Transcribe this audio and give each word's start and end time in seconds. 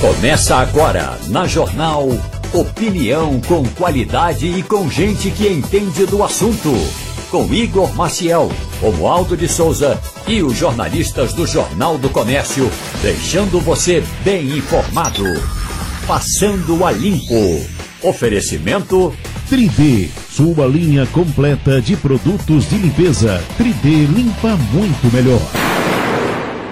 Começa 0.00 0.56
agora 0.56 1.18
na 1.28 1.46
Jornal 1.46 2.08
Opinião 2.52 3.40
com 3.48 3.64
qualidade 3.64 4.46
e 4.46 4.62
com 4.62 4.88
gente 4.88 5.30
que 5.30 5.48
entende 5.48 6.06
do 6.06 6.22
assunto. 6.22 6.72
Com 7.30 7.52
Igor 7.52 7.92
Maciel, 7.96 8.50
Romualdo 8.80 9.36
de 9.36 9.48
Souza 9.48 10.00
e 10.28 10.42
os 10.42 10.56
jornalistas 10.56 11.32
do 11.32 11.46
Jornal 11.46 11.98
do 11.98 12.08
Comércio, 12.10 12.70
deixando 13.02 13.58
você 13.60 14.04
bem 14.22 14.58
informado. 14.58 15.24
Passando 16.06 16.84
a 16.84 16.92
limpo. 16.92 17.66
Oferecimento 18.02 19.12
3D, 19.50 20.10
sua 20.30 20.66
linha 20.66 21.06
completa 21.06 21.80
de 21.80 21.96
produtos 21.96 22.68
de 22.68 22.76
limpeza. 22.76 23.42
3D 23.58 24.06
limpa 24.06 24.56
muito 24.72 25.12
melhor. 25.12 25.73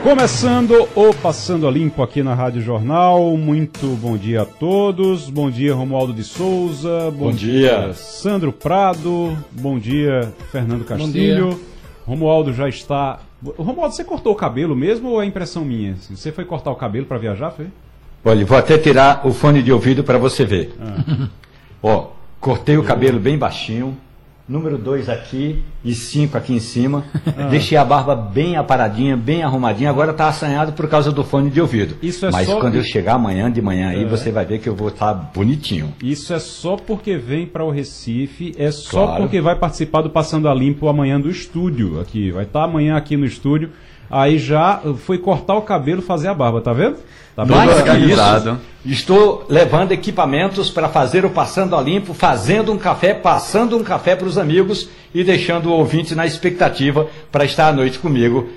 Começando 0.02 0.88
o 0.96 1.14
Passando 1.14 1.68
a 1.68 1.70
Limpo 1.70 2.02
aqui 2.02 2.24
na 2.24 2.34
Rádio 2.34 2.60
Jornal. 2.60 3.36
Muito 3.36 3.86
bom 4.00 4.16
dia 4.16 4.42
a 4.42 4.44
todos. 4.44 5.30
Bom 5.30 5.48
dia, 5.48 5.72
Romualdo 5.72 6.12
de 6.12 6.24
Souza. 6.24 7.08
Bom, 7.12 7.26
bom 7.26 7.30
dia. 7.30 7.84
dia. 7.84 7.94
Sandro 7.94 8.52
Prado. 8.52 9.38
Bom 9.52 9.78
dia, 9.78 10.32
Fernando 10.50 10.84
Castilho. 10.84 11.50
Dia. 11.50 11.58
Romualdo 12.04 12.52
já 12.52 12.68
está. 12.68 13.20
Romualdo, 13.56 13.94
você 13.94 14.02
cortou 14.02 14.32
o 14.32 14.36
cabelo 14.36 14.74
mesmo 14.74 15.08
ou 15.08 15.22
é 15.22 15.24
impressão 15.24 15.64
minha? 15.64 15.94
Você 16.10 16.32
foi 16.32 16.44
cortar 16.44 16.72
o 16.72 16.76
cabelo 16.76 17.06
para 17.06 17.18
viajar, 17.18 17.52
foi? 17.52 17.68
Olha, 18.24 18.44
vou 18.44 18.58
até 18.58 18.76
tirar 18.76 19.24
o 19.24 19.32
fone 19.32 19.62
de 19.62 19.72
ouvido 19.72 20.02
para 20.02 20.18
você 20.18 20.44
ver. 20.44 20.74
Ah. 20.80 21.28
Ó, 21.80 22.08
cortei 22.40 22.76
o 22.76 22.82
cabelo 22.82 23.20
bem 23.20 23.38
baixinho 23.38 23.96
número 24.48 24.76
2 24.76 25.08
aqui 25.08 25.62
e 25.84 25.94
5 25.94 26.36
aqui 26.36 26.54
em 26.54 26.60
cima. 26.60 27.04
Ah. 27.34 27.48
Deixei 27.48 27.78
a 27.78 27.84
barba 27.84 28.14
bem 28.14 28.56
aparadinha, 28.56 29.16
bem 29.16 29.42
arrumadinha. 29.42 29.88
Agora 29.88 30.10
está 30.10 30.28
assanhado 30.28 30.72
por 30.72 30.86
causa 30.88 31.10
do 31.10 31.24
fone 31.24 31.48
de 31.48 31.60
ouvido. 31.60 31.96
Isso 32.02 32.26
é 32.26 32.30
Mas 32.30 32.46
só... 32.46 32.60
quando 32.60 32.74
eu 32.74 32.82
chegar 32.82 33.14
amanhã 33.14 33.50
de 33.50 33.62
manhã 33.62 33.88
aí, 33.88 34.02
é. 34.02 34.06
você 34.06 34.30
vai 34.30 34.44
ver 34.44 34.58
que 34.58 34.68
eu 34.68 34.74
vou 34.74 34.88
estar 34.88 35.14
tá 35.14 35.30
bonitinho. 35.34 35.94
Isso 36.02 36.34
é 36.34 36.38
só 36.38 36.76
porque 36.76 37.16
vem 37.16 37.46
para 37.46 37.64
o 37.64 37.70
Recife, 37.70 38.54
é 38.58 38.70
só 38.70 39.06
claro. 39.06 39.22
porque 39.22 39.40
vai 39.40 39.56
participar 39.56 40.02
do 40.02 40.10
Passando 40.10 40.48
a 40.48 40.54
Limpo 40.54 40.88
amanhã 40.88 41.18
do 41.18 41.30
estúdio 41.30 42.00
aqui. 42.00 42.30
Vai 42.30 42.44
estar 42.44 42.60
tá 42.60 42.64
amanhã 42.66 42.96
aqui 42.96 43.16
no 43.16 43.24
estúdio. 43.24 43.70
Aí 44.12 44.38
já 44.38 44.78
foi 44.98 45.16
cortar 45.16 45.54
o 45.54 45.62
cabelo, 45.62 46.02
fazer 46.02 46.28
a 46.28 46.34
barba, 46.34 46.60
tá 46.60 46.74
vendo? 46.74 46.98
Tá 47.34 47.46
Mais 47.46 47.82
que 47.82 47.96
isso, 48.12 48.58
estou 48.84 49.46
levando 49.48 49.92
equipamentos 49.92 50.70
para 50.70 50.86
fazer 50.86 51.24
o 51.24 51.30
Passando 51.30 51.74
a 51.74 51.80
Limpo, 51.80 52.12
fazendo 52.12 52.70
um 52.70 52.76
café, 52.76 53.14
passando 53.14 53.74
um 53.74 53.82
café 53.82 54.14
para 54.14 54.28
os 54.28 54.36
amigos 54.36 54.90
e 55.14 55.24
deixando 55.24 55.70
o 55.70 55.72
ouvinte 55.72 56.14
na 56.14 56.26
expectativa 56.26 57.06
para 57.30 57.46
estar 57.46 57.68
à 57.68 57.72
noite 57.72 57.98
comigo 57.98 58.50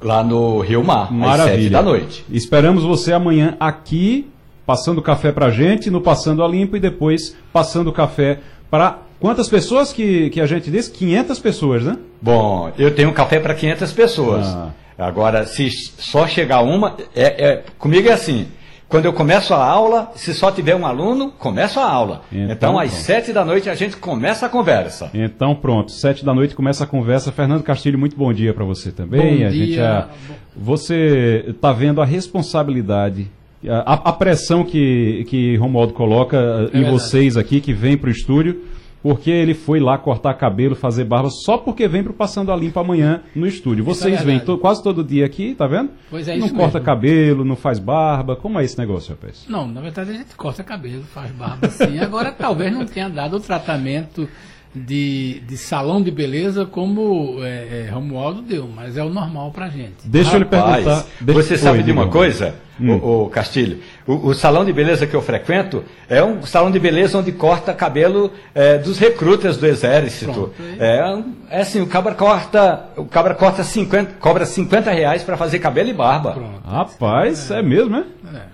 lá 0.00 0.24
no 0.24 0.60
Rio 0.60 0.82
Mar, 0.82 1.12
Maravilha. 1.12 1.44
às 1.44 1.60
sete 1.60 1.68
da 1.68 1.82
noite. 1.82 2.24
Esperamos 2.30 2.82
você 2.82 3.12
amanhã 3.12 3.54
aqui, 3.60 4.30
passando 4.64 5.02
café 5.02 5.30
para 5.30 5.50
gente, 5.50 5.90
no 5.90 6.00
Passando 6.00 6.42
a 6.42 6.48
Limpo 6.48 6.74
e 6.74 6.80
depois 6.80 7.36
passando 7.52 7.92
café 7.92 8.40
para 8.70 8.96
quantas 9.20 9.46
pessoas 9.46 9.92
que, 9.92 10.30
que 10.30 10.40
a 10.40 10.46
gente 10.46 10.70
disse? 10.70 10.90
500 10.90 11.38
pessoas, 11.38 11.84
né? 11.84 11.98
Bom, 12.20 12.72
eu 12.78 12.94
tenho 12.94 13.12
café 13.12 13.38
para 13.38 13.54
500 13.54 13.92
pessoas. 13.92 14.46
Ah. 14.46 14.70
Agora, 14.98 15.46
se 15.46 15.70
só 15.70 16.26
chegar 16.26 16.62
uma, 16.62 16.96
é, 17.14 17.46
é, 17.46 17.64
comigo 17.78 18.08
é 18.08 18.12
assim. 18.12 18.46
Quando 18.88 19.06
eu 19.06 19.12
começo 19.14 19.54
a 19.54 19.64
aula, 19.64 20.12
se 20.14 20.34
só 20.34 20.52
tiver 20.52 20.76
um 20.76 20.84
aluno, 20.84 21.32
começo 21.38 21.80
a 21.80 21.90
aula. 21.90 22.20
Então, 22.30 22.50
então 22.50 22.78
às 22.78 22.92
sete 22.92 23.32
da 23.32 23.42
noite, 23.42 23.70
a 23.70 23.74
gente 23.74 23.96
começa 23.96 24.44
a 24.44 24.50
conversa. 24.50 25.10
Então, 25.14 25.54
pronto. 25.54 25.90
Sete 25.90 26.22
da 26.22 26.34
noite 26.34 26.54
começa 26.54 26.84
a 26.84 26.86
conversa. 26.86 27.32
Fernando 27.32 27.62
Castilho, 27.62 27.98
muito 27.98 28.14
bom 28.14 28.30
dia 28.34 28.52
para 28.52 28.66
você 28.66 28.92
também. 28.92 29.38
Bom 29.38 29.46
a 29.46 29.48
dia. 29.48 29.66
Gente, 29.66 29.80
a, 29.80 30.08
você 30.54 31.42
está 31.48 31.72
vendo 31.72 32.02
a 32.02 32.04
responsabilidade, 32.04 33.30
a, 33.66 33.94
a, 33.94 34.12
pressão 34.12 34.62
que, 34.62 35.24
que 35.26 35.56
Romualdo 35.56 35.94
coloca 35.94 36.36
é 36.36 36.76
em 36.76 36.82
verdade. 36.82 36.90
vocês 36.90 37.38
aqui, 37.38 37.62
que 37.62 37.72
vem 37.72 37.96
para 37.96 38.08
o 38.08 38.12
estúdio 38.12 38.62
porque 39.02 39.30
ele 39.30 39.54
foi 39.54 39.80
lá 39.80 39.98
cortar 39.98 40.34
cabelo, 40.34 40.74
fazer 40.74 41.04
barba, 41.04 41.28
só 41.30 41.58
porque 41.58 41.88
vem 41.88 42.02
pro 42.02 42.12
Passando 42.12 42.52
a 42.52 42.56
Limpo 42.56 42.78
amanhã 42.78 43.22
no 43.34 43.46
estúdio. 43.46 43.84
Vocês 43.84 44.20
é 44.20 44.24
vêm 44.24 44.38
to, 44.38 44.56
quase 44.58 44.82
todo 44.82 45.02
dia 45.02 45.26
aqui, 45.26 45.54
tá 45.54 45.66
vendo? 45.66 45.90
Pois 46.08 46.28
é, 46.28 46.36
Não 46.36 46.46
isso 46.46 46.54
corta 46.54 46.78
mesmo. 46.78 46.86
cabelo, 46.86 47.44
não 47.44 47.56
faz 47.56 47.78
barba. 47.78 48.36
Como 48.36 48.60
é 48.60 48.64
esse 48.64 48.78
negócio, 48.78 49.10
rapaz? 49.10 49.44
Não, 49.48 49.66
na 49.66 49.80
verdade 49.80 50.10
a 50.10 50.14
gente 50.14 50.36
corta 50.36 50.62
cabelo, 50.62 51.02
faz 51.02 51.32
barba 51.32 51.68
sim. 51.68 51.98
Agora 51.98 52.30
talvez 52.30 52.72
não 52.72 52.86
tenha 52.86 53.08
dado 53.08 53.36
o 53.36 53.40
tratamento 53.40 54.28
de, 54.74 55.40
de 55.46 55.56
salão 55.58 56.02
de 56.02 56.10
beleza 56.10 56.64
como 56.64 57.36
é, 57.44 57.86
é, 57.86 57.90
Romualdo 57.90 58.40
deu, 58.40 58.66
mas 58.74 58.96
é 58.96 59.04
o 59.04 59.10
normal 59.10 59.50
pra 59.50 59.68
gente. 59.68 60.06
Deixa 60.06 60.30
Rapaz, 60.30 60.34
eu 60.34 60.38
lhe 60.38 60.44
perguntar. 60.44 61.06
Deixa... 61.20 61.42
Você 61.42 61.58
sabe 61.58 61.78
Oi, 61.78 61.84
de 61.84 61.92
uma 61.92 62.08
coisa, 62.08 62.54
hum. 62.80 62.94
o, 62.94 63.24
o, 63.24 63.28
Castilho? 63.28 63.80
O, 64.06 64.28
o, 64.28 64.34
salão 64.34 64.64
de 64.64 64.72
beleza 64.72 65.06
que 65.06 65.14
eu 65.14 65.20
frequento 65.20 65.84
é 66.08 66.22
um 66.22 66.42
salão 66.46 66.70
de 66.70 66.78
beleza 66.78 67.18
onde 67.18 67.32
corta 67.32 67.74
cabelo 67.74 68.32
é, 68.54 68.78
dos 68.78 68.98
recrutas 68.98 69.58
do 69.58 69.66
exército. 69.66 70.32
Pronto, 70.32 70.54
é, 70.80 71.22
é 71.50 71.60
assim, 71.60 71.82
o 71.82 71.86
cabra 71.86 72.14
corta, 72.14 72.86
o 72.96 73.04
cabra 73.04 73.34
corta 73.34 73.62
50, 73.62 74.14
cobra 74.20 74.46
50 74.46 74.90
reais 74.90 75.22
para 75.22 75.36
fazer 75.36 75.58
cabelo 75.58 75.90
e 75.90 75.94
barba. 75.94 76.32
Pronto. 76.32 76.66
Rapaz, 76.66 77.50
é, 77.50 77.60
mesmo, 77.60 77.90
né? 77.90 78.04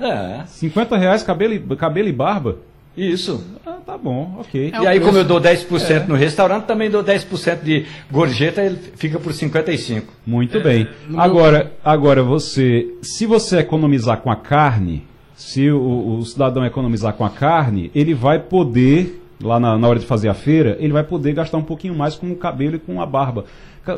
É. 0.01 0.47
50 0.47 0.97
reais 0.97 1.23
cabelo, 1.23 1.77
cabelo 1.77 2.09
e 2.09 2.13
barba? 2.13 2.57
Isso. 2.97 3.45
Ah, 3.65 3.78
tá 3.89 3.97
bom, 3.97 4.37
ok. 4.39 4.71
É 4.75 4.83
e 4.83 4.87
aí, 4.87 5.01
preço... 5.01 5.07
como 5.07 5.17
eu 5.17 5.25
dou 5.25 5.41
10% 5.41 5.91
é. 5.91 6.07
no 6.07 6.15
restaurante, 6.15 6.65
também 6.65 6.91
dou 6.91 7.03
10% 7.03 7.63
de 7.63 7.87
gorjeta, 8.11 8.61
ele 8.61 8.77
fica 8.97 9.19
por 9.19 9.33
55%. 9.33 10.03
Muito 10.27 10.59
é. 10.59 10.61
bem. 10.61 10.89
Agora, 11.17 11.73
agora, 11.83 12.23
você, 12.23 12.87
se 13.01 13.25
você 13.25 13.61
economizar 13.61 14.21
com 14.21 14.31
a 14.31 14.37
carne, 14.37 15.07
se 15.35 15.71
o, 15.71 16.19
o, 16.19 16.23
cidadão 16.27 16.67
economizar 16.67 17.15
com 17.15 17.25
a 17.25 17.31
carne, 17.31 17.91
ele 17.95 18.13
vai 18.13 18.39
poder, 18.39 19.23
lá 19.43 19.59
na, 19.59 19.79
na 19.79 19.89
hora 19.89 19.99
de 19.99 20.05
fazer 20.05 20.29
a 20.29 20.35
feira, 20.35 20.77
ele 20.79 20.93
vai 20.93 21.03
poder 21.03 21.33
gastar 21.33 21.57
um 21.57 21.65
pouquinho 21.65 21.95
mais 21.95 22.15
com 22.15 22.31
o 22.31 22.37
cabelo 22.37 22.77
e 22.77 22.79
com 22.79 23.01
a 23.01 23.07
barba. 23.07 23.47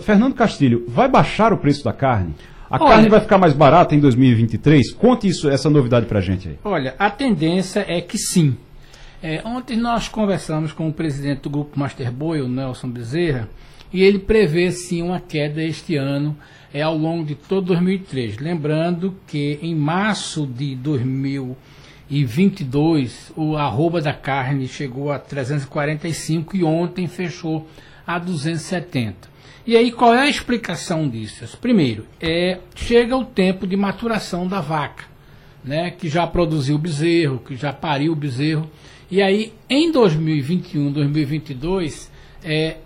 Fernando 0.03 0.35
Castilho, 0.35 0.85
vai 0.87 1.09
baixar 1.09 1.53
o 1.53 1.59
preço 1.59 1.83
da 1.83 1.93
carne? 1.93 2.33
A 2.71 2.77
Olha, 2.77 2.95
carne 2.95 3.09
vai 3.09 3.19
ficar 3.19 3.39
mais 3.39 3.53
barata 3.53 3.93
em 3.93 3.99
2023? 3.99 4.93
Conte 4.93 5.27
isso, 5.27 5.51
essa 5.51 5.69
novidade 5.69 6.07
pra 6.07 6.21
gente 6.21 6.47
aí. 6.47 6.59
Olha, 6.63 6.95
a 6.97 7.11
tendência 7.11 7.85
é 7.89 8.01
que 8.01 8.17
sim. 8.17 8.57
É, 9.23 9.43
ontem 9.45 9.77
nós 9.77 10.09
conversamos 10.09 10.73
com 10.73 10.89
o 10.89 10.93
presidente 10.93 11.43
do 11.43 11.51
grupo 11.51 11.79
Master 11.79 12.11
Boy, 12.11 12.41
o 12.41 12.49
Nelson 12.49 12.89
Bezerra, 12.89 13.51
e 13.93 14.03
ele 14.03 14.19
prevê 14.19 14.73
sim 14.73 15.03
uma 15.03 15.21
queda 15.21 15.63
este 15.63 15.95
ano 15.97 16.35
é, 16.73 16.81
ao 16.81 16.97
longo 16.97 17.27
de 17.27 17.35
todo 17.35 17.67
2003. 17.67 18.39
Lembrando 18.39 19.15
que 19.27 19.59
em 19.61 19.75
março 19.75 20.47
de 20.47 20.75
2022 20.75 23.31
o 23.37 23.59
arroba 23.59 24.01
da 24.01 24.15
carne 24.15 24.67
chegou 24.67 25.13
a 25.13 25.19
345 25.19 26.57
e 26.57 26.65
ontem 26.65 27.07
fechou 27.07 27.69
a 28.07 28.19
270. 28.19 29.29
E 29.67 29.77
aí 29.77 29.93
qual 29.93 30.15
é 30.15 30.23
a 30.23 30.31
explicação 30.31 31.07
disso? 31.07 31.59
Primeiro, 31.59 32.07
é, 32.19 32.59
chega 32.75 33.15
o 33.15 33.27
tempo 33.27 33.67
de 33.67 33.77
maturação 33.77 34.49
da 34.49 34.63
vaca, 34.63 35.05
né, 35.63 35.91
que 35.91 36.09
já 36.09 36.27
produziu 36.27 36.77
o 36.77 36.79
bezerro, 36.79 37.41
que 37.41 37.55
já 37.55 37.71
pariu 37.71 38.13
o 38.13 38.17
bezerro 38.17 38.67
e 39.11 39.21
aí, 39.21 39.53
em 39.69 39.91
2021, 39.91 40.93
2022, 40.93 42.11
é, 42.45 42.77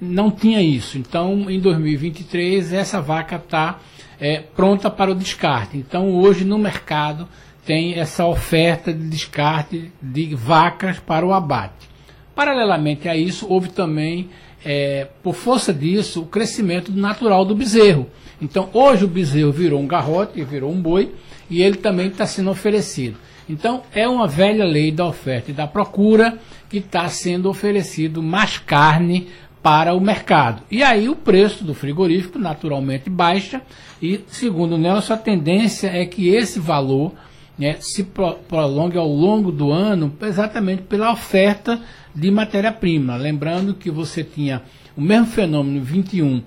não 0.00 0.30
tinha 0.30 0.62
isso. 0.62 0.96
Então, 0.96 1.50
em 1.50 1.60
2023, 1.60 2.72
essa 2.72 3.02
vaca 3.02 3.36
está 3.36 3.80
é, 4.18 4.38
pronta 4.38 4.90
para 4.90 5.10
o 5.10 5.14
descarte. 5.14 5.76
Então, 5.76 6.10
hoje 6.16 6.44
no 6.44 6.58
mercado 6.58 7.28
tem 7.66 7.94
essa 7.94 8.26
oferta 8.26 8.92
de 8.92 9.08
descarte 9.08 9.92
de 10.00 10.34
vacas 10.34 10.98
para 10.98 11.26
o 11.26 11.32
abate. 11.32 11.88
Paralelamente 12.34 13.08
a 13.08 13.16
isso, 13.16 13.46
houve 13.48 13.68
também, 13.68 14.30
é, 14.64 15.08
por 15.22 15.34
força 15.34 15.72
disso, 15.72 16.22
o 16.22 16.26
crescimento 16.26 16.92
natural 16.92 17.44
do 17.44 17.54
bezerro. 17.54 18.08
Então, 18.40 18.68
hoje 18.72 19.04
o 19.04 19.08
bezerro 19.08 19.52
virou 19.52 19.80
um 19.80 19.86
garrote, 19.86 20.42
virou 20.44 20.70
um 20.70 20.80
boi, 20.80 21.12
e 21.48 21.62
ele 21.62 21.76
também 21.76 22.08
está 22.08 22.26
sendo 22.26 22.50
oferecido. 22.50 23.16
Então, 23.48 23.82
é 23.92 24.08
uma 24.08 24.26
velha 24.26 24.64
lei 24.64 24.90
da 24.90 25.06
oferta 25.06 25.50
e 25.50 25.54
da 25.54 25.66
procura 25.66 26.38
que 26.68 26.78
está 26.78 27.08
sendo 27.08 27.48
oferecido 27.48 28.22
mais 28.22 28.58
carne 28.58 29.28
para 29.62 29.94
o 29.94 30.00
mercado. 30.00 30.62
E 30.70 30.82
aí 30.82 31.08
o 31.08 31.16
preço 31.16 31.64
do 31.64 31.72
frigorífico 31.72 32.38
naturalmente 32.38 33.08
baixa 33.08 33.62
e, 34.00 34.20
segundo 34.26 34.74
o 34.74 34.78
Nelson, 34.78 35.14
a 35.14 35.16
tendência 35.16 35.88
é 35.88 36.04
que 36.04 36.28
esse 36.28 36.58
valor 36.58 37.12
né, 37.58 37.76
se 37.80 38.02
prolongue 38.02 38.98
ao 38.98 39.08
longo 39.08 39.50
do 39.50 39.70
ano 39.70 40.12
exatamente 40.22 40.82
pela 40.82 41.12
oferta 41.12 41.80
de 42.14 42.30
matéria-prima. 42.30 43.16
Lembrando 43.16 43.74
que 43.74 43.90
você 43.90 44.22
tinha 44.22 44.62
o 44.96 45.00
mesmo 45.00 45.26
fenômeno 45.26 45.82
21 45.82 46.42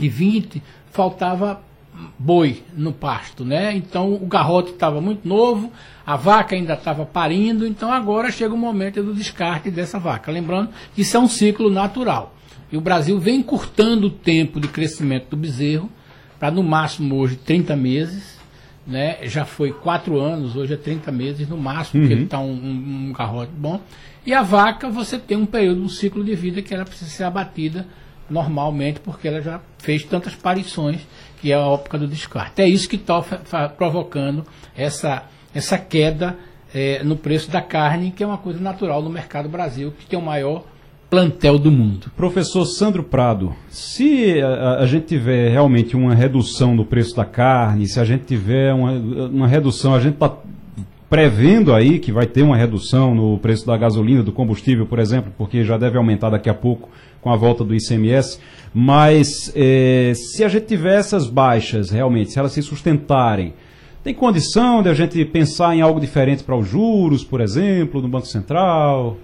e 0.00 0.08
20, 0.08 0.62
faltava 0.90 1.62
boi 2.18 2.62
no 2.76 2.92
pasto, 2.92 3.44
né? 3.44 3.74
Então 3.74 4.14
o 4.14 4.26
garrote 4.26 4.70
estava 4.70 5.00
muito 5.00 5.26
novo, 5.26 5.72
a 6.06 6.16
vaca 6.16 6.54
ainda 6.54 6.74
estava 6.74 7.04
parindo, 7.04 7.66
então 7.66 7.92
agora 7.92 8.30
chega 8.30 8.54
o 8.54 8.58
momento 8.58 9.02
do 9.02 9.14
descarte 9.14 9.70
dessa 9.70 9.98
vaca. 9.98 10.30
Lembrando 10.30 10.70
que 10.94 11.02
isso 11.02 11.16
é 11.16 11.20
um 11.20 11.28
ciclo 11.28 11.70
natural. 11.70 12.34
E 12.70 12.76
o 12.76 12.80
Brasil 12.80 13.18
vem 13.18 13.40
encurtando 13.40 14.06
o 14.06 14.10
tempo 14.10 14.58
de 14.58 14.68
crescimento 14.68 15.28
do 15.30 15.36
bezerro 15.36 15.90
para 16.38 16.50
no 16.50 16.62
máximo 16.62 17.16
hoje 17.16 17.36
30 17.36 17.76
meses. 17.76 18.40
né, 18.84 19.18
já 19.28 19.44
foi 19.44 19.70
quatro 19.72 20.18
anos, 20.18 20.56
hoje 20.56 20.74
é 20.74 20.76
30 20.76 21.12
meses 21.12 21.48
no 21.48 21.56
máximo, 21.56 22.02
uhum. 22.02 22.08
que 22.08 22.14
ele 22.14 22.24
está 22.24 22.40
um, 22.40 22.50
um, 22.50 23.08
um 23.08 23.12
garrote 23.12 23.52
bom. 23.56 23.80
E 24.26 24.32
a 24.32 24.42
vaca, 24.42 24.88
você 24.88 25.18
tem 25.18 25.36
um 25.36 25.46
período, 25.46 25.82
um 25.82 25.88
ciclo 25.88 26.24
de 26.24 26.34
vida 26.34 26.62
que 26.62 26.74
ela 26.74 26.84
precisa 26.84 27.10
ser 27.10 27.24
abatida 27.24 27.86
normalmente, 28.30 29.00
porque 29.00 29.28
ela 29.28 29.40
já 29.40 29.60
fez 29.78 30.04
tantas 30.04 30.34
parições, 30.34 31.00
que 31.42 31.50
é 31.50 31.56
a 31.56 31.74
época 31.74 31.98
do 31.98 32.06
descarte. 32.06 32.62
É 32.62 32.68
isso 32.68 32.88
que 32.88 32.94
está 32.94 33.20
provocando 33.76 34.44
essa, 34.76 35.24
essa 35.52 35.76
queda 35.76 36.36
é, 36.72 37.02
no 37.02 37.16
preço 37.16 37.50
da 37.50 37.60
carne, 37.60 38.12
que 38.12 38.22
é 38.22 38.26
uma 38.26 38.38
coisa 38.38 38.60
natural 38.60 39.02
no 39.02 39.10
mercado 39.10 39.48
Brasil, 39.48 39.92
que 39.98 40.06
tem 40.06 40.16
o 40.16 40.22
maior 40.22 40.64
plantel 41.10 41.58
do 41.58 41.70
mundo. 41.70 42.12
Professor 42.16 42.64
Sandro 42.64 43.02
Prado, 43.02 43.54
se 43.68 44.40
a, 44.40 44.76
a, 44.78 44.86
gente 44.86 45.06
tiver 45.06 45.50
realmente 45.50 45.96
uma 45.96 46.14
redução 46.14 46.76
no 46.76 46.84
preço 46.84 47.16
da 47.16 47.24
carne, 47.24 47.88
se 47.88 47.98
a 47.98 48.04
gente 48.04 48.24
tiver 48.24 48.72
uma, 48.72 48.92
uma 48.92 49.48
redução, 49.48 49.96
a 49.96 50.00
gente 50.00 50.14
está 50.14 50.32
prevendo 51.10 51.74
aí 51.74 51.98
que 51.98 52.12
vai 52.12 52.24
ter 52.24 52.42
uma 52.42 52.56
redução 52.56 53.14
no 53.14 53.36
preço 53.36 53.66
da 53.66 53.76
gasolina, 53.76 54.22
do 54.22 54.32
combustível, 54.32 54.86
por 54.86 55.00
exemplo, 55.00 55.30
porque 55.36 55.64
já 55.64 55.76
deve 55.76 55.98
aumentar 55.98 56.30
daqui 56.30 56.48
a 56.48 56.54
pouco 56.54 56.88
com 57.22 57.30
a 57.30 57.36
volta 57.36 57.64
do 57.64 57.74
ICMS. 57.74 58.38
Mas 58.74 59.50
é, 59.54 60.12
se 60.14 60.44
a 60.44 60.48
gente 60.48 60.66
tiver 60.66 60.98
essas 60.98 61.26
baixas 61.26 61.88
realmente, 61.88 62.32
se 62.32 62.38
elas 62.38 62.52
se 62.52 62.60
sustentarem, 62.60 63.54
tem 64.02 64.12
condição 64.12 64.82
de 64.82 64.88
a 64.88 64.94
gente 64.94 65.24
pensar 65.24 65.76
em 65.76 65.80
algo 65.80 66.00
diferente 66.00 66.42
para 66.42 66.56
os 66.56 66.68
juros, 66.68 67.22
por 67.22 67.40
exemplo, 67.40 68.02
no 68.02 68.08
Banco 68.08 68.26
Central? 68.26 69.16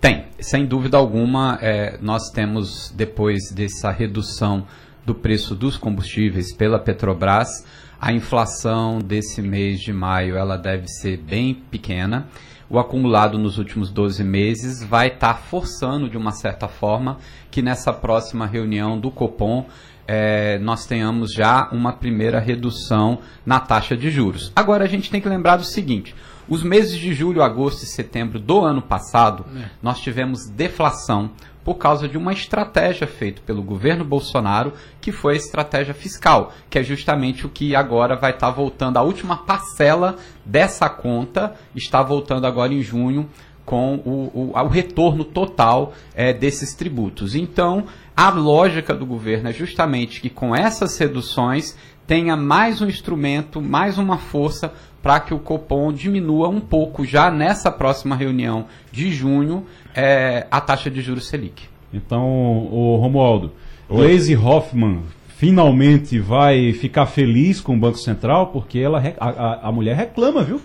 Tem, 0.00 0.24
sem 0.40 0.66
dúvida 0.66 0.96
alguma. 0.96 1.56
É, 1.62 1.96
nós 2.02 2.28
temos, 2.30 2.92
depois 2.96 3.52
dessa 3.52 3.92
redução 3.92 4.66
do 5.06 5.14
preço 5.14 5.54
dos 5.54 5.76
combustíveis 5.76 6.52
pela 6.52 6.80
Petrobras, 6.80 7.64
a 8.00 8.12
inflação 8.12 8.98
desse 8.98 9.40
mês 9.40 9.80
de 9.80 9.92
maio 9.92 10.36
ela 10.36 10.56
deve 10.56 10.88
ser 10.88 11.18
bem 11.18 11.54
pequena. 11.54 12.26
O 12.72 12.78
acumulado 12.78 13.38
nos 13.38 13.58
últimos 13.58 13.90
12 13.90 14.24
meses 14.24 14.82
vai 14.82 15.08
estar 15.08 15.34
tá 15.34 15.38
forçando, 15.38 16.08
de 16.08 16.16
uma 16.16 16.32
certa 16.32 16.66
forma, 16.66 17.18
que 17.50 17.60
nessa 17.60 17.92
próxima 17.92 18.46
reunião 18.46 18.98
do 18.98 19.10
Copom 19.10 19.66
é, 20.08 20.58
nós 20.58 20.86
tenhamos 20.86 21.34
já 21.34 21.68
uma 21.70 21.92
primeira 21.92 22.40
redução 22.40 23.18
na 23.44 23.60
taxa 23.60 23.94
de 23.94 24.10
juros. 24.10 24.50
Agora 24.56 24.84
a 24.84 24.88
gente 24.88 25.10
tem 25.10 25.20
que 25.20 25.28
lembrar 25.28 25.56
do 25.56 25.64
seguinte: 25.64 26.14
os 26.48 26.62
meses 26.62 26.96
de 26.96 27.12
julho, 27.12 27.42
agosto 27.42 27.82
e 27.82 27.86
setembro 27.86 28.40
do 28.40 28.60
ano 28.60 28.80
passado, 28.80 29.44
é. 29.54 29.64
nós 29.82 30.00
tivemos 30.00 30.48
deflação 30.48 31.30
por 31.64 31.74
causa 31.74 32.08
de 32.08 32.18
uma 32.18 32.32
estratégia 32.32 33.06
feita 33.06 33.40
pelo 33.46 33.62
governo 33.62 34.04
Bolsonaro, 34.04 34.72
que 35.00 35.12
foi 35.12 35.34
a 35.34 35.36
estratégia 35.36 35.94
fiscal, 35.94 36.52
que 36.68 36.78
é 36.78 36.82
justamente 36.82 37.46
o 37.46 37.50
que 37.50 37.74
agora 37.74 38.16
vai 38.16 38.32
estar 38.32 38.48
tá 38.48 38.52
voltando. 38.52 38.96
A 38.96 39.02
última 39.02 39.36
parcela 39.36 40.16
dessa 40.44 40.88
conta 40.88 41.54
está 41.74 42.02
voltando 42.02 42.46
agora 42.46 42.72
em 42.72 42.82
junho 42.82 43.28
com 43.64 43.94
o, 44.04 44.52
o, 44.52 44.52
o 44.54 44.68
retorno 44.68 45.24
total 45.24 45.92
é, 46.14 46.32
desses 46.32 46.74
tributos. 46.74 47.34
Então, 47.34 47.84
a 48.16 48.28
lógica 48.30 48.94
do 48.94 49.06
governo 49.06 49.48
é 49.48 49.52
justamente 49.52 50.20
que 50.20 50.28
com 50.28 50.54
essas 50.54 50.98
reduções 50.98 51.76
tenha 52.06 52.36
mais 52.36 52.80
um 52.80 52.86
instrumento, 52.86 53.60
mais 53.60 53.98
uma 53.98 54.18
força 54.18 54.72
para 55.02 55.18
que 55.18 55.34
o 55.34 55.38
Copom 55.38 55.92
diminua 55.92 56.48
um 56.48 56.60
pouco 56.60 57.04
já 57.04 57.30
nessa 57.30 57.70
próxima 57.70 58.14
reunião 58.14 58.66
de 58.90 59.10
junho 59.10 59.66
é, 59.94 60.46
a 60.50 60.60
taxa 60.60 60.90
de 60.90 61.00
juros 61.00 61.28
Selic. 61.28 61.64
Então, 61.92 62.24
o 62.70 62.96
Romualdo, 62.96 63.52
Glaze 63.88 64.36
Hoffman 64.36 65.00
finalmente 65.28 66.18
vai 66.18 66.72
ficar 66.72 67.06
feliz 67.06 67.60
com 67.60 67.74
o 67.74 67.78
Banco 67.78 67.98
Central 67.98 68.46
porque 68.46 68.78
ela 68.78 69.02
a, 69.18 69.68
a, 69.68 69.72
mulher 69.72 69.96
reclama, 69.96 70.42
viu? 70.42 70.60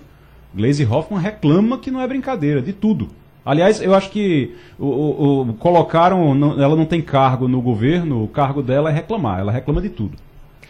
Glaze 0.54 0.86
Hoffman 0.86 1.19
reclama 1.19 1.80
que 1.80 1.92
não 1.92 2.00
é 2.00 2.07
brincadeira, 2.07 2.62
de 2.62 2.74
tudo. 2.74 3.10
Aliás, 3.44 3.81
eu 3.81 3.95
acho 3.95 4.12
que 4.12 4.56
o, 4.78 4.86
o, 4.86 5.42
o 5.42 5.54
colocaram, 5.56 6.36
não, 6.36 6.62
ela 6.62 6.75
não 6.75 6.86
tem 6.86 7.01
cargo 7.01 7.48
no 7.48 7.62
governo, 7.62 8.24
o 8.24 8.28
cargo 8.28 8.62
dela 8.62 8.89
é 8.89 8.94
reclamar, 8.94 9.39
ela 9.39 9.51
reclama 9.51 9.81
de 9.81 9.89
tudo. 9.89 10.18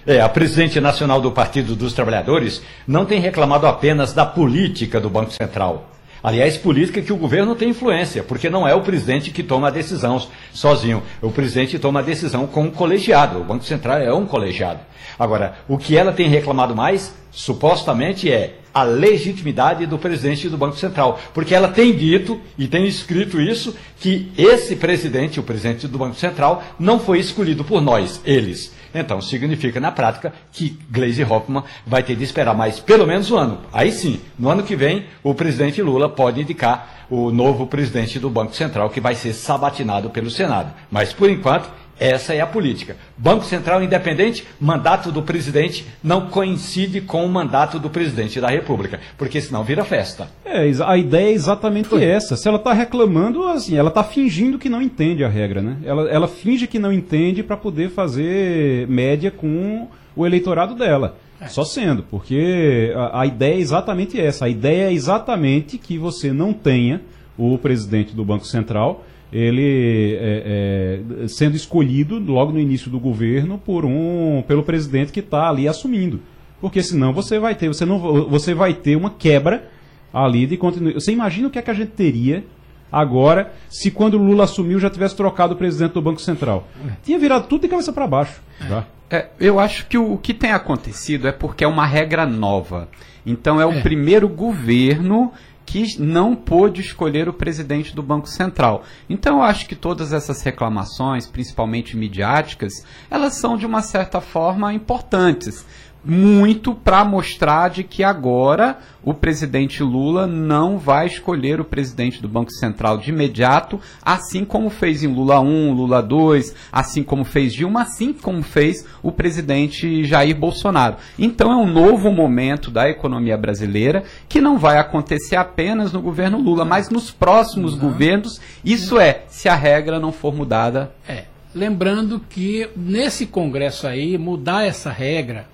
É, 0.10 0.22
a 0.22 0.30
presidente 0.30 0.80
nacional 0.80 1.20
do 1.20 1.34
Partido 1.34 1.76
dos 1.76 1.92
Trabalhadores 1.92 2.64
não 2.88 3.04
tem 3.04 3.20
reclamado 3.20 3.68
apenas 3.68 4.14
da 4.14 4.26
política 4.26 5.02
do 5.02 5.10
Banco 5.10 5.34
Central. 5.34 5.92
Aliás, 6.24 6.56
política 6.56 7.02
que 7.02 7.12
o 7.12 7.18
governo 7.18 7.56
tem 7.56 7.72
influência, 7.72 8.24
porque 8.24 8.50
não 8.50 8.66
é 8.66 8.74
o 8.74 8.80
presidente 8.80 9.32
que 9.32 9.44
toma 9.44 9.68
a 9.68 9.70
decisão 9.70 10.26
sozinho. 10.54 11.04
O 11.22 11.30
presidente 11.30 11.78
toma 11.78 12.00
a 12.00 12.04
decisão 12.04 12.48
com 12.48 12.64
um 12.64 12.72
colegiado. 12.72 13.42
O 13.42 13.44
Banco 13.44 13.66
Central 13.66 13.98
é 14.00 14.14
um 14.14 14.26
colegiado. 14.26 14.80
Agora, 15.20 15.56
o 15.68 15.78
que 15.78 15.98
ela 15.98 16.14
tem 16.14 16.30
reclamado 16.30 16.74
mais, 16.74 17.14
supostamente, 17.32 18.32
é 18.32 18.60
a 18.74 18.84
legitimidade 18.84 19.86
do 19.86 19.98
presidente 19.98 20.50
do 20.50 20.58
Banco 20.58 20.78
Central. 20.78 21.20
Porque 21.34 21.56
ela 21.56 21.68
tem 21.68 21.96
dito, 21.96 22.40
e 22.58 22.68
tem 22.68 22.86
escrito 22.86 23.42
isso, 23.42 23.76
que 24.00 24.32
esse 24.38 24.76
presidente, 24.76 25.40
o 25.40 25.44
presidente 25.44 25.88
do 25.88 25.98
Banco 25.98 26.16
Central, 26.16 26.64
não 26.80 27.00
foi 27.00 27.20
escolhido 27.20 27.64
por 27.64 27.82
nós, 27.82 28.22
eles. 28.24 28.76
Então, 28.94 29.22
significa 29.22 29.80
na 29.80 29.92
prática 29.92 30.34
que 30.52 30.78
Gleisi 30.90 31.24
Hoffmann 31.24 31.64
vai 31.86 32.04
ter 32.04 32.16
de 32.16 32.24
esperar 32.24 32.56
mais 32.56 32.80
pelo 32.80 33.06
menos 33.06 33.30
um 33.32 33.38
ano. 33.38 33.62
Aí 33.72 33.92
sim, 33.92 34.20
no 34.38 34.50
ano 34.50 34.64
que 34.64 34.76
vem, 34.76 35.06
o 35.24 35.34
presidente 35.34 35.82
Lula 35.82 36.10
pode 36.10 36.42
indicar 36.42 37.06
o 37.10 37.32
novo 37.32 37.68
presidente 37.68 38.20
do 38.20 38.30
Banco 38.30 38.56
Central, 38.56 38.90
que 38.90 39.02
vai 39.02 39.16
ser 39.16 39.34
sabatinado 39.34 40.10
pelo 40.10 40.30
Senado. 40.30 40.74
Mas, 40.92 41.14
por 41.14 41.30
enquanto, 41.30 41.70
essa 42.00 42.34
é 42.34 42.42
a 42.42 42.48
política. 42.48 42.96
Banco 43.18 43.46
Central 43.46 43.84
independente, 43.84 44.46
mandato 44.60 45.12
do 45.12 45.22
presidente 45.22 45.86
não 46.04 46.28
coincide 46.28 47.02
com 47.02 47.26
o 47.26 47.30
mandato 47.30 47.80
do 47.80 47.90
presidente 47.90 48.40
da 48.40 48.50
República, 48.50 49.00
porque 49.18 49.42
senão 49.42 49.64
vira 49.64 49.84
festa. 49.84 50.30
É, 50.46 50.70
a 50.86 50.98
ideia 50.98 51.30
é 51.30 51.34
exatamente 51.34 51.90
Foi. 51.90 52.04
essa. 52.04 52.36
Se 52.36 52.48
ela 52.48 52.58
está 52.58 52.74
reclamando, 52.74 53.44
assim, 53.44 53.78
ela 53.78 53.90
está 53.90 54.04
fingindo 54.04 54.60
que 54.60 54.70
não 54.70 54.82
entende 54.82 55.24
a 55.24 55.30
regra, 55.30 55.62
né? 55.62 55.78
Ela, 55.84 56.10
ela 56.10 56.28
finge 56.28 56.68
que 56.68 56.80
não 56.80 56.94
entende 56.94 57.42
para 57.44 57.58
poder 57.58 57.90
fazer 57.90 58.88
média 58.88 59.32
com 59.32 59.88
o 60.16 60.26
eleitorado 60.26 60.76
dela. 60.76 61.18
É. 61.40 61.48
Só 61.48 61.64
sendo, 61.64 62.04
porque 62.04 62.92
a, 62.96 63.22
a 63.22 63.26
ideia 63.26 63.56
é 63.56 63.60
exatamente 63.60 64.20
essa. 64.20 64.46
A 64.46 64.50
ideia 64.50 64.90
é 64.90 64.94
exatamente 64.94 65.78
que 65.78 65.98
você 65.98 66.32
não 66.32 66.52
tenha 66.52 67.02
o 67.38 67.58
presidente 67.58 68.16
do 68.16 68.26
Banco 68.26 68.46
Central 68.46 69.06
ele 69.32 70.16
é, 70.20 71.02
é, 71.24 71.28
sendo 71.28 71.56
escolhido 71.56 72.20
logo 72.20 72.52
no 72.52 72.60
início 72.60 72.90
do 72.90 73.00
governo 73.00 73.58
por 73.58 73.84
um 73.84 74.44
pelo 74.48 74.64
presidente 74.64 75.12
que 75.12 75.20
está 75.20 75.50
ali 75.50 75.68
assumindo 75.68 76.22
porque 76.62 76.82
senão 76.82 77.14
você 77.14 77.38
vai 77.38 77.54
ter 77.54 77.68
você 77.68 77.86
não 77.86 78.00
você 78.30 78.54
vai 78.54 78.74
ter 78.74 78.96
uma 78.96 79.10
quebra 79.10 79.70
ali 80.14 80.46
de 80.46 80.56
continuidade 80.56 81.04
você 81.04 81.12
imagina 81.12 81.48
o 81.48 81.52
que 81.52 81.60
é 81.60 81.62
que 81.62 81.72
a 81.72 81.74
gente 81.74 81.92
teria 81.92 82.46
agora 82.90 83.54
se 83.70 83.92
quando 83.92 84.14
o 84.14 84.24
Lula 84.24 84.46
assumiu 84.46 84.80
já 84.80 84.90
tivesse 84.90 85.16
trocado 85.16 85.54
o 85.54 85.58
presidente 85.58 85.94
do 85.94 86.02
Banco 86.02 86.22
Central 86.22 86.66
tinha 87.04 87.20
virado 87.20 87.48
tudo 87.48 87.62
de 87.62 87.68
cabeça 87.68 87.92
para 87.92 88.08
baixo 88.08 88.42
já. 88.68 88.86
É, 89.10 89.30
eu 89.40 89.58
acho 89.58 89.88
que 89.88 89.98
o, 89.98 90.14
o, 90.14 90.18
que 90.18 90.34
tem 90.34 90.52
acontecido 90.52 91.30
é 91.30 91.32
porque 91.32 91.64
é 91.64 91.68
uma 91.68 91.86
regra 91.86 92.26
nova 92.26 92.88
então 93.26 93.60
é 93.60 93.66
o 93.66 93.74
é. 93.74 93.82
primeiro 93.82 94.30
governo 94.30 95.34
que 95.68 96.00
não 96.02 96.34
pôde 96.34 96.80
escolher 96.80 97.28
o 97.28 97.34
presidente 97.34 97.94
do 97.94 98.02
Banco 98.02 98.28
Central. 98.28 98.84
Então 99.10 99.38
eu 99.38 99.44
acho 99.44 99.68
que 99.68 99.76
todas 99.76 100.14
essas 100.14 100.42
reclamações, 100.42 101.28
principalmente 101.28 101.98
midiáticas, 101.98 102.72
elas 103.12 103.36
são 103.36 103.58
de 103.58 103.66
uma 103.66 103.82
certa 103.82 104.22
forma 104.22 104.74
importantes 104.74 105.66
muito 106.04 106.74
para 106.74 107.04
mostrar 107.04 107.70
de 107.70 107.84
que 107.84 108.04
agora 108.04 108.80
o 109.04 109.14
presidente 109.14 109.84
Lula 109.84 110.26
não 110.26 110.78
vai 110.78 111.08
escolher 111.08 111.60
o 111.60 111.66
presidente 111.66 112.22
do 112.22 112.28
Banco 112.28 112.52
Central 112.52 112.98
de 112.98 113.10
imediato, 113.10 113.80
assim 114.02 114.46
como 114.46 114.70
fez 114.70 115.04
em 115.04 115.08
Lula 115.08 115.40
1, 115.40 115.74
Lula 115.74 116.02
2, 116.02 116.56
assim 116.72 117.04
como 117.04 117.24
fez 117.24 117.54
Dilma, 117.54 117.82
assim 117.82 118.14
como 118.14 118.42
fez 118.42 118.86
o 119.04 119.12
presidente 119.12 120.04
Jair 120.06 120.36
Bolsonaro. 120.36 120.98
Então 121.18 121.52
é 121.52 121.56
um 121.56 121.68
novo 121.68 122.12
momento 122.12 122.72
da 122.72 122.90
economia 122.90 123.38
brasileira 123.38 124.04
que 124.30 124.42
não 124.42 124.58
vai 124.58 124.78
acontecer 124.78 125.36
apenas 125.36 125.92
no 125.92 126.02
governo 126.02 126.38
Lula, 126.38 126.64
mas 126.64 126.90
nos 126.90 127.12
próximos 127.12 127.74
uhum. 127.74 127.80
governos. 127.80 128.40
Isso 128.64 129.00
é, 129.00 129.24
se 129.28 129.50
a 129.50 129.56
regra 129.56 130.00
não 130.00 130.12
for 130.12 130.34
mudada. 130.34 130.92
É. 131.08 131.26
Lembrando 131.56 132.22
que 132.30 132.70
nesse 132.76 133.26
Congresso 133.26 133.88
aí, 133.88 134.18
mudar 134.18 134.66
essa 134.66 134.92
regra 134.92 135.48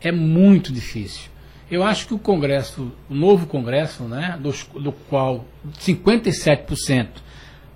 é 0.00 0.10
muito 0.10 0.72
difícil. 0.72 1.30
Eu 1.70 1.84
acho 1.84 2.08
que 2.08 2.14
o 2.14 2.18
Congresso, 2.18 2.90
o 3.08 3.14
novo 3.14 3.46
Congresso, 3.46 4.02
né, 4.04 4.36
do, 4.40 4.52
do 4.80 4.92
qual 4.92 5.44
57% 5.78 7.08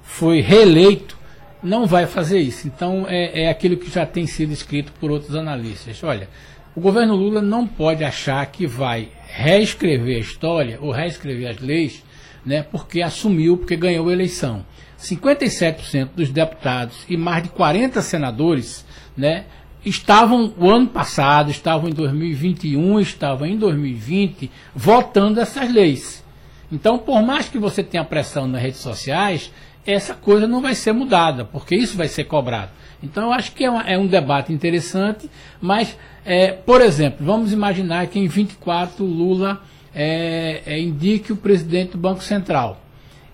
foi 0.03 0.41
reeleito, 0.41 1.17
não 1.63 1.87
vai 1.87 2.07
fazer 2.07 2.41
isso. 2.41 2.67
Então, 2.67 3.07
é, 3.09 3.45
é 3.45 3.49
aquilo 3.49 3.77
que 3.77 3.91
já 3.91 4.05
tem 4.05 4.27
sido 4.27 4.53
escrito 4.53 4.93
por 5.01 5.11
outros 5.11 5.37
analistas. 5.37 6.03
Olha, 6.03 6.29
o 6.75 6.81
governo 6.81 7.15
Lula 7.15 7.41
não 7.41 7.67
pode 7.67 8.03
achar 8.03 8.45
que 8.47 8.67
vai 8.67 9.09
reescrever 9.29 10.17
a 10.17 10.21
história 10.21 10.79
ou 10.81 10.91
reescrever 10.91 11.49
as 11.49 11.59
leis, 11.61 12.05
né, 12.45 12.65
porque 12.65 13.01
assumiu, 13.01 13.57
porque 13.57 13.77
ganhou 13.77 14.09
a 14.09 14.13
eleição. 14.13 14.67
57% 14.99 16.11
dos 16.17 16.31
deputados 16.31 17.05
e 17.09 17.17
mais 17.17 17.45
de 17.45 17.51
40 17.51 18.01
senadores 18.03 18.85
né, 19.17 19.45
estavam 19.85 20.53
o 20.59 20.71
ano 20.71 20.87
passado, 20.87 21.51
estavam 21.51 21.89
em 21.89 21.93
2021, 21.93 23.01
estavam 23.01 23.47
em 23.47 23.57
2020 23.57 24.51
votando 24.75 25.41
essas 25.41 25.71
leis. 25.73 26.25
Então, 26.73 26.99
por 26.99 27.23
mais 27.23 27.49
que 27.49 27.59
você 27.59 27.83
tenha 27.83 28.05
pressão 28.05 28.47
nas 28.47 28.63
redes 28.63 28.81
sociais, 28.81 29.53
essa 29.87 30.15
coisa 30.15 30.47
não 30.47 30.63
vai 30.63 30.75
ser 30.75 30.93
mudada, 30.93 31.45
porque 31.45 31.77
isso 31.77 31.97
vai 31.97 32.09
ser 32.09 32.25
cobrado. 32.25 32.71
Então, 33.03 33.25
eu 33.25 33.33
acho 33.33 33.53
que 33.53 33.65
é, 33.65 33.71
uma, 33.71 33.83
é 33.83 33.99
um 33.99 34.07
debate 34.07 34.53
interessante, 34.53 35.31
mas, 35.61 35.97
é, 36.25 36.53
por 36.53 36.81
exemplo, 36.81 37.25
vamos 37.25 37.53
imaginar 37.53 38.07
que 38.07 38.19
em 38.19 38.27
24 38.27 39.05
Lula 39.05 39.61
é, 39.95 40.63
é, 40.65 40.81
indique 40.81 41.33
o 41.33 41.37
presidente 41.37 41.93
do 41.93 41.99
Banco 41.99 42.25
Central. 42.25 42.81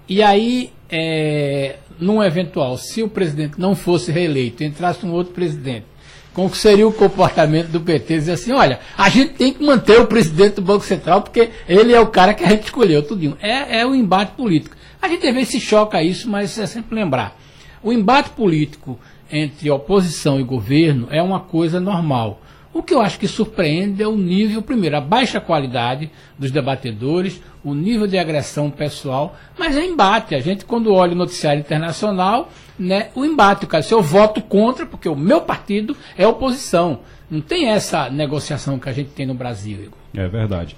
E 0.08 0.22
aí, 0.22 0.72
é, 0.90 1.76
num 2.00 2.22
eventual, 2.22 2.76
se 2.76 3.02
o 3.02 3.08
presidente 3.08 3.60
não 3.60 3.76
fosse 3.76 4.10
reeleito, 4.10 4.64
entrasse 4.64 5.06
um 5.06 5.12
outro 5.12 5.32
presidente, 5.32 5.86
como 6.34 6.54
seria 6.54 6.86
o 6.86 6.92
comportamento 6.92 7.68
do 7.68 7.80
PT, 7.80 8.18
dizer 8.18 8.32
assim, 8.32 8.52
olha, 8.52 8.80
a 8.96 9.08
gente 9.08 9.34
tem 9.34 9.52
que 9.52 9.64
manter 9.64 10.00
o 10.00 10.06
presidente 10.06 10.56
do 10.56 10.62
Banco 10.62 10.84
Central, 10.84 11.22
porque 11.22 11.50
ele 11.68 11.92
é 11.92 12.00
o 12.00 12.06
cara 12.06 12.34
que 12.34 12.44
a 12.44 12.48
gente 12.48 12.64
escolheu, 12.64 13.02
tudinho. 13.02 13.36
É, 13.40 13.80
é 13.80 13.86
o 13.86 13.94
embate 13.94 14.32
político. 14.32 14.76
A 15.02 15.08
gente 15.08 15.26
às 15.26 15.34
vezes 15.34 15.48
se 15.48 15.60
choca 15.60 16.02
isso, 16.02 16.28
mas 16.30 16.56
é 16.58 16.66
sempre 16.66 16.94
lembrar. 16.94 17.36
O 17.82 17.92
embate 17.92 18.30
político 18.30 18.98
entre 19.30 19.70
oposição 19.70 20.38
e 20.38 20.44
governo 20.44 21.08
é 21.10 21.22
uma 21.22 21.40
coisa 21.40 21.80
normal. 21.80 22.40
O 22.72 22.84
que 22.84 22.94
eu 22.94 23.00
acho 23.00 23.18
que 23.18 23.26
surpreende 23.26 24.00
é 24.00 24.06
o 24.06 24.16
nível, 24.16 24.62
primeiro, 24.62 24.96
a 24.96 25.00
baixa 25.00 25.40
qualidade 25.40 26.08
dos 26.38 26.52
debatedores, 26.52 27.40
o 27.64 27.74
nível 27.74 28.06
de 28.06 28.16
agressão 28.16 28.70
pessoal, 28.70 29.36
mas 29.58 29.76
é 29.76 29.84
embate. 29.84 30.36
A 30.36 30.40
gente, 30.40 30.64
quando 30.64 30.92
olha 30.92 31.12
o 31.12 31.16
noticiário 31.16 31.60
internacional, 31.60 32.48
né, 32.78 33.08
o 33.16 33.24
embate, 33.24 33.66
cara, 33.66 33.82
se 33.82 33.92
eu 33.92 34.00
voto 34.00 34.40
contra, 34.40 34.86
porque 34.86 35.08
o 35.08 35.16
meu 35.16 35.40
partido 35.40 35.96
é 36.16 36.24
oposição. 36.26 37.00
Não 37.28 37.40
tem 37.40 37.68
essa 37.68 38.08
negociação 38.08 38.78
que 38.78 38.88
a 38.88 38.92
gente 38.92 39.10
tem 39.10 39.26
no 39.26 39.34
Brasil, 39.34 39.84
Igor. 39.84 39.98
É 40.14 40.28
verdade. 40.28 40.76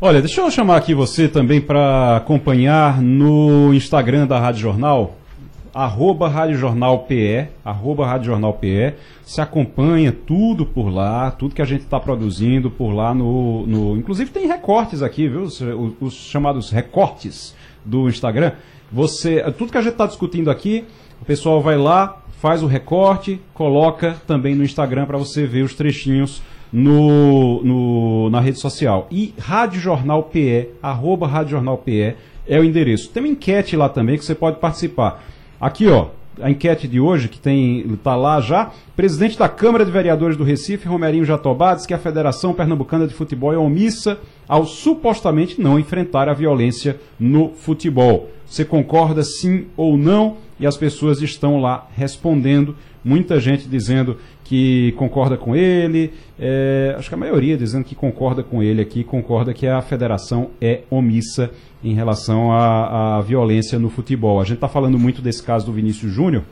Olha, 0.00 0.20
deixa 0.20 0.40
eu 0.40 0.50
chamar 0.50 0.76
aqui 0.76 0.94
você 0.94 1.28
também 1.28 1.60
para 1.60 2.16
acompanhar 2.16 3.02
no 3.02 3.74
Instagram 3.74 4.26
da 4.26 4.38
Rádio 4.38 4.60
Jornal 4.60 5.17
arroba 5.78 6.28
Rádio 6.28 6.56
Jornal 6.58 7.04
PE, 7.04 7.46
arroba 7.64 8.04
Rádio 8.04 8.26
Jornal 8.26 8.52
PE, 8.54 8.94
se 9.22 9.40
acompanha 9.40 10.10
tudo 10.10 10.66
por 10.66 10.88
lá, 10.92 11.30
tudo 11.30 11.54
que 11.54 11.62
a 11.62 11.64
gente 11.64 11.82
está 11.82 12.00
produzindo 12.00 12.68
por 12.68 12.92
lá 12.92 13.14
no, 13.14 13.64
no, 13.64 13.96
Inclusive 13.96 14.28
tem 14.28 14.48
recortes 14.48 15.02
aqui, 15.02 15.28
viu? 15.28 15.42
Os, 15.42 15.62
os 16.00 16.14
chamados 16.14 16.72
recortes 16.72 17.54
do 17.84 18.08
Instagram. 18.08 18.52
Você. 18.90 19.40
Tudo 19.56 19.70
que 19.70 19.78
a 19.78 19.82
gente 19.82 19.92
está 19.92 20.06
discutindo 20.06 20.50
aqui, 20.50 20.84
o 21.22 21.24
pessoal 21.24 21.60
vai 21.60 21.78
lá, 21.78 22.22
faz 22.40 22.60
o 22.60 22.66
recorte, 22.66 23.40
coloca 23.54 24.16
também 24.26 24.56
no 24.56 24.64
Instagram 24.64 25.06
para 25.06 25.16
você 25.16 25.46
ver 25.46 25.62
os 25.62 25.76
trechinhos 25.76 26.42
no, 26.72 27.62
no, 27.62 28.30
na 28.30 28.40
rede 28.40 28.58
social. 28.58 29.06
E 29.12 29.32
Rádio 29.38 29.80
Jornal 29.80 30.24
PE, 30.24 30.70
arroba 30.82 31.28
Rádio 31.28 31.52
Jornal 31.52 31.78
PE, 31.78 32.16
é 32.48 32.58
o 32.58 32.64
endereço. 32.64 33.10
Tem 33.10 33.22
uma 33.22 33.30
enquete 33.30 33.76
lá 33.76 33.88
também 33.88 34.18
que 34.18 34.24
você 34.24 34.34
pode 34.34 34.58
participar. 34.58 35.22
Aqui, 35.60 35.88
ó, 35.88 36.06
a 36.40 36.50
enquete 36.50 36.86
de 36.86 37.00
hoje, 37.00 37.28
que 37.28 37.40
está 37.48 38.14
lá 38.14 38.40
já. 38.40 38.70
Presidente 38.94 39.36
da 39.36 39.48
Câmara 39.48 39.84
de 39.84 39.90
Vereadores 39.90 40.36
do 40.36 40.44
Recife, 40.44 40.86
Romerinho 40.86 41.24
Jatobá, 41.24 41.74
diz 41.74 41.84
que 41.84 41.94
a 41.94 41.98
Federação 41.98 42.54
Pernambucana 42.54 43.08
de 43.08 43.14
Futebol 43.14 43.52
é 43.52 43.58
omissa 43.58 44.18
ao 44.46 44.64
supostamente 44.64 45.60
não 45.60 45.78
enfrentar 45.78 46.28
a 46.28 46.34
violência 46.34 47.00
no 47.18 47.50
futebol. 47.50 48.30
Você 48.46 48.64
concorda 48.64 49.22
sim 49.24 49.66
ou 49.76 49.96
não? 49.96 50.36
E 50.60 50.66
as 50.66 50.76
pessoas 50.76 51.20
estão 51.20 51.60
lá 51.60 51.88
respondendo. 51.96 52.76
Muita 53.04 53.40
gente 53.40 53.68
dizendo 53.68 54.16
que 54.48 54.92
concorda 54.92 55.36
com 55.36 55.54
ele, 55.54 56.10
é, 56.40 56.94
acho 56.96 57.10
que 57.10 57.14
a 57.14 57.18
maioria 57.18 57.54
dizendo 57.54 57.84
que 57.84 57.94
concorda 57.94 58.42
com 58.42 58.62
ele 58.62 58.80
aqui, 58.80 59.04
concorda 59.04 59.52
que 59.52 59.66
a 59.66 59.82
federação 59.82 60.52
é 60.58 60.84
omissa 60.88 61.50
em 61.84 61.92
relação 61.92 62.50
à, 62.50 63.18
à 63.18 63.20
violência 63.20 63.78
no 63.78 63.90
futebol. 63.90 64.40
A 64.40 64.44
gente 64.44 64.54
está 64.54 64.66
falando 64.66 64.98
muito 64.98 65.20
desse 65.20 65.42
caso 65.42 65.66
do 65.66 65.72
Vinícius 65.72 66.10
Júnior, 66.10 66.44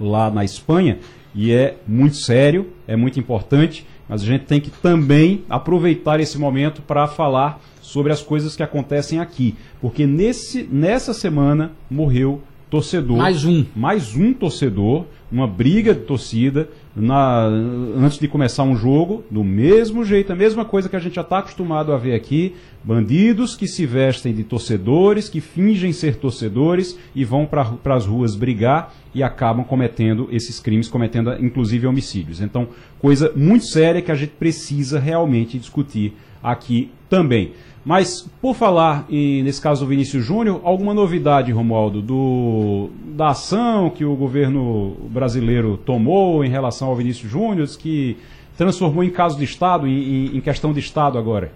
lá 0.00 0.28
na 0.32 0.44
Espanha, 0.44 0.98
e 1.32 1.52
é 1.52 1.76
muito 1.86 2.16
sério, 2.16 2.72
é 2.88 2.96
muito 2.96 3.20
importante, 3.20 3.86
mas 4.08 4.22
a 4.22 4.26
gente 4.26 4.44
tem 4.44 4.60
que 4.60 4.70
também 4.70 5.44
aproveitar 5.48 6.18
esse 6.18 6.36
momento 6.38 6.82
para 6.82 7.06
falar 7.06 7.62
sobre 7.80 8.12
as 8.12 8.20
coisas 8.20 8.56
que 8.56 8.64
acontecem 8.64 9.20
aqui. 9.20 9.54
Porque 9.80 10.08
nesse, 10.08 10.64
nessa 10.64 11.14
semana 11.14 11.70
morreu 11.88 12.42
torcedor. 12.68 13.16
Mais 13.16 13.44
um. 13.44 13.64
Mais 13.74 14.14
um 14.14 14.32
torcedor, 14.32 15.06
uma 15.30 15.46
briga 15.46 15.94
de 15.94 16.00
torcida, 16.00 16.68
na, 16.98 17.46
antes 17.46 18.18
de 18.18 18.28
começar 18.28 18.62
um 18.62 18.76
jogo, 18.76 19.24
do 19.30 19.44
mesmo 19.44 20.04
jeito, 20.04 20.32
a 20.32 20.36
mesma 20.36 20.64
coisa 20.64 20.88
que 20.88 20.96
a 20.96 20.98
gente 20.98 21.14
já 21.14 21.22
está 21.22 21.38
acostumado 21.38 21.92
a 21.92 21.96
ver 21.96 22.14
aqui: 22.14 22.54
bandidos 22.82 23.56
que 23.56 23.66
se 23.66 23.86
vestem 23.86 24.34
de 24.34 24.44
torcedores, 24.44 25.28
que 25.28 25.40
fingem 25.40 25.92
ser 25.92 26.16
torcedores 26.16 26.98
e 27.14 27.24
vão 27.24 27.46
para 27.46 27.94
as 27.94 28.06
ruas 28.06 28.34
brigar 28.34 28.94
e 29.14 29.22
acabam 29.22 29.64
cometendo 29.64 30.28
esses 30.30 30.60
crimes, 30.60 30.88
cometendo 30.88 31.32
inclusive 31.40 31.86
homicídios. 31.86 32.40
Então, 32.40 32.68
coisa 32.98 33.32
muito 33.34 33.66
séria 33.66 34.02
que 34.02 34.12
a 34.12 34.14
gente 34.14 34.32
precisa 34.38 34.98
realmente 34.98 35.58
discutir 35.58 36.14
aqui 36.42 36.90
também. 37.08 37.52
Mas, 37.88 38.28
por 38.42 38.54
falar, 38.54 39.06
e 39.08 39.42
nesse 39.42 39.62
caso 39.62 39.82
do 39.82 39.88
Vinícius 39.88 40.22
Júnior, 40.22 40.60
alguma 40.62 40.92
novidade, 40.92 41.50
Romualdo, 41.50 42.02
do, 42.02 42.90
da 43.16 43.28
ação 43.28 43.88
que 43.88 44.04
o 44.04 44.14
governo 44.14 44.94
brasileiro 45.08 45.78
tomou 45.86 46.44
em 46.44 46.50
relação 46.50 46.88
ao 46.88 46.96
Vinícius 46.96 47.32
Júnior, 47.32 47.66
que 47.78 48.18
transformou 48.58 49.02
em 49.02 49.08
caso 49.08 49.38
de 49.38 49.44
Estado, 49.44 49.88
em, 49.88 50.36
em 50.36 50.40
questão 50.42 50.70
de 50.70 50.80
Estado 50.80 51.16
agora? 51.16 51.50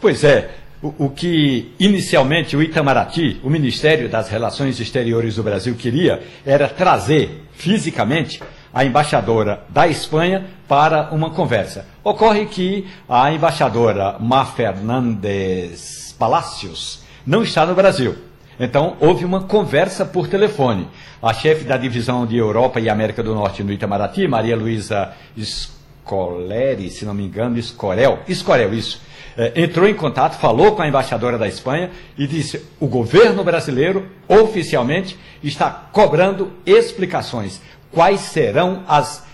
Pois 0.00 0.24
é. 0.24 0.50
O, 0.82 1.04
o, 1.04 1.08
que 1.08 1.70
inicialmente 1.78 2.56
o 2.56 2.62
Itamaraty, 2.62 3.38
o 3.44 3.48
Ministério 3.48 4.08
das 4.08 4.28
Relações 4.28 4.80
Exteriores 4.80 5.36
do 5.36 5.44
Brasil, 5.44 5.76
queria 5.76 6.20
era 6.44 6.66
trazer 6.66 7.44
fisicamente 7.52 8.42
a 8.72 8.84
embaixadora 8.84 9.62
da 9.68 9.88
Espanha 9.88 10.46
para 10.68 11.10
uma 11.12 11.30
conversa. 11.30 11.86
Ocorre 12.02 12.46
que 12.46 12.86
a 13.08 13.32
embaixadora 13.32 14.16
Má 14.18 14.44
Fernandes 14.44 16.14
Palacios 16.18 17.02
não 17.26 17.42
está 17.42 17.66
no 17.66 17.74
Brasil. 17.74 18.16
Então, 18.58 18.96
houve 19.00 19.24
uma 19.24 19.42
conversa 19.44 20.04
por 20.04 20.28
telefone. 20.28 20.86
A 21.22 21.32
chefe 21.32 21.64
da 21.64 21.76
divisão 21.76 22.26
de 22.26 22.36
Europa 22.36 22.78
e 22.78 22.90
América 22.90 23.22
do 23.22 23.34
Norte 23.34 23.64
no 23.64 23.72
Itamaraty, 23.72 24.28
Maria 24.28 24.54
Luísa 24.54 25.12
Scoleri, 25.38 26.90
se 26.90 27.06
não 27.06 27.14
me 27.14 27.24
engano, 27.24 27.58
Escorel, 27.58 28.18
Escorel, 28.28 28.74
isso, 28.74 29.00
é, 29.36 29.62
entrou 29.62 29.88
em 29.88 29.94
contato, 29.94 30.38
falou 30.38 30.76
com 30.76 30.82
a 30.82 30.88
embaixadora 30.88 31.38
da 31.38 31.48
Espanha 31.48 31.90
e 32.18 32.26
disse: 32.26 32.62
o 32.78 32.86
governo 32.86 33.42
brasileiro, 33.42 34.06
oficialmente, 34.28 35.18
está 35.42 35.70
cobrando 35.70 36.52
explicações 36.66 37.62
quais 37.92 38.20
serão 38.20 38.82
as 38.86 39.28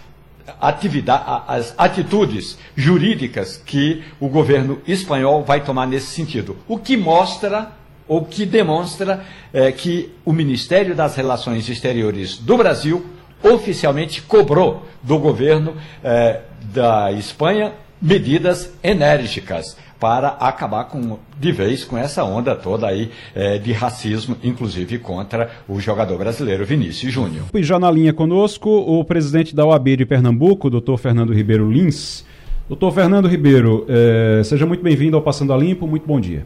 as 1.48 1.74
atitudes 1.76 2.56
jurídicas 2.76 3.56
que 3.56 4.04
o 4.20 4.28
governo 4.28 4.80
espanhol 4.86 5.42
vai 5.42 5.62
tomar 5.64 5.86
nesse 5.86 6.06
sentido. 6.06 6.56
O 6.68 6.78
que 6.78 6.96
mostra 6.96 7.72
ou 8.06 8.24
que 8.24 8.46
demonstra 8.46 9.24
é, 9.52 9.72
que 9.72 10.14
o 10.24 10.32
Ministério 10.32 10.94
das 10.94 11.16
Relações 11.16 11.68
Exteriores 11.68 12.38
do 12.38 12.56
Brasil 12.56 13.04
oficialmente 13.42 14.22
cobrou 14.22 14.86
do 15.02 15.18
governo 15.18 15.76
é, 16.02 16.42
da 16.72 17.10
Espanha 17.12 17.72
medidas 18.00 18.72
enérgicas 18.82 19.76
para 19.98 20.28
acabar 20.40 20.84
com, 20.84 21.18
de 21.38 21.52
vez 21.52 21.84
com 21.84 21.96
essa 21.96 22.24
onda 22.24 22.54
toda 22.54 22.86
aí 22.86 23.10
é, 23.34 23.58
de 23.58 23.72
racismo, 23.72 24.36
inclusive 24.42 24.98
contra 24.98 25.50
o 25.68 25.80
jogador 25.80 26.18
brasileiro 26.18 26.64
Vinícius 26.64 27.12
Júnior. 27.12 27.44
E 27.54 27.62
já 27.62 27.78
na 27.78 27.90
linha 27.90 28.12
conosco, 28.12 28.70
o 28.70 29.04
presidente 29.04 29.54
da 29.54 29.64
OAB 29.64 29.96
de 29.96 30.06
Pernambuco, 30.06 30.70
doutor 30.70 30.98
Fernando 30.98 31.32
Ribeiro 31.32 31.70
Lins. 31.70 32.24
Doutor 32.68 32.92
Fernando 32.92 33.28
Ribeiro, 33.28 33.86
é, 33.88 34.42
seja 34.42 34.66
muito 34.66 34.82
bem-vindo 34.82 35.16
ao 35.16 35.22
Passando 35.22 35.52
a 35.52 35.56
Limpo, 35.56 35.86
muito 35.86 36.06
bom 36.06 36.18
dia. 36.18 36.44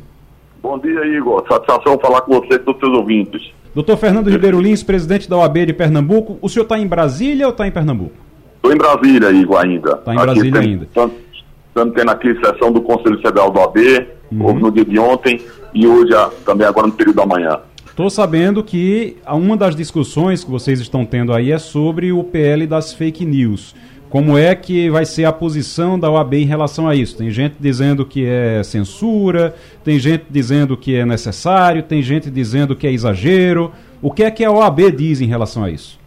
Bom 0.63 0.79
dia, 0.79 1.07
Igor. 1.07 1.43
Satisfação 1.49 1.99
falar 1.99 2.21
com 2.23 2.39
você 2.39 2.55
e 2.55 2.59
com 2.59 2.73
os 2.73 2.79
seus 2.79 2.93
ouvintes. 2.93 3.51
Doutor 3.75 3.97
Fernando 3.97 4.29
Ribeiro 4.29 4.61
Lins, 4.61 4.83
presidente 4.83 5.31
da 5.31 5.39
OAB 5.39 5.67
de 5.67 5.73
Pernambuco. 5.73 6.39
O 6.43 6.49
senhor 6.49 6.65
está 6.65 6.79
em 6.79 6.87
Brasília 6.87 7.47
ou 7.47 7.53
está 7.53 7.67
em 7.67 7.71
Pernambuco? 7.71 8.13
Estou 8.57 8.73
em 8.73 8.77
Brasília, 8.77 9.31
Igor, 9.33 9.59
ainda. 9.59 9.93
Está 9.93 10.13
em 10.13 10.19
Brasília 10.19 10.61
tem, 10.61 10.71
ainda. 10.71 10.89
Estamos 11.81 11.95
tendo 11.95 12.11
aqui 12.11 12.39
sessão 12.45 12.71
do 12.71 12.83
Conselho 12.83 13.19
Federal 13.23 13.51
do 13.51 13.59
AB, 13.59 14.07
uhum. 14.31 14.59
no 14.59 14.71
dia 14.71 14.85
de 14.85 14.99
ontem, 14.99 15.41
e 15.73 15.87
hoje 15.87 16.13
também 16.45 16.67
agora 16.67 16.87
no 16.87 16.93
período 16.93 17.17
da 17.17 17.25
manhã. 17.25 17.59
Estou 17.87 18.11
sabendo 18.11 18.63
que 18.63 19.17
uma 19.27 19.57
das 19.57 19.75
discussões 19.75 20.45
que 20.45 20.51
vocês 20.51 20.79
estão 20.79 21.07
tendo 21.07 21.33
aí 21.33 21.51
é 21.51 21.59
sobre 21.59 22.13
o 22.13 22.23
PL 22.23 22.67
das 22.67 22.93
fake 22.93 23.25
news. 23.25 23.75
Como 24.11 24.37
é 24.37 24.55
que 24.55 24.91
vai 24.91 25.07
ser 25.07 25.25
a 25.25 25.33
posição 25.33 25.99
da 25.99 26.11
OAB 26.11 26.35
em 26.35 26.45
relação 26.45 26.87
a 26.87 26.95
isso? 26.95 27.17
Tem 27.17 27.31
gente 27.31 27.55
dizendo 27.59 28.05
que 28.05 28.27
é 28.27 28.63
censura, 28.63 29.55
tem 29.83 29.99
gente 29.99 30.25
dizendo 30.29 30.77
que 30.77 30.95
é 30.95 31.07
necessário, 31.07 31.83
tem 31.83 32.03
gente 32.03 32.31
dizendo 32.31 32.77
que 32.77 32.87
é 32.87 32.93
exagero. 32.93 33.73
O 34.03 34.11
que 34.11 34.23
é 34.23 34.31
que 34.31 34.45
a 34.45 34.51
OAB 34.51 34.93
diz 34.95 35.23
em 35.23 35.27
relação 35.27 35.65
a 35.65 35.71
isso? 35.71 35.99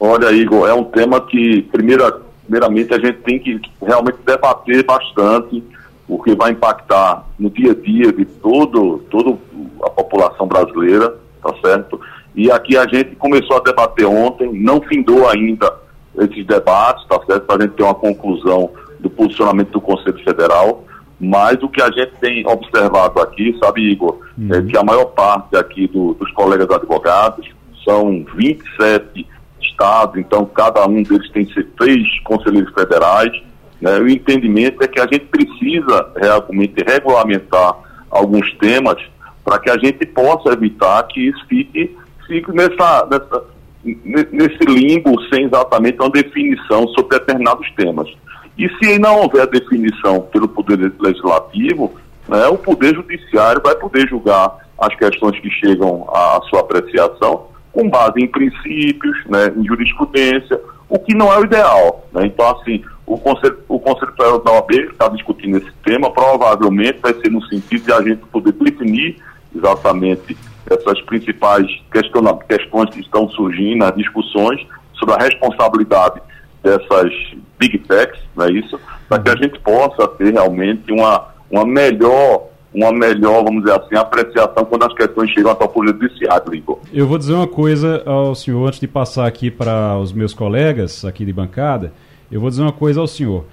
Olha, 0.00 0.32
Igor, 0.32 0.66
é 0.66 0.72
um 0.72 0.84
tema 0.84 1.20
que, 1.20 1.60
primeiro, 1.70 2.22
primeiramente 2.42 2.92
a 2.94 2.98
gente 2.98 3.18
tem 3.18 3.38
que 3.38 3.60
realmente 3.80 4.18
debater 4.24 4.84
bastante 4.84 5.62
o 6.08 6.22
que 6.22 6.34
vai 6.34 6.52
impactar 6.52 7.24
no 7.38 7.48
dia 7.48 7.72
a 7.72 7.74
dia 7.74 8.12
de 8.12 8.24
todo, 8.24 8.98
toda 9.10 9.38
a 9.82 9.90
população 9.90 10.46
brasileira, 10.46 11.16
tá 11.42 11.54
certo? 11.64 12.00
E 12.34 12.50
aqui 12.50 12.76
a 12.76 12.86
gente 12.86 13.16
começou 13.16 13.56
a 13.56 13.60
debater 13.60 14.06
ontem, 14.06 14.52
não 14.52 14.80
findou 14.80 15.28
ainda 15.28 15.72
esses 16.18 16.46
debates, 16.46 17.06
tá 17.06 17.20
certo? 17.26 17.46
Para 17.46 17.56
a 17.56 17.66
gente 17.66 17.74
ter 17.74 17.82
uma 17.82 17.94
conclusão 17.94 18.70
do 19.00 19.10
posicionamento 19.10 19.70
do 19.70 19.80
Conselho 19.80 20.22
Federal, 20.22 20.84
mas 21.18 21.62
o 21.62 21.68
que 21.68 21.80
a 21.80 21.90
gente 21.90 22.12
tem 22.20 22.46
observado 22.46 23.20
aqui, 23.20 23.56
sabe, 23.62 23.80
Igor, 23.90 24.18
é 24.38 24.40
uhum. 24.40 24.54
é 24.54 24.62
que 24.62 24.76
a 24.76 24.82
maior 24.82 25.06
parte 25.06 25.56
aqui 25.56 25.86
do, 25.86 26.14
dos 26.14 26.30
colegas 26.32 26.68
advogados 26.70 27.48
são 27.84 28.24
27 28.34 29.26
estados, 29.72 30.16
então 30.18 30.44
cada 30.44 30.86
um 30.86 31.02
deles 31.02 31.28
tem 31.30 31.46
três 31.76 32.20
conselheiros 32.20 32.72
federais. 32.72 33.32
Né? 33.80 33.98
O 33.98 34.08
entendimento 34.08 34.82
é 34.82 34.86
que 34.86 35.00
a 35.00 35.06
gente 35.10 35.26
precisa 35.26 36.12
realmente 36.16 36.84
regulamentar 36.86 37.74
alguns 38.10 38.52
temas 38.54 38.96
para 39.44 39.58
que 39.58 39.70
a 39.70 39.78
gente 39.78 40.06
possa 40.06 40.50
evitar 40.52 41.02
que 41.08 41.28
isso 41.28 41.44
fique, 41.48 41.96
fique 42.26 42.52
nessa, 42.52 43.06
nessa, 43.10 43.44
nesse 43.84 44.64
limbo 44.66 45.20
sem 45.32 45.44
exatamente 45.44 45.98
uma 46.00 46.10
definição 46.10 46.86
sobre 46.88 47.18
determinados 47.18 47.68
temas. 47.72 48.08
E 48.56 48.68
se 48.76 48.98
não 48.98 49.22
houver 49.22 49.46
definição 49.48 50.20
pelo 50.20 50.46
Poder 50.46 50.92
Legislativo, 51.00 51.92
né, 52.28 52.46
o 52.46 52.58
Poder 52.58 52.94
Judiciário 52.94 53.60
vai 53.64 53.74
poder 53.74 54.08
julgar 54.08 54.58
as 54.78 54.94
questões 54.96 55.38
que 55.40 55.50
chegam 55.50 56.06
à 56.10 56.40
sua 56.48 56.60
apreciação 56.60 57.51
com 57.72 57.88
base 57.88 58.20
em 58.20 58.28
princípios, 58.28 59.16
né, 59.26 59.52
em 59.56 59.66
jurisprudência, 59.66 60.60
o 60.88 60.98
que 60.98 61.14
não 61.14 61.32
é 61.32 61.38
o 61.38 61.44
ideal. 61.44 62.06
Né? 62.12 62.26
Então, 62.26 62.50
assim, 62.50 62.82
o 63.06 63.18
Conselho, 63.18 63.58
o 63.68 63.78
Federal 63.80 64.38
da 64.40 64.52
OAB 64.52 64.70
está 64.72 65.08
discutindo 65.08 65.58
esse 65.58 65.72
tema, 65.84 66.10
provavelmente 66.10 66.98
vai 67.00 67.14
ser 67.14 67.30
no 67.30 67.42
sentido 67.46 67.84
de 67.84 67.92
a 67.92 68.02
gente 68.02 68.22
poder 68.26 68.52
definir 68.52 69.16
exatamente 69.54 70.36
essas 70.70 71.00
principais 71.02 71.66
questões 71.90 72.90
que 72.90 73.00
estão 73.00 73.28
surgindo, 73.30 73.84
as 73.84 73.94
discussões 73.94 74.66
sobre 74.94 75.14
a 75.14 75.18
responsabilidade 75.18 76.20
dessas 76.62 77.12
big 77.58 77.78
techs, 77.80 78.20
não 78.36 78.46
é 78.46 78.52
isso? 78.52 78.78
Para 79.08 79.22
que 79.22 79.30
a 79.30 79.36
gente 79.36 79.58
possa 79.60 80.06
ter 80.08 80.32
realmente 80.32 80.92
uma, 80.92 81.28
uma 81.50 81.64
melhor 81.64 82.48
uma 82.74 82.92
melhor, 82.92 83.44
vamos 83.44 83.64
dizer 83.64 83.78
assim, 83.78 83.96
apreciação 83.96 84.64
quando 84.64 84.84
as 84.84 84.94
questões 84.94 85.30
chegam 85.30 85.50
até 85.50 85.64
o 85.64 85.68
Poder 85.68 85.92
Judiciário, 85.92 86.54
Igor. 86.54 86.78
Eu 86.92 87.06
vou 87.06 87.18
dizer 87.18 87.34
uma 87.34 87.46
coisa 87.46 88.02
ao 88.06 88.34
senhor, 88.34 88.66
antes 88.66 88.80
de 88.80 88.88
passar 88.88 89.26
aqui 89.26 89.50
para 89.50 89.98
os 89.98 90.12
meus 90.12 90.32
colegas 90.32 91.04
aqui 91.04 91.24
de 91.24 91.32
bancada, 91.32 91.92
eu 92.30 92.40
vou 92.40 92.48
dizer 92.48 92.62
uma 92.62 92.72
coisa 92.72 93.00
ao 93.00 93.06
senhor. 93.06 93.44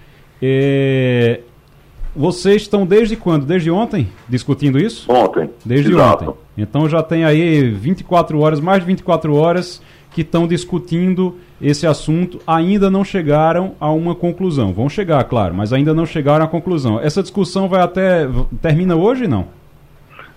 É... 0.41 1.41
Vocês 2.15 2.63
estão 2.63 2.85
desde 2.85 3.15
quando? 3.15 3.45
Desde 3.45 3.69
ontem 3.69 4.07
discutindo 4.27 4.79
isso? 4.79 5.11
Ontem. 5.11 5.49
Desde 5.63 5.91
Exato. 5.91 6.23
ontem. 6.25 6.39
Então 6.57 6.89
já 6.89 7.03
tem 7.03 7.23
aí 7.23 7.69
24 7.69 8.39
horas, 8.39 8.59
mais 8.59 8.79
de 8.79 8.87
24 8.87 9.35
horas 9.35 9.81
que 10.11 10.21
estão 10.21 10.47
discutindo 10.47 11.35
esse 11.61 11.85
assunto 11.85 12.39
ainda 12.45 12.89
não 12.89 13.03
chegaram 13.03 13.75
a 13.79 13.91
uma 13.91 14.15
conclusão. 14.15 14.73
Vão 14.73 14.89
chegar, 14.89 15.23
claro, 15.25 15.53
mas 15.53 15.73
ainda 15.73 15.93
não 15.93 16.05
chegaram 16.05 16.45
à 16.45 16.47
conclusão. 16.47 16.99
Essa 16.99 17.21
discussão 17.21 17.67
vai 17.67 17.81
até. 17.81 18.27
termina 18.61 18.95
hoje 18.95 19.27
não? 19.27 19.47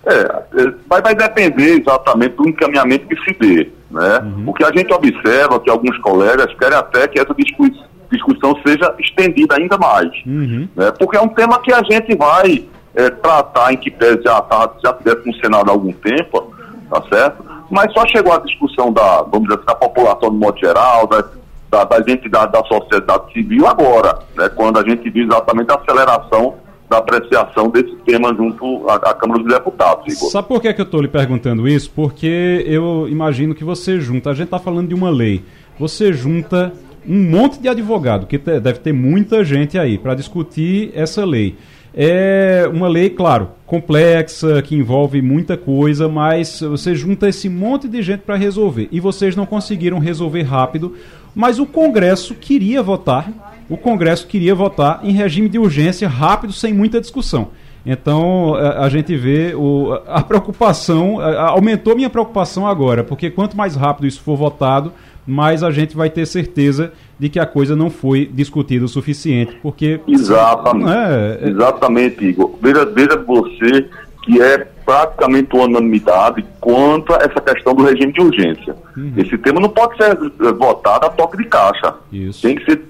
É, 0.05 0.15
é, 0.15 0.73
vai, 0.89 1.01
vai 1.01 1.15
depender 1.15 1.81
exatamente 1.81 2.35
do 2.37 2.49
encaminhamento 2.49 3.07
que 3.07 3.17
se 3.23 3.39
dê. 3.39 3.71
Né? 3.91 4.19
Uhum. 4.19 4.45
O 4.49 4.55
que 4.55 4.65
a 4.65 4.73
gente 4.73 4.93
observa 4.93 5.61
que 5.61 5.71
alguns 5.71 5.97
colegas 5.99 6.53
querem 6.55 6.77
até 6.77 7.07
que 7.07 7.21
essa 7.21 7.33
discussão, 7.35 7.85
discussão 8.11 8.57
seja 8.67 8.95
estendida 8.99 9.57
ainda 9.57 9.79
mais. 9.79 10.11
Uhum. 10.27 10.69
Né? 10.75 10.91
Porque 10.99 11.17
é 11.17 11.21
um 11.21 11.29
tema 11.29 11.61
que 11.61 11.73
a 11.73 11.83
gente 11.85 12.17
vai 12.17 12.65
é, 12.95 13.11
tratar 13.11 13.73
em 13.73 13.77
que 13.77 13.91
pese 13.91 14.23
já, 14.25 14.41
tá, 14.41 14.73
já 14.83 14.93
tivesse 14.95 15.23
funcionado 15.23 15.71
há 15.71 15.73
algum 15.73 15.93
tempo, 15.93 16.53
tá 16.91 17.03
certo? 17.09 17.45
Mas 17.73 17.91
só 17.95 18.07
chegou 18.07 18.35
a 18.35 18.39
discussão 18.39 18.93
da, 18.93 19.23
vamos 19.23 19.45
dizer 19.49 19.55
assim, 19.55 19.65
da 19.67 19.75
população 19.75 20.31
de 20.31 20.37
modo 20.37 20.61
geral, 20.61 21.07
da, 21.07 21.25
da, 21.71 21.85
das 21.85 22.07
entidades 22.07 22.53
da 22.53 22.63
sociedade 22.65 23.33
civil 23.33 23.67
agora, 23.67 24.19
né, 24.37 24.47
quando 24.51 24.79
a 24.79 24.87
gente 24.87 25.09
viu 25.09 25.25
exatamente 25.25 25.73
a 25.73 25.77
aceleração 25.77 26.55
da 26.91 26.99
apreciação 26.99 27.71
desse 27.71 27.97
tema 28.05 28.35
junto 28.35 28.87
à, 28.91 28.97
à 28.97 29.15
Câmara 29.15 29.43
dos 29.43 29.51
Deputados. 29.51 30.15
Igor. 30.15 30.31
Sabe 30.31 30.49
por 30.49 30.61
que, 30.61 30.69
é 30.69 30.75
que 30.75 30.83
eu 30.83 30.85
estou 30.85 31.01
lhe 31.01 31.09
perguntando 31.09 31.67
isso? 31.67 31.91
Porque 31.91 32.63
eu 32.69 33.09
imagino 33.09 33.55
que 33.55 33.65
você 33.65 33.99
junta, 33.99 34.29
a 34.29 34.35
gente 34.35 34.49
está 34.49 34.59
falando 34.59 34.89
de 34.89 34.95
uma 34.95 35.09
lei, 35.09 35.43
você 35.79 36.13
junta 36.13 36.75
um 37.09 37.31
monte 37.31 37.59
de 37.59 37.71
advogado, 37.71 38.27
que 38.27 38.37
deve 38.37 38.81
ter 38.81 38.93
muita 38.93 39.43
gente 39.43 39.79
aí 39.79 39.97
para 39.97 40.15
discutir 40.15 40.93
essa 40.95 41.25
lei. 41.25 41.57
É 41.95 42.69
uma 42.73 42.89
lei, 42.89 43.11
claro, 43.11 43.51
complexa, 43.67 44.63
que 44.63 44.75
envolve 44.75 45.21
muita 45.21 45.57
coisa, 45.57 46.09
mas 46.09 46.61
você 46.61 46.95
junta 46.95 47.29
esse 47.29 47.49
monte 47.49 47.87
de 47.87 48.03
gente 48.03 48.21
para 48.21 48.37
resolver. 48.37 48.89
E 48.91 48.99
vocês 48.99 49.37
não 49.37 49.45
conseguiram 49.45 49.99
resolver 49.99 50.43
rápido, 50.43 50.97
mas 51.35 51.59
o 51.59 51.67
Congresso 51.67 52.35
queria 52.35 52.83
votar. 52.83 53.31
O 53.69 53.77
Congresso 53.77 54.27
queria 54.27 54.55
votar 54.55 55.01
em 55.03 55.13
regime 55.13 55.49
de 55.49 55.59
urgência 55.59 56.09
rápido, 56.09 56.53
sem 56.53 56.73
muita 56.73 57.01
discussão. 57.01 57.49
Então 57.85 58.55
a, 58.55 58.89
gente 58.89 59.17
vê 59.17 59.55
o, 59.55 59.93
a 60.07 60.23
preocupação, 60.23 61.21
aumentou 61.21 61.97
minha 61.97 62.09
preocupação 62.09 62.67
agora, 62.67 63.03
porque 63.03 63.29
quanto 63.29 63.57
mais 63.57 63.75
rápido 63.75 64.07
isso 64.07 64.21
for 64.21 64.37
votado, 64.37 64.93
mais 65.27 65.63
a 65.63 65.71
gente 65.71 65.97
vai 65.97 66.09
ter 66.09 66.27
certeza 66.27 66.93
de 67.23 67.29
que 67.29 67.39
a 67.39 67.47
coisa 67.47 67.77
não 67.77 67.89
foi 67.89 68.27
discutida 68.27 68.85
o 68.85 68.89
suficiente, 68.89 69.57
porque... 69.63 70.01
Exatamente, 70.09 70.91
é, 70.91 71.39
é... 71.41 71.49
exatamente 71.51 72.25
Igor. 72.25 72.51
Veja, 72.61 72.85
veja 72.85 73.17
você 73.17 73.89
que 74.25 74.43
é 74.43 74.59
praticamente 74.85 75.55
unanimidade 75.55 76.45
quanto 76.61 77.13
a 77.15 77.19
essa 77.19 77.41
questão 77.41 77.77
do 77.77 77.85
regime 77.85 78.13
de 78.13 78.21
urgência. 78.21 78.75
Uhum. 78.97 79.13
Esse 79.17 79.39
tema 79.39 79.61
não 79.61 79.69
pode 79.69 79.97
ser 79.99 80.11
eh, 80.11 80.53
votado 80.53 81.07
a 81.07 81.11
toque 81.11 81.37
de 81.37 81.45
caixa. 81.45 81.95
Isso. 82.13 82.43
Tem 82.43 82.57
que 82.57 82.65
ser 82.65 82.83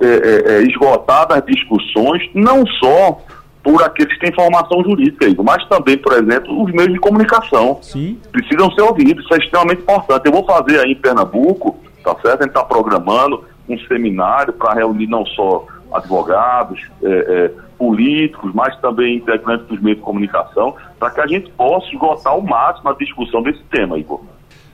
é, 0.00 0.06
é, 0.06 0.52
é 0.54 0.62
esgotadas 0.62 1.38
as 1.38 1.46
discussões, 1.46 2.28
não 2.34 2.66
só 2.66 3.20
por 3.62 3.80
aqueles 3.84 4.12
que 4.14 4.18
têm 4.18 4.34
formação 4.34 4.82
jurídica, 4.82 5.24
Igor, 5.24 5.44
mas 5.44 5.64
também, 5.68 5.96
por 5.96 6.14
exemplo, 6.14 6.64
os 6.64 6.72
meios 6.72 6.92
de 6.92 6.98
comunicação. 6.98 7.78
Sim. 7.80 8.18
Precisam 8.32 8.72
ser 8.72 8.82
ouvidos, 8.82 9.24
isso 9.24 9.34
é 9.34 9.38
extremamente 9.38 9.82
importante. 9.82 10.26
Eu 10.26 10.32
vou 10.32 10.44
fazer 10.44 10.80
aí 10.80 10.90
em 10.90 10.96
Pernambuco, 10.96 11.76
tá 12.02 12.16
certo? 12.22 12.40
A 12.40 12.44
gente 12.44 12.48
está 12.48 12.64
programando 12.64 13.44
um 13.68 13.78
seminário 13.80 14.52
para 14.52 14.74
reunir 14.74 15.06
não 15.06 15.24
só 15.26 15.66
advogados, 15.92 16.80
é, 17.02 17.08
é, 17.08 17.50
políticos, 17.78 18.52
mas 18.54 18.76
também 18.80 19.16
integrantes 19.16 19.66
dos 19.66 19.80
meios 19.80 19.98
de 19.98 20.04
comunicação, 20.04 20.74
para 20.98 21.10
que 21.10 21.20
a 21.20 21.26
gente 21.26 21.50
possa 21.52 21.86
esgotar 21.88 22.32
ao 22.32 22.42
máximo 22.42 22.90
a 22.90 22.94
discussão 22.94 23.42
desse 23.42 23.62
tema, 23.70 23.98
Igor. 23.98 24.20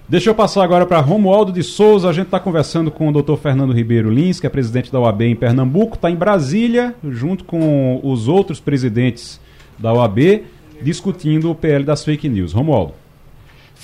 Deixa 0.06 0.28
eu 0.28 0.34
passar 0.34 0.62
agora 0.62 0.84
para 0.84 1.00
Romualdo 1.00 1.50
de 1.50 1.62
Souza. 1.62 2.08
A 2.08 2.12
gente 2.12 2.26
está 2.26 2.38
conversando 2.38 2.90
com 2.90 3.08
o 3.08 3.12
doutor 3.12 3.38
Fernando 3.38 3.72
Ribeiro 3.72 4.10
Lins, 4.10 4.38
que 4.38 4.46
é 4.46 4.50
presidente 4.50 4.92
da 4.92 5.00
OAB 5.00 5.22
em 5.22 5.36
Pernambuco, 5.36 5.96
está 5.96 6.10
em 6.10 6.16
Brasília, 6.16 6.94
junto 7.02 7.44
com 7.44 8.00
os 8.02 8.28
outros 8.28 8.60
presidentes 8.60 9.40
da 9.78 9.92
OAB, 9.92 10.44
discutindo 10.82 11.50
o 11.50 11.54
PL 11.54 11.84
das 11.84 12.04
fake 12.04 12.28
news. 12.28 12.52
Romualdo. 12.52 13.03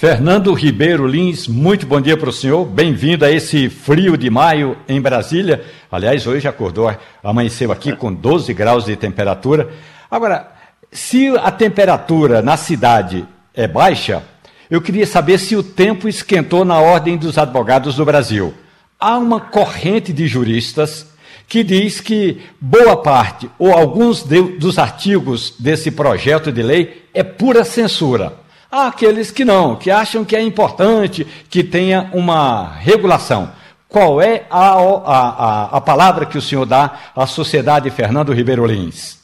Fernando 0.00 0.54
Ribeiro 0.54 1.06
Lins, 1.06 1.46
muito 1.46 1.84
bom 1.84 2.00
dia 2.00 2.16
para 2.16 2.30
o 2.30 2.32
senhor. 2.32 2.64
Bem-vindo 2.64 3.22
a 3.22 3.30
esse 3.30 3.68
frio 3.68 4.16
de 4.16 4.30
maio 4.30 4.74
em 4.88 4.98
Brasília. 4.98 5.62
Aliás, 5.92 6.26
hoje 6.26 6.48
acordou, 6.48 6.90
amanheceu 7.22 7.70
aqui 7.70 7.94
com 7.94 8.10
12 8.10 8.54
graus 8.54 8.86
de 8.86 8.96
temperatura. 8.96 9.68
Agora, 10.10 10.52
se 10.90 11.28
a 11.36 11.50
temperatura 11.50 12.40
na 12.40 12.56
cidade 12.56 13.28
é 13.52 13.68
baixa, 13.68 14.22
eu 14.70 14.80
queria 14.80 15.06
saber 15.06 15.36
se 15.36 15.54
o 15.54 15.62
tempo 15.62 16.08
esquentou 16.08 16.64
na 16.64 16.80
ordem 16.80 17.18
dos 17.18 17.36
advogados 17.36 17.96
do 17.96 18.04
Brasil. 18.06 18.54
Há 18.98 19.18
uma 19.18 19.38
corrente 19.38 20.14
de 20.14 20.26
juristas 20.26 21.08
que 21.46 21.62
diz 21.62 22.00
que 22.00 22.40
boa 22.58 22.96
parte 22.96 23.50
ou 23.58 23.70
alguns 23.70 24.22
de, 24.22 24.40
dos 24.56 24.78
artigos 24.78 25.54
desse 25.58 25.90
projeto 25.90 26.50
de 26.50 26.62
lei 26.62 27.04
é 27.12 27.22
pura 27.22 27.64
censura. 27.64 28.40
Há 28.70 28.86
aqueles 28.86 29.32
que 29.32 29.44
não, 29.44 29.74
que 29.74 29.90
acham 29.90 30.24
que 30.24 30.36
é 30.36 30.40
importante 30.40 31.24
que 31.24 31.64
tenha 31.64 32.08
uma 32.12 32.68
regulação. 32.74 33.50
Qual 33.88 34.22
é 34.22 34.46
a, 34.48 34.74
a, 34.74 35.76
a, 35.78 35.80
palavra 35.80 36.24
que 36.24 36.38
o 36.38 36.40
senhor 36.40 36.64
dá 36.64 36.96
à 37.16 37.26
sociedade 37.26 37.90
Fernando 37.90 38.32
Ribeiro 38.32 38.64
Lins? 38.64 39.18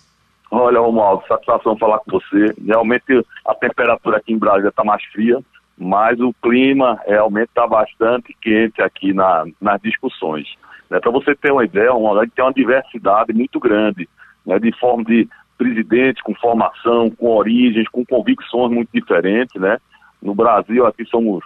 Olha, 0.51 0.81
Romualdo, 0.81 1.23
satisfação 1.29 1.79
falar 1.79 2.01
com 2.01 2.19
você. 2.19 2.53
Realmente 2.67 3.25
a 3.47 3.55
temperatura 3.55 4.17
aqui 4.17 4.33
em 4.33 4.39
Brasília 4.39 4.71
está 4.71 4.83
mais 4.83 5.05
fria, 5.13 5.39
mas 5.79 6.19
o 6.19 6.35
clima 6.43 7.01
realmente 7.07 7.49
está 7.49 7.69
bastante 7.69 8.37
quente 8.43 8.83
aqui 8.83 9.13
na, 9.13 9.45
nas 9.61 9.81
discussões. 9.81 10.49
Né? 10.91 10.99
Para 10.99 11.13
você 11.13 11.37
ter 11.37 11.53
uma 11.53 11.65
ideia, 11.65 11.93
a 11.93 12.25
gente 12.25 12.35
tem 12.35 12.45
uma 12.45 12.53
diversidade 12.53 13.33
muito 13.33 13.61
grande 13.61 14.09
né? 14.45 14.59
de 14.59 14.73
forma 14.81 15.05
de 15.05 15.29
presidentes 15.57 16.23
com 16.23 16.35
formação, 16.35 17.11
com 17.11 17.29
origens, 17.29 17.89
com 17.89 18.05
convicções 18.05 18.73
muito 18.73 18.91
diferentes, 18.93 19.61
né? 19.61 19.79
No 20.23 20.35
Brasil, 20.35 20.87
aqui 20.87 21.05
somos 21.07 21.45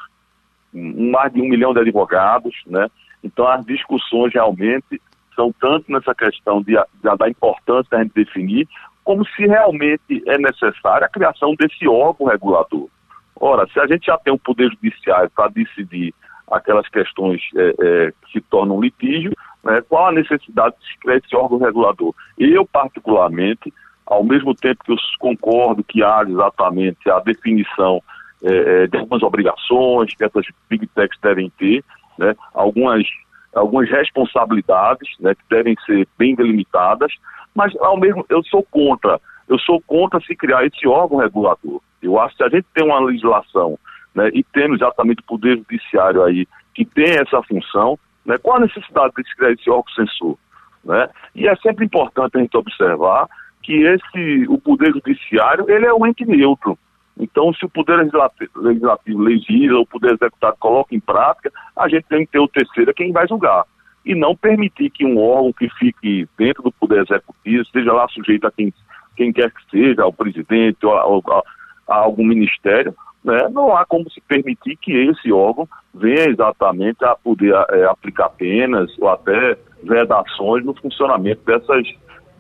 mais 0.73 1.33
de 1.33 1.41
um 1.41 1.49
milhão 1.49 1.73
de 1.73 1.81
advogados, 1.81 2.55
né? 2.67 2.89
Então, 3.23 3.47
as 3.47 3.65
discussões 3.67 4.33
realmente 4.33 5.01
atenção 5.41 5.55
tanto 5.59 5.91
nessa 5.91 6.15
questão 6.15 6.63
de, 6.63 6.75
de, 6.75 7.17
da 7.17 7.29
importância 7.29 7.89
da 7.91 8.03
gente 8.03 8.15
definir, 8.15 8.69
como 9.03 9.25
se 9.27 9.47
realmente 9.47 10.23
é 10.27 10.39
necessária 10.39 11.07
a 11.07 11.11
criação 11.11 11.55
desse 11.55 11.89
órgão 11.89 12.27
regulador. 12.27 12.89
Ora, 13.35 13.67
se 13.73 13.81
a 13.81 13.87
gente 13.87 14.07
já 14.07 14.19
tem 14.19 14.33
um 14.33 14.39
poder 14.39 14.71
judiciário 14.71 15.31
para 15.31 15.49
decidir 15.49 16.15
aquelas 16.51 16.87
questões 16.89 17.41
é, 17.57 17.75
é, 17.81 18.13
que 18.23 18.33
se 18.33 18.41
tornam 18.43 18.81
litígio, 18.81 19.33
né, 19.65 19.81
qual 19.89 20.09
a 20.09 20.13
necessidade 20.13 20.77
de 20.79 20.87
se 20.87 20.99
criar 20.99 21.17
esse 21.17 21.35
órgão 21.35 21.59
regulador? 21.59 22.15
Eu, 22.39 22.67
particularmente, 22.67 23.73
ao 24.11 24.25
mesmo 24.25 24.55
tempo 24.55 24.83
que 24.85 24.93
eu 24.93 24.97
concordo 25.21 25.85
que 25.85 26.03
há 26.03 26.25
exatamente 26.27 27.09
a 27.09 27.21
definição 27.21 28.03
é, 28.43 28.83
é, 28.83 28.87
de 28.89 28.97
algumas 28.99 29.23
obrigações 29.23 30.15
que 30.15 30.25
essas 30.25 30.45
big 30.69 30.85
techs 30.89 31.19
devem 31.23 31.49
ter, 31.57 31.85
né, 32.19 32.35
algumas, 32.53 33.07
algumas 33.55 33.89
responsabilidades 33.89 35.09
né, 35.21 35.33
que 35.35 35.45
devem 35.49 35.77
ser 35.87 36.09
bem 36.19 36.35
delimitadas, 36.35 37.13
mas 37.55 37.73
ao 37.77 37.97
mesmo 37.97 38.27
eu 38.29 38.43
sou 38.45 38.65
contra, 38.65 39.21
eu 39.49 39.59
sou 39.61 39.81
contra 39.83 40.21
se 40.21 40.35
criar 40.35 40.67
esse 40.67 40.89
órgão 40.89 41.19
regulador. 41.19 41.81
Eu 42.03 42.19
acho 42.19 42.37
que 42.37 42.43
se 42.43 42.45
a 42.45 42.49
gente 42.49 42.67
tem 42.75 42.85
uma 42.85 42.99
legislação 42.99 43.79
né, 44.13 44.29
e 44.35 44.43
temos 44.43 44.81
exatamente 44.81 45.21
o 45.21 45.27
poder 45.27 45.57
judiciário 45.59 46.25
aí 46.25 46.49
que 46.75 46.85
tem 46.85 47.15
essa 47.17 47.41
função, 47.45 47.97
né, 48.27 48.37
qual 48.39 48.57
a 48.57 48.61
necessidade 48.61 49.13
de 49.17 49.29
se 49.29 49.37
criar 49.37 49.53
esse 49.53 49.71
órgão 49.71 49.93
censor? 49.95 50.37
Né? 50.85 51.09
E 51.35 51.47
é 51.47 51.55
sempre 51.57 51.85
importante 51.85 52.37
a 52.37 52.41
gente 52.41 52.57
observar 52.57 53.29
que 53.63 53.83
esse, 53.83 54.47
o 54.49 54.59
poder 54.59 54.93
judiciário 54.93 55.71
ele 55.71 55.87
é 55.87 55.95
um 55.95 56.07
ente 56.07 56.25
neutro. 56.25 56.79
Então, 57.19 57.53
se 57.53 57.65
o 57.67 57.69
Poder 57.69 57.97
Legislativo, 57.97 58.51
legislativo 58.57 59.23
legisla, 59.23 59.79
o 59.79 59.87
Poder 59.87 60.15
Executivo 60.15 60.57
coloca 60.59 60.95
em 60.95 61.01
prática, 61.01 61.53
a 61.77 61.87
gente 61.87 62.05
tem 62.09 62.25
que 62.25 62.33
ter 62.33 62.39
o 62.39 62.49
terceiro, 62.49 62.95
quem 62.95 63.13
vai 63.13 63.29
julgar. 63.29 63.65
E 64.07 64.15
não 64.15 64.35
permitir 64.35 64.89
que 64.89 65.05
um 65.05 65.19
órgão 65.19 65.53
que 65.53 65.69
fique 65.79 66.27
dentro 66.39 66.63
do 66.63 66.73
Poder 66.73 67.03
Executivo, 67.03 67.65
seja 67.67 67.93
lá 67.93 68.09
sujeito 68.09 68.47
a 68.47 68.51
quem, 68.51 68.73
quem 69.17 69.33
quer 69.33 69.51
que 69.51 69.71
seja, 69.71 70.03
ao 70.03 70.13
presidente 70.13 70.87
ou 70.87 70.95
a, 70.95 71.37
a, 71.37 71.43
a 71.89 71.97
algum 71.99 72.25
ministério, 72.25 72.95
né, 73.23 73.49
não 73.51 73.77
há 73.77 73.85
como 73.85 74.11
se 74.11 74.21
permitir 74.23 74.77
que 74.77 74.93
esse 74.93 75.31
órgão 75.31 75.69
venha 75.95 76.31
exatamente 76.31 77.05
a 77.05 77.15
poder 77.15 77.55
é, 77.71 77.85
aplicar 77.85 78.31
penas 78.31 78.91
ou 78.99 79.11
até 79.11 79.59
vedações 79.83 80.65
no 80.65 80.75
funcionamento 80.75 81.45
dessas, 81.45 81.87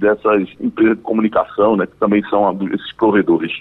dessas 0.01 0.49
empresas 0.59 0.97
de 0.97 1.03
comunicação, 1.03 1.77
né, 1.77 1.87
que 1.87 1.97
também 1.97 2.23
são 2.31 2.51
esses 2.73 2.93
provedores. 2.95 3.53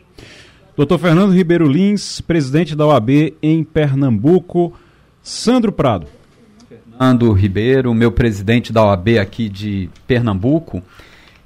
Doutor 0.75 0.97
Fernando 0.97 1.33
Ribeiro 1.33 1.67
Lins, 1.67 2.21
presidente 2.21 2.75
da 2.75 2.87
OAB 2.87 3.35
em 3.43 3.63
Pernambuco. 3.63 4.73
Sandro 5.21 5.71
Prado. 5.73 6.07
Fernando 6.69 7.31
Ribeiro, 7.33 7.93
meu 7.93 8.11
presidente 8.11 8.71
da 8.71 8.83
OAB 8.85 9.19
aqui 9.19 9.49
de 9.49 9.89
Pernambuco. 10.07 10.81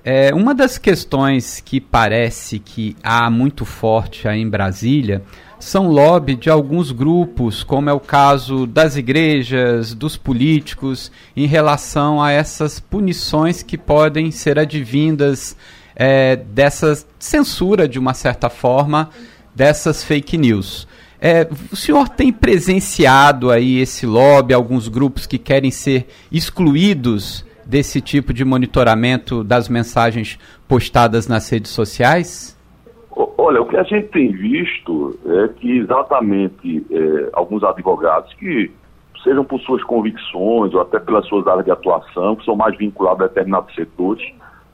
É, 0.06 0.34
uma 0.34 0.54
das 0.54 0.78
questões 0.78 1.60
que 1.60 1.82
parece 1.82 2.60
que 2.60 2.96
há 3.02 3.30
muito 3.30 3.66
forte 3.66 4.28
aí 4.28 4.40
em 4.40 4.50
Brasília 4.50 5.24
são 5.64 5.88
lobby 5.88 6.36
de 6.36 6.50
alguns 6.50 6.92
grupos, 6.92 7.64
como 7.64 7.90
é 7.90 7.94
o 7.94 8.00
caso 8.00 8.68
das 8.68 8.96
igrejas, 8.96 9.94
dos 9.94 10.18
políticos, 10.18 11.12
em 11.36 11.48
relação 11.48 12.22
a 12.22 12.32
essas 12.32 12.80
punições 12.80 13.64
que 13.64 13.78
podem 13.78 14.30
ser 14.30 14.60
advindas 14.60 15.56
é, 15.96 16.36
dessa 16.36 17.06
censura, 17.18 17.88
de 17.88 17.98
uma 17.98 18.14
certa 18.14 18.50
forma, 18.50 19.10
dessas 19.56 20.04
fake 20.04 20.38
news. 20.38 20.88
É, 21.20 21.48
o 21.72 21.76
senhor 21.76 22.10
tem 22.10 22.34
presenciado 22.34 23.50
aí 23.50 23.80
esse 23.80 24.06
lobby, 24.06 24.54
alguns 24.54 24.90
grupos 24.90 25.26
que 25.26 25.38
querem 25.38 25.72
ser 25.72 26.08
excluídos 26.30 27.46
desse 27.66 28.02
tipo 28.02 28.34
de 28.34 28.44
monitoramento 28.44 29.44
das 29.44 29.70
mensagens 29.70 30.38
postadas 30.68 31.28
nas 31.28 31.48
redes 31.50 31.72
sociais? 31.72 32.58
Olha, 33.16 33.62
o 33.62 33.66
que 33.68 33.78
a 33.78 33.84
gente 33.84 34.08
tem 34.08 34.32
visto 34.32 35.18
é 35.26 35.48
que 35.50 35.78
exatamente 35.78 36.86
é, 36.90 37.30
alguns 37.34 37.64
advogados 37.64 38.34
que 38.34 38.72
sejam 39.24 39.46
por 39.46 39.60
suas 39.62 39.84
convicções 39.84 40.74
ou 40.74 40.82
até 40.82 41.00
pelas 41.00 41.26
suas 41.28 41.48
áreas 41.48 41.66
de 41.66 41.72
atuação, 41.72 42.36
que 42.36 42.44
são 42.44 42.56
mais 42.56 42.76
vinculados 42.78 43.22
a 43.22 43.28
determinados 43.28 43.74
setores, 43.76 44.24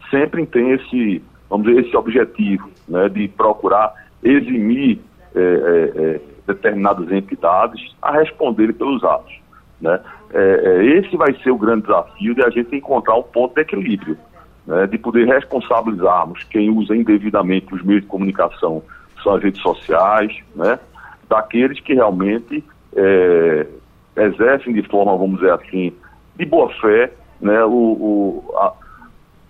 sempre 0.09 0.45
tem 0.45 0.71
esse, 0.71 1.21
vamos 1.49 1.67
dizer, 1.67 1.85
esse 1.85 1.95
objetivo 1.95 2.69
né, 2.87 3.09
de 3.09 3.27
procurar 3.27 3.93
eximir 4.23 4.99
é, 5.35 5.39
é, 5.39 6.01
é 6.01 6.21
determinadas 6.47 7.11
entidades 7.11 7.95
a 8.01 8.11
responderem 8.11 8.73
pelos 8.73 9.03
atos. 9.03 9.39
Né? 9.79 9.99
É, 10.33 10.39
é, 10.41 10.85
esse 10.97 11.15
vai 11.15 11.33
ser 11.43 11.51
o 11.51 11.57
grande 11.57 11.83
desafio 11.83 12.33
de 12.33 12.43
a 12.43 12.49
gente 12.49 12.75
encontrar 12.75 13.15
um 13.15 13.23
ponto 13.23 13.53
de 13.55 13.61
equilíbrio, 13.61 14.17
né? 14.65 14.87
de 14.87 14.97
poder 14.97 15.27
responsabilizarmos 15.27 16.43
quem 16.43 16.69
usa 16.69 16.95
indevidamente 16.95 17.73
os 17.73 17.83
meios 17.83 18.01
de 18.01 18.07
comunicação, 18.07 18.83
são 19.23 19.35
as 19.35 19.43
redes 19.43 19.61
sociais, 19.61 20.37
né? 20.55 20.79
daqueles 21.27 21.79
que 21.79 21.93
realmente 21.93 22.63
é, 22.95 23.67
exercem 24.15 24.73
de 24.73 24.81
forma, 24.83 25.15
vamos 25.15 25.39
dizer 25.39 25.53
assim, 25.53 25.93
de 26.35 26.45
boa 26.45 26.69
fé, 26.79 27.11
né? 27.39 27.63
o, 27.63 27.71
o 27.71 28.53
a, 28.57 28.73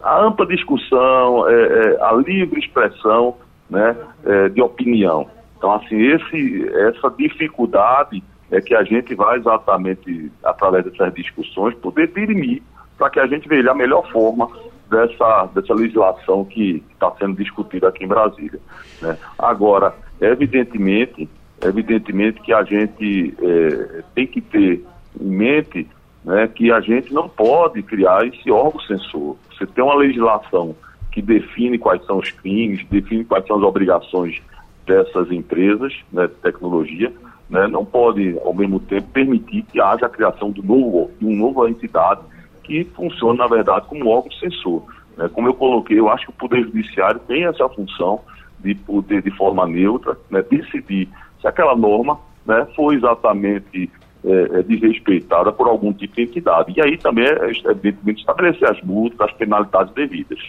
a 0.02 0.22
ampla 0.22 0.46
discussão, 0.46 1.48
é, 1.48 1.54
é, 1.54 2.04
a 2.04 2.14
livre 2.14 2.60
expressão 2.60 3.36
né, 3.70 3.96
é, 4.26 4.50
de 4.50 4.62
opinião. 4.62 5.28
Então, 5.58 5.74
assim, 5.74 5.98
esse, 5.98 6.70
essa 6.88 7.10
dificuldade 7.18 8.24
é 8.52 8.62
que 8.62 8.74
a 8.74 8.84
gente 8.84 9.14
vai 9.14 9.38
exatamente, 9.38 10.32
através 10.44 10.86
dessas 10.86 11.14
discussões, 11.14 11.76
poder 11.76 12.08
dirimir 12.08 12.64
para 12.98 13.10
que 13.10 13.20
a 13.20 13.28
gente 13.28 13.48
veja 13.48 13.72
a 13.72 13.76
melhor 13.76 14.10
forma 14.12 14.50
dessa, 14.90 15.50
dessa 15.54 15.74
legislação 15.74 16.44
que 16.46 16.84
está 16.92 17.12
sendo 17.20 17.36
discutida 17.36 17.90
aqui 17.90 18.04
em 18.04 18.08
Brasília. 18.08 18.60
Né? 19.02 19.18
Agora, 19.38 19.94
evidentemente, 20.20 21.30
evidentemente 21.62 22.42
que 22.42 22.54
a 22.54 22.64
gente 22.64 23.34
é, 23.42 24.04
tem 24.16 24.28
que 24.28 24.42
ter 24.42 24.86
em 25.20 25.30
mente 25.30 25.88
né, 26.24 26.48
que 26.48 26.72
a 26.72 26.82
gente 26.82 27.14
não 27.14 27.30
pode 27.30 27.82
criar 27.84 28.26
esse 28.26 28.52
órgão 28.52 28.82
censor. 28.82 29.38
Você 29.52 29.66
tem 29.66 29.84
uma 29.84 29.96
legislação 29.96 30.76
que 31.12 31.22
define 31.22 31.78
quais 31.78 32.06
são 32.06 32.18
os 32.18 32.32
crimes, 32.32 32.86
define 32.90 33.24
quais 33.24 33.46
são 33.48 33.58
as 33.58 33.64
obrigações 33.64 34.42
dessas 34.86 35.32
empresas 35.32 35.94
né, 36.12 36.28
de 36.28 36.34
tecnologia, 36.36 37.12
né, 37.50 37.68
não 37.68 37.84
pode, 37.84 38.38
ao 38.44 38.54
mesmo 38.54 38.80
tempo, 38.80 39.08
permitir 39.12 39.64
que 39.64 39.82
haja 39.82 40.06
a 40.06 40.10
criação 40.10 40.52
de, 40.52 40.62
novo, 40.66 41.10
de 41.20 41.26
uma 41.26 41.48
nova 41.48 41.70
entidade 41.70 42.22
que 42.70 42.84
funcione, 42.96 43.40
na 43.40 43.48
verdade, 43.48 43.88
como 43.88 44.08
órgão 44.08 44.32
censor. 44.34 44.84
Né. 45.18 45.28
Como 45.34 45.48
eu 45.48 45.54
coloquei, 45.54 46.00
eu 46.00 46.10
acho 46.10 46.26
que 46.28 46.32
o 46.32 46.36
Poder 46.36 46.64
Judiciário 46.64 47.20
tem 47.28 47.46
essa 47.46 47.68
função 47.70 48.22
de 48.60 48.76
poder, 48.76 49.22
de 49.24 49.32
forma 49.32 49.66
neutra, 49.66 50.18
né, 50.30 50.44
decidir 50.50 51.08
se 51.42 51.48
aquela 51.48 51.76
norma 51.76 52.20
né, 52.46 52.68
foi 52.76 52.96
exatamente 52.96 53.90
é, 54.24 54.60
é, 54.60 54.64
desrespeitada 54.64 55.52
por 55.52 55.68
algum 55.68 55.94
tipo 55.94 56.16
de 56.16 56.24
entidade. 56.24 56.74
E 56.76 56.82
aí 56.82 56.98
também 56.98 57.26
é, 57.26 57.52
evidentemente, 57.72 58.20
estabelecer 58.20 58.70
as 58.70 58.82
multas, 58.84 59.20
as 59.22 59.34
penalidades 59.34 59.94
devidas. 59.94 60.40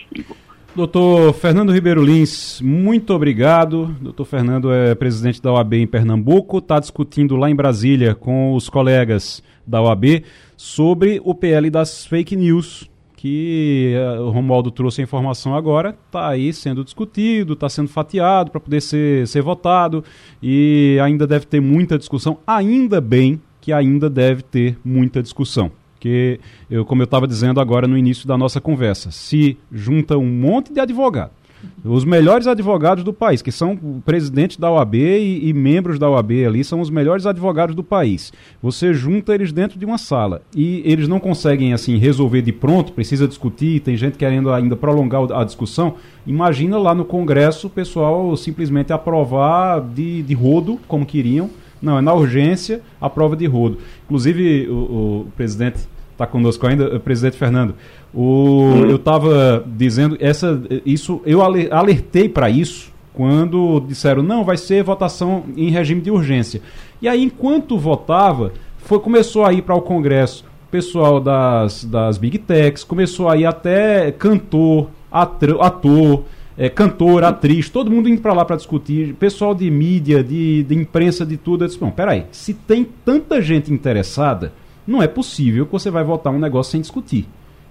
Doutor 0.74 1.32
Fernando 1.32 1.72
Ribeiro 1.72 2.02
Lins, 2.02 2.60
muito 2.60 3.12
obrigado. 3.12 3.86
Doutor 4.00 4.24
Fernando 4.24 4.72
é 4.72 4.94
presidente 4.94 5.42
da 5.42 5.52
OAB 5.52 5.74
em 5.74 5.86
Pernambuco, 5.86 6.58
está 6.58 6.78
discutindo 6.78 7.36
lá 7.36 7.50
em 7.50 7.56
Brasília 7.56 8.14
com 8.14 8.54
os 8.54 8.68
colegas 8.68 9.42
da 9.66 9.80
OAB 9.80 10.24
sobre 10.56 11.20
o 11.24 11.34
PL 11.34 11.70
das 11.70 12.04
fake 12.04 12.36
news, 12.36 12.90
que 13.16 13.94
uh, 14.18 14.22
o 14.22 14.30
Romualdo 14.30 14.70
trouxe 14.70 15.00
a 15.00 15.04
informação 15.04 15.54
agora, 15.54 15.96
está 16.06 16.28
aí 16.28 16.52
sendo 16.52 16.82
discutido, 16.82 17.52
está 17.52 17.68
sendo 17.68 17.88
fatiado 17.88 18.50
para 18.50 18.60
poder 18.60 18.80
ser, 18.80 19.26
ser 19.28 19.42
votado 19.42 20.02
e 20.42 20.98
ainda 21.02 21.26
deve 21.26 21.46
ter 21.46 21.60
muita 21.60 21.98
discussão. 21.98 22.38
Ainda 22.46 23.00
bem 23.00 23.40
que 23.60 23.72
ainda 23.72 24.08
deve 24.08 24.42
ter 24.42 24.78
muita 24.84 25.22
discussão. 25.22 25.70
Porque, 25.92 26.40
eu, 26.70 26.82
como 26.86 27.02
eu 27.02 27.04
estava 27.04 27.28
dizendo 27.28 27.60
agora 27.60 27.86
no 27.86 27.96
início 27.96 28.26
da 28.26 28.38
nossa 28.38 28.58
conversa, 28.58 29.10
se 29.10 29.58
junta 29.70 30.16
um 30.16 30.24
monte 30.24 30.72
de 30.72 30.80
advogados, 30.80 31.34
os 31.84 32.04
melhores 32.04 32.46
advogados 32.46 33.02
do 33.02 33.12
país, 33.12 33.42
que 33.42 33.52
são 33.52 33.72
o 33.72 34.02
presidente 34.04 34.60
da 34.60 34.70
OAB 34.70 34.94
e, 34.94 35.48
e, 35.48 35.52
membros 35.52 35.98
da 35.98 36.08
OAB 36.08 36.30
ali, 36.46 36.62
são 36.62 36.80
os 36.80 36.90
melhores 36.90 37.26
advogados 37.26 37.74
do 37.74 37.82
país. 37.82 38.32
Você 38.62 38.92
junta 38.92 39.34
eles 39.34 39.52
dentro 39.52 39.78
de 39.78 39.84
uma 39.84 39.98
sala 39.98 40.42
e 40.54 40.82
eles 40.84 41.08
não 41.08 41.18
conseguem 41.18 41.72
assim 41.72 41.96
resolver 41.96 42.42
de 42.42 42.52
pronto, 42.52 42.92
precisa 42.92 43.26
discutir, 43.26 43.80
tem 43.80 43.96
gente 43.96 44.18
querendo 44.18 44.52
ainda 44.52 44.76
prolongar 44.76 45.22
a 45.32 45.44
discussão. 45.44 45.94
Imagina 46.26 46.78
lá 46.78 46.94
no 46.94 47.04
Congresso 47.04 47.66
o 47.66 47.70
pessoal 47.70 48.36
simplesmente 48.36 48.92
aprovar 48.92 49.80
de, 49.80 50.22
de 50.22 50.34
rodo, 50.34 50.78
como 50.86 51.06
queriam, 51.06 51.50
não, 51.80 51.96
é 51.98 52.00
na 52.00 52.12
urgência 52.12 52.82
a 53.00 53.08
prova 53.08 53.34
de 53.34 53.46
rodo. 53.46 53.78
Inclusive, 54.04 54.68
o, 54.68 54.74
o 54.74 55.26
presidente 55.34 55.80
está 56.12 56.26
conosco 56.26 56.66
ainda, 56.66 56.96
o 56.96 57.00
presidente 57.00 57.36
Fernando. 57.38 57.74
O, 58.12 58.84
eu 58.88 58.96
estava 58.96 59.64
dizendo, 59.66 60.16
essa, 60.20 60.60
isso, 60.84 61.20
eu 61.24 61.40
alertei 61.42 62.28
para 62.28 62.50
isso 62.50 62.90
quando 63.14 63.80
disseram, 63.80 64.22
não, 64.22 64.44
vai 64.44 64.56
ser 64.56 64.82
votação 64.82 65.44
em 65.56 65.70
regime 65.70 66.00
de 66.00 66.10
urgência. 66.10 66.60
E 67.00 67.08
aí, 67.08 67.22
enquanto 67.22 67.78
votava, 67.78 68.52
foi, 68.78 68.98
começou 68.98 69.44
a 69.44 69.52
ir 69.52 69.62
para 69.62 69.74
o 69.74 69.82
Congresso 69.82 70.44
pessoal 70.70 71.20
das, 71.20 71.84
das 71.84 72.16
Big 72.16 72.38
Techs, 72.38 72.84
começou 72.84 73.28
aí 73.28 73.44
até 73.44 74.12
cantor, 74.12 74.88
ator, 75.10 75.60
ator 75.60 76.24
é, 76.60 76.68
cantor, 76.68 77.24
atriz, 77.24 77.70
todo 77.70 77.90
mundo 77.90 78.06
indo 78.06 78.20
para 78.20 78.34
lá 78.34 78.44
para 78.44 78.54
discutir, 78.54 79.14
pessoal 79.14 79.54
de 79.54 79.70
mídia, 79.70 80.22
de, 80.22 80.62
de 80.62 80.74
imprensa, 80.74 81.24
de 81.24 81.38
tudo. 81.38 81.64
Eu 81.64 81.68
disse, 81.68 81.80
bom, 81.80 81.90
peraí, 81.90 82.26
se 82.30 82.52
tem 82.52 82.86
tanta 83.02 83.40
gente 83.40 83.72
interessada, 83.72 84.52
não 84.86 85.02
é 85.02 85.06
possível 85.06 85.64
que 85.64 85.72
você 85.72 85.90
vai 85.90 86.04
votar 86.04 86.30
um 86.30 86.38
negócio 86.38 86.72
sem 86.72 86.82
discutir. 86.82 87.26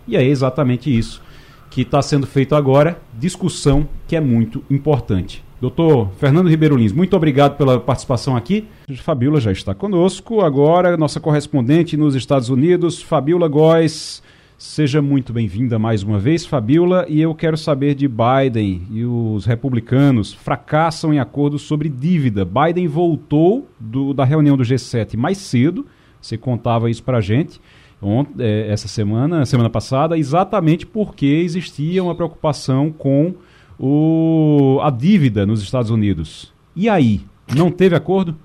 E 0.09 0.17
é 0.17 0.25
exatamente 0.25 0.89
isso 0.95 1.21
que 1.69 1.81
está 1.81 2.01
sendo 2.01 2.25
feito 2.25 2.55
agora, 2.55 2.99
discussão 3.13 3.87
que 4.07 4.15
é 4.15 4.19
muito 4.19 4.63
importante. 4.71 5.43
Doutor 5.61 6.09
Fernando 6.17 6.49
Ribeiro 6.49 6.75
Lins, 6.75 6.91
muito 6.91 7.15
obrigado 7.15 7.57
pela 7.57 7.79
participação 7.79 8.35
aqui. 8.35 8.65
Fabiola 9.03 9.39
já 9.39 9.51
está 9.51 9.75
conosco. 9.75 10.41
Agora, 10.41 10.97
nossa 10.97 11.19
correspondente 11.19 11.95
nos 11.95 12.15
Estados 12.15 12.49
Unidos, 12.49 13.03
Fabiola 13.03 13.47
Góes. 13.47 14.23
Seja 14.57 14.99
muito 14.99 15.31
bem-vinda 15.31 15.77
mais 15.77 16.01
uma 16.01 16.17
vez, 16.17 16.43
Fabiola. 16.43 17.05
E 17.07 17.21
eu 17.21 17.35
quero 17.35 17.55
saber 17.55 17.93
de 17.93 18.07
Biden 18.07 18.81
e 18.89 19.05
os 19.05 19.45
republicanos 19.45 20.33
fracassam 20.33 21.13
em 21.13 21.19
acordo 21.19 21.59
sobre 21.59 21.87
dívida. 21.87 22.43
Biden 22.43 22.87
voltou 22.87 23.69
do, 23.79 24.11
da 24.11 24.25
reunião 24.25 24.57
do 24.57 24.63
G7 24.63 25.15
mais 25.15 25.37
cedo, 25.37 25.85
você 26.19 26.35
contava 26.35 26.89
isso 26.89 27.03
para 27.03 27.19
a 27.19 27.21
gente 27.21 27.61
ontem, 28.01 28.43
é, 28.43 28.71
essa 28.71 28.87
semana, 28.87 29.45
semana 29.45 29.69
passada, 29.69 30.17
exatamente 30.17 30.85
porque 30.85 31.25
existia 31.25 32.03
uma 32.03 32.15
preocupação 32.15 32.91
com 32.91 33.33
o, 33.79 34.79
a 34.81 34.89
dívida 34.89 35.45
nos 35.45 35.61
Estados 35.61 35.89
Unidos. 35.89 36.53
E 36.75 36.89
aí, 36.89 37.21
não 37.55 37.71
teve 37.71 37.95
acordo? 37.95 38.35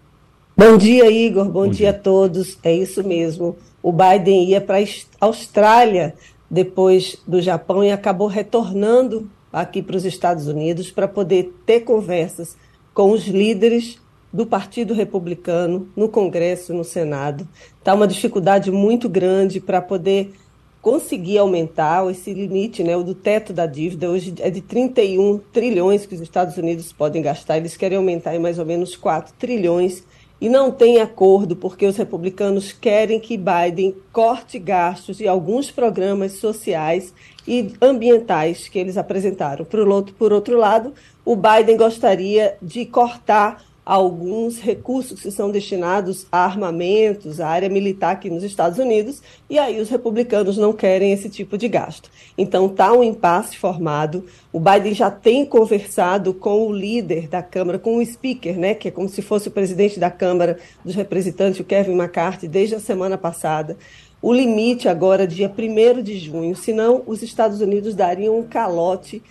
Bom 0.56 0.76
dia, 0.76 1.10
Igor. 1.10 1.46
Bom, 1.46 1.52
Bom 1.52 1.64
dia. 1.64 1.72
dia. 1.72 1.90
a 1.90 1.92
todos. 1.92 2.58
É 2.62 2.72
isso 2.74 3.06
mesmo. 3.06 3.56
O 3.82 3.92
Biden 3.92 4.48
ia 4.48 4.60
para 4.60 4.78
a 4.78 5.26
Austrália 5.26 6.14
depois 6.50 7.16
do 7.26 7.42
Japão 7.42 7.82
e 7.82 7.90
acabou 7.90 8.28
retornando 8.28 9.28
aqui 9.52 9.82
para 9.82 9.96
os 9.96 10.04
Estados 10.04 10.46
Unidos 10.46 10.90
para 10.90 11.08
poder 11.08 11.52
ter 11.66 11.80
conversas 11.80 12.56
com 12.92 13.10
os 13.10 13.26
líderes 13.26 13.98
do 14.34 14.44
Partido 14.44 14.92
Republicano 14.92 15.88
no 15.94 16.08
Congresso, 16.08 16.74
no 16.74 16.82
Senado. 16.82 17.46
Está 17.78 17.94
uma 17.94 18.08
dificuldade 18.08 18.68
muito 18.72 19.08
grande 19.08 19.60
para 19.60 19.80
poder 19.80 20.34
conseguir 20.82 21.38
aumentar 21.38 22.10
esse 22.10 22.34
limite, 22.34 22.82
né, 22.82 22.94
o 22.96 23.04
do 23.04 23.14
teto 23.14 23.52
da 23.52 23.64
dívida, 23.64 24.10
hoje 24.10 24.34
é 24.40 24.50
de 24.50 24.60
31 24.60 25.38
trilhões 25.50 26.04
que 26.04 26.14
os 26.14 26.20
Estados 26.20 26.58
Unidos 26.58 26.92
podem 26.92 27.22
gastar, 27.22 27.56
eles 27.56 27.74
querem 27.74 27.96
aumentar 27.96 28.34
em 28.34 28.38
mais 28.38 28.58
ou 28.58 28.66
menos 28.66 28.94
4 28.94 29.32
trilhões 29.38 30.04
e 30.38 30.48
não 30.48 30.70
tem 30.70 31.00
acordo 31.00 31.56
porque 31.56 31.86
os 31.86 31.96
republicanos 31.96 32.70
querem 32.70 33.18
que 33.18 33.38
Biden 33.38 33.94
corte 34.12 34.58
gastos 34.58 35.16
de 35.16 35.28
alguns 35.28 35.70
programas 35.70 36.32
sociais 36.32 37.14
e 37.48 37.72
ambientais 37.80 38.68
que 38.68 38.78
eles 38.78 38.98
apresentaram. 38.98 39.64
Outro, 39.90 40.14
por 40.18 40.34
outro 40.34 40.58
lado, 40.58 40.92
o 41.24 41.34
Biden 41.34 41.78
gostaria 41.78 42.58
de 42.60 42.84
cortar 42.84 43.64
alguns 43.84 44.58
recursos 44.58 45.20
que 45.20 45.30
são 45.30 45.50
destinados 45.50 46.26
a 46.32 46.44
armamentos, 46.44 47.40
à 47.40 47.48
área 47.48 47.68
militar 47.68 48.12
aqui 48.12 48.30
nos 48.30 48.42
Estados 48.42 48.78
Unidos, 48.78 49.22
e 49.48 49.58
aí 49.58 49.80
os 49.80 49.90
republicanos 49.90 50.56
não 50.56 50.72
querem 50.72 51.12
esse 51.12 51.28
tipo 51.28 51.58
de 51.58 51.68
gasto. 51.68 52.10
Então 52.38 52.66
está 52.66 52.92
um 52.92 53.04
impasse 53.04 53.56
formado. 53.56 54.24
O 54.52 54.58
Biden 54.58 54.94
já 54.94 55.10
tem 55.10 55.44
conversado 55.44 56.32
com 56.32 56.66
o 56.66 56.72
líder 56.72 57.28
da 57.28 57.42
Câmara, 57.42 57.78
com 57.78 57.96
o 57.96 58.06
speaker, 58.06 58.58
né, 58.58 58.74
que 58.74 58.88
é 58.88 58.90
como 58.90 59.08
se 59.08 59.20
fosse 59.20 59.48
o 59.48 59.50
presidente 59.50 60.00
da 60.00 60.10
Câmara 60.10 60.58
dos 60.84 60.94
Representantes, 60.94 61.60
o 61.60 61.64
Kevin 61.64 61.92
McCarthy, 61.92 62.48
desde 62.48 62.74
a 62.74 62.80
semana 62.80 63.18
passada. 63.18 63.76
O 64.22 64.32
limite 64.32 64.88
agora, 64.88 65.26
dia 65.26 65.52
1 65.54 66.02
de 66.02 66.18
junho, 66.18 66.56
senão 66.56 67.02
os 67.06 67.22
Estados 67.22 67.60
Unidos 67.60 67.94
dariam 67.94 68.38
um 68.38 68.42
calote 68.42 69.22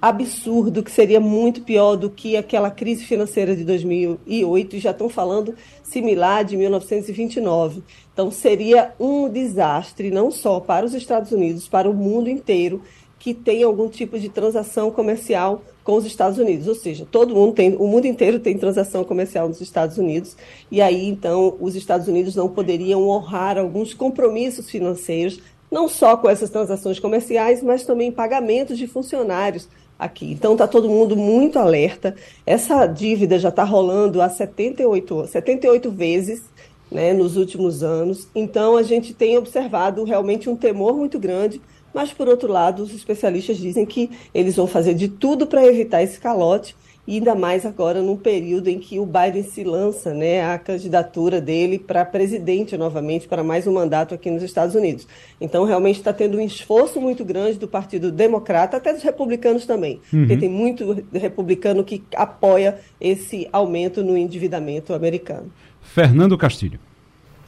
absurdo, 0.00 0.82
que 0.82 0.90
seria 0.90 1.20
muito 1.20 1.62
pior 1.62 1.96
do 1.96 2.08
que 2.08 2.36
aquela 2.36 2.70
crise 2.70 3.04
financeira 3.04 3.56
de 3.56 3.64
2008, 3.64 4.76
e 4.76 4.78
já 4.78 4.92
estão 4.92 5.08
falando 5.08 5.54
similar 5.82 6.44
de 6.44 6.56
1929. 6.56 7.82
Então, 8.12 8.30
seria 8.30 8.92
um 8.98 9.28
desastre, 9.28 10.10
não 10.10 10.30
só 10.30 10.60
para 10.60 10.86
os 10.86 10.94
Estados 10.94 11.32
Unidos, 11.32 11.66
para 11.66 11.90
o 11.90 11.94
mundo 11.94 12.30
inteiro, 12.30 12.82
que 13.18 13.34
tem 13.34 13.62
algum 13.62 13.88
tipo 13.88 14.18
de 14.18 14.28
transação 14.28 14.90
comercial 14.90 15.62
com 15.82 15.96
os 15.96 16.04
Estados 16.04 16.38
Unidos, 16.38 16.68
ou 16.68 16.74
seja, 16.74 17.06
todo 17.10 17.34
mundo 17.34 17.54
tem, 17.54 17.74
o 17.74 17.86
mundo 17.86 18.06
inteiro 18.06 18.38
tem 18.38 18.56
transação 18.58 19.02
comercial 19.04 19.48
nos 19.48 19.60
Estados 19.60 19.96
Unidos, 19.96 20.36
e 20.70 20.82
aí 20.82 21.08
então 21.08 21.56
os 21.58 21.74
Estados 21.74 22.06
Unidos 22.06 22.36
não 22.36 22.48
poderiam 22.48 23.08
honrar 23.08 23.56
alguns 23.56 23.94
compromissos 23.94 24.70
financeiros, 24.70 25.40
não 25.70 25.88
só 25.88 26.16
com 26.16 26.28
essas 26.28 26.50
transações 26.50 27.00
comerciais, 27.00 27.62
mas 27.62 27.84
também 27.84 28.12
pagamentos 28.12 28.76
de 28.76 28.86
funcionários 28.86 29.66
aqui. 29.98 30.30
Então 30.30 30.52
está 30.52 30.66
todo 30.66 30.88
mundo 30.88 31.16
muito 31.16 31.58
alerta. 31.58 32.14
Essa 32.46 32.86
dívida 32.86 33.38
já 33.38 33.48
está 33.48 33.64
rolando 33.64 34.22
há 34.22 34.28
78, 34.28 35.26
78 35.26 35.90
vezes 35.90 36.42
né, 36.90 37.12
nos 37.12 37.36
últimos 37.36 37.82
anos. 37.82 38.28
Então 38.34 38.76
a 38.76 38.82
gente 38.82 39.12
tem 39.12 39.36
observado 39.36 40.04
realmente 40.04 40.48
um 40.48 40.56
temor 40.56 40.94
muito 40.94 41.18
grande. 41.18 41.60
Mas, 41.92 42.12
por 42.12 42.28
outro 42.28 42.52
lado, 42.52 42.82
os 42.82 42.94
especialistas 42.94 43.56
dizem 43.56 43.86
que 43.86 44.10
eles 44.34 44.54
vão 44.54 44.66
fazer 44.66 44.94
de 44.94 45.08
tudo 45.08 45.46
para 45.46 45.66
evitar 45.66 46.02
esse 46.02 46.20
calote 46.20 46.76
e 47.08 47.14
ainda 47.14 47.34
mais 47.34 47.64
agora 47.64 48.02
num 48.02 48.18
período 48.18 48.68
em 48.68 48.78
que 48.78 49.00
o 49.00 49.06
Biden 49.06 49.42
se 49.42 49.64
lança 49.64 50.12
né, 50.12 50.44
a 50.44 50.58
candidatura 50.58 51.40
dele 51.40 51.78
para 51.78 52.04
presidente 52.04 52.76
novamente, 52.76 53.26
para 53.26 53.42
mais 53.42 53.66
um 53.66 53.72
mandato 53.72 54.14
aqui 54.14 54.30
nos 54.30 54.42
Estados 54.42 54.74
Unidos. 54.74 55.08
Então, 55.40 55.64
realmente 55.64 55.96
está 55.96 56.12
tendo 56.12 56.36
um 56.36 56.40
esforço 56.42 57.00
muito 57.00 57.24
grande 57.24 57.58
do 57.58 57.66
Partido 57.66 58.12
Democrata, 58.12 58.76
até 58.76 58.92
dos 58.92 59.02
republicanos 59.02 59.64
também, 59.64 60.02
uhum. 60.12 60.20
porque 60.20 60.36
tem 60.36 60.50
muito 60.50 61.02
republicano 61.14 61.82
que 61.82 62.04
apoia 62.14 62.78
esse 63.00 63.48
aumento 63.50 64.04
no 64.04 64.14
endividamento 64.14 64.92
americano. 64.92 65.50
Fernando 65.80 66.36
Castilho. 66.36 66.78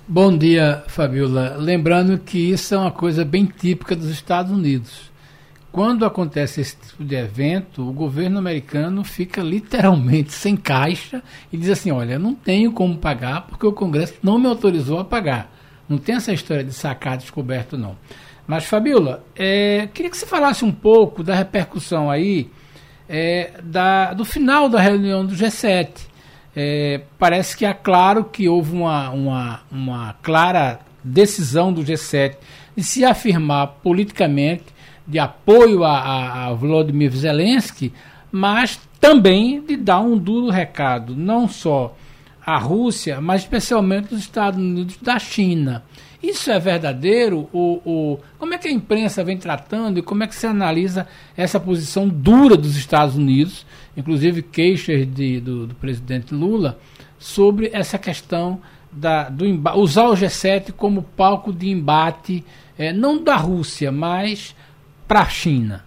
Bom 0.09 0.35
dia, 0.35 0.83
Fabiola. 0.89 1.57
Lembrando 1.59 2.19
que 2.19 2.51
isso 2.51 2.75
é 2.75 2.79
uma 2.79 2.91
coisa 2.91 3.27
bem 3.27 3.45
típica 3.45 3.95
dos 3.95 4.09
Estados 4.09 4.51
Unidos 4.51 5.10
quando 5.73 6.05
acontece 6.05 6.61
esse 6.61 6.77
tipo 6.77 7.05
de 7.05 7.15
evento, 7.15 7.89
o 7.89 7.93
governo 7.93 8.39
americano 8.39 9.05
fica 9.05 9.41
literalmente 9.41 10.33
sem 10.33 10.57
caixa 10.57 11.23
e 11.53 11.57
diz 11.57 11.71
assim: 11.71 11.91
olha, 11.91 12.19
não 12.19 12.35
tenho 12.35 12.73
como 12.73 12.97
pagar 12.97 13.43
porque 13.43 13.67
o 13.67 13.73
Congresso 13.73 14.15
não 14.23 14.39
me 14.39 14.47
autorizou 14.47 14.99
a 14.99 15.05
pagar. 15.05 15.53
Não 15.89 15.99
tem 15.99 16.17
essa 16.17 16.33
história 16.33 16.65
de 16.65 16.73
sacar 16.73 17.17
descoberto, 17.17 17.77
não. 17.77 17.97
Mas, 18.47 18.65
Fabiola, 18.65 19.25
é, 19.37 19.89
queria 19.93 20.11
que 20.11 20.17
você 20.17 20.27
falasse 20.27 20.65
um 20.65 20.73
pouco 20.73 21.23
da 21.23 21.35
repercussão 21.35 22.11
aí 22.11 22.51
é, 23.09 23.53
da, 23.63 24.13
do 24.13 24.25
final 24.25 24.69
da 24.69 24.81
reunião 24.81 25.25
do 25.25 25.35
G7. 25.35 25.89
É, 26.55 27.03
parece 27.17 27.57
que 27.57 27.65
é 27.65 27.73
claro 27.73 28.25
que 28.25 28.49
houve 28.49 28.73
uma, 28.73 29.11
uma, 29.11 29.61
uma 29.71 30.15
clara 30.21 30.81
decisão 31.03 31.73
do 31.73 31.83
G7 31.83 32.37
de 32.77 32.83
se 32.83 33.05
afirmar 33.05 33.67
politicamente 33.83 34.65
de 35.11 35.19
apoio 35.19 35.85
a, 35.85 36.47
a 36.47 36.53
Volodymyr 36.53 37.11
Zelensky, 37.11 37.93
mas 38.31 38.81
também 39.01 39.61
de 39.61 39.77
dar 39.77 40.01
um 40.01 40.17
duro 40.17 40.51
recado, 40.51 41.17
não 41.17 41.49
só 41.49 41.97
à 42.45 42.57
Rússia, 42.59 43.21
mas 43.21 43.43
especialmente 43.43 44.15
os 44.15 44.21
Estados 44.21 44.59
Unidos 44.61 44.97
da 44.99 45.19
China. 45.19 45.83
Isso 46.23 46.51
é 46.51 46.59
verdadeiro? 46.59 47.49
O, 47.53 48.19
como 48.39 48.53
é 48.55 48.59
que 48.59 48.69
a 48.69 48.71
imprensa 48.71 49.25
vem 49.25 49.39
tratando 49.39 49.99
e 49.99 50.03
como 50.03 50.23
é 50.23 50.27
que 50.27 50.35
se 50.35 50.47
analisa 50.47 51.09
essa 51.37 51.59
posição 51.59 52.09
dura 52.09 52.57
dos 52.57 52.77
Estados 52.77 53.17
Unidos, 53.17 53.67
inclusive 53.97 54.43
queixas 54.43 55.07
de, 55.13 55.41
do, 55.41 55.67
do 55.67 55.75
presidente 55.75 56.35
Lula, 56.35 56.79
sobre 57.19 57.71
essa 57.73 57.99
questão 57.99 58.61
da, 58.93 59.29
do 59.29 59.45
usar 59.77 60.09
o 60.09 60.15
G7 60.15 60.73
como 60.73 61.03
palco 61.03 61.53
de 61.53 61.71
embate, 61.71 62.45
é, 62.79 62.93
não 62.93 63.23
da 63.23 63.37
Rússia, 63.37 63.91
mas 63.91 64.55
para 65.11 65.23
a 65.23 65.29
China? 65.29 65.85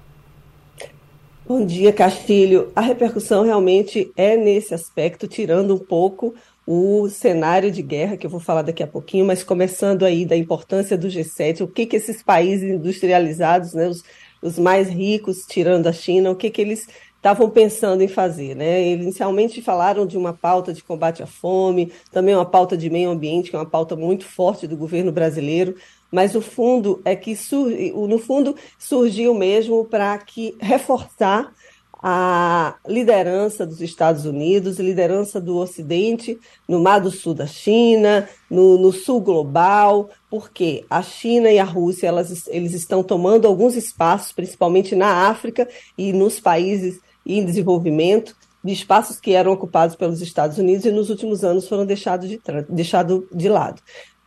Bom 1.48 1.66
dia, 1.66 1.94
Castilho. 1.94 2.74
A 2.76 2.82
repercussão 2.82 3.46
realmente 3.46 4.12
é 4.18 4.36
nesse 4.36 4.74
aspecto, 4.74 5.30
tirando 5.30 5.74
um 5.74 5.80
pouco 5.80 6.36
o 6.68 7.08
cenário 7.08 7.72
de 7.72 7.82
guerra, 7.82 8.18
que 8.18 8.26
eu 8.26 8.30
vou 8.30 8.42
falar 8.42 8.64
daqui 8.64 8.84
a 8.84 8.88
pouquinho, 8.88 9.26
mas 9.26 9.42
começando 9.42 10.04
aí 10.04 10.26
da 10.26 10.36
importância 10.36 10.98
do 10.98 11.08
G7, 11.08 11.62
o 11.62 11.68
que, 11.70 11.86
que 11.86 11.96
esses 11.96 12.22
países 12.22 12.70
industrializados, 12.70 13.74
né, 13.74 13.88
os, 13.88 14.04
os 14.42 14.60
mais 14.60 14.90
ricos, 14.90 15.46
tirando 15.48 15.88
a 15.88 15.94
China, 15.94 16.30
o 16.30 16.36
que, 16.36 16.50
que 16.50 16.60
eles 16.60 16.86
estavam 17.16 17.50
pensando 17.50 18.02
em 18.02 18.10
fazer. 18.10 18.54
Né? 18.58 18.90
Inicialmente 18.90 19.62
falaram 19.62 20.06
de 20.06 20.18
uma 20.18 20.34
pauta 20.34 20.74
de 20.74 20.84
combate 20.84 21.24
à 21.24 21.26
fome, 21.26 21.94
também 22.12 22.36
uma 22.36 22.46
pauta 22.46 22.76
de 22.76 22.90
meio 22.90 23.10
ambiente, 23.10 23.50
que 23.50 23.56
é 23.56 23.60
uma 23.60 23.66
pauta 23.66 23.96
muito 23.96 24.26
forte 24.26 24.68
do 24.68 24.76
governo 24.76 25.14
brasileiro, 25.14 25.76
mas 26.14 26.36
o 26.36 26.42
fundo 26.42 27.02
é 27.04 27.16
que 27.16 27.36
no 28.08 28.20
fundo 28.20 28.56
surgiu 28.78 29.34
mesmo 29.34 29.84
para 29.84 30.16
que 30.20 30.56
reforçar 30.62 31.52
a 32.06 32.76
liderança 32.88 33.66
dos 33.66 33.82
Estados 33.82 34.24
Unidos, 34.26 34.78
liderança 34.78 35.42
do 35.42 35.58
Ocidente, 35.58 36.38
no 36.68 36.80
Mar 36.80 37.00
do 37.00 37.10
Sul 37.10 37.34
da 37.34 37.48
China, 37.48 38.30
no, 38.48 38.78
no 38.78 38.92
Sul 38.92 39.22
global, 39.22 40.10
porque 40.30 40.86
a 40.88 41.02
China 41.02 41.50
e 41.50 41.58
a 41.58 41.64
Rússia 41.64 42.08
elas, 42.08 42.46
eles 42.48 42.74
estão 42.74 43.02
tomando 43.02 43.48
alguns 43.48 43.76
espaços, 43.76 44.32
principalmente 44.34 44.96
na 44.96 45.30
África 45.30 45.68
e 45.98 46.14
nos 46.14 46.40
países 46.40 47.00
em 47.26 47.44
desenvolvimento, 47.44 48.36
de 48.64 48.72
espaços 48.72 49.20
que 49.20 49.34
eram 49.34 49.52
ocupados 49.52 49.96
pelos 49.96 50.22
Estados 50.22 50.58
Unidos 50.58 50.86
e 50.86 50.92
nos 50.92 51.10
últimos 51.10 51.44
anos 51.44 51.68
foram 51.68 51.86
deixados 51.86 52.30
de, 52.30 52.40
deixado 52.70 53.28
de 53.32 53.50
lado. 53.50 53.82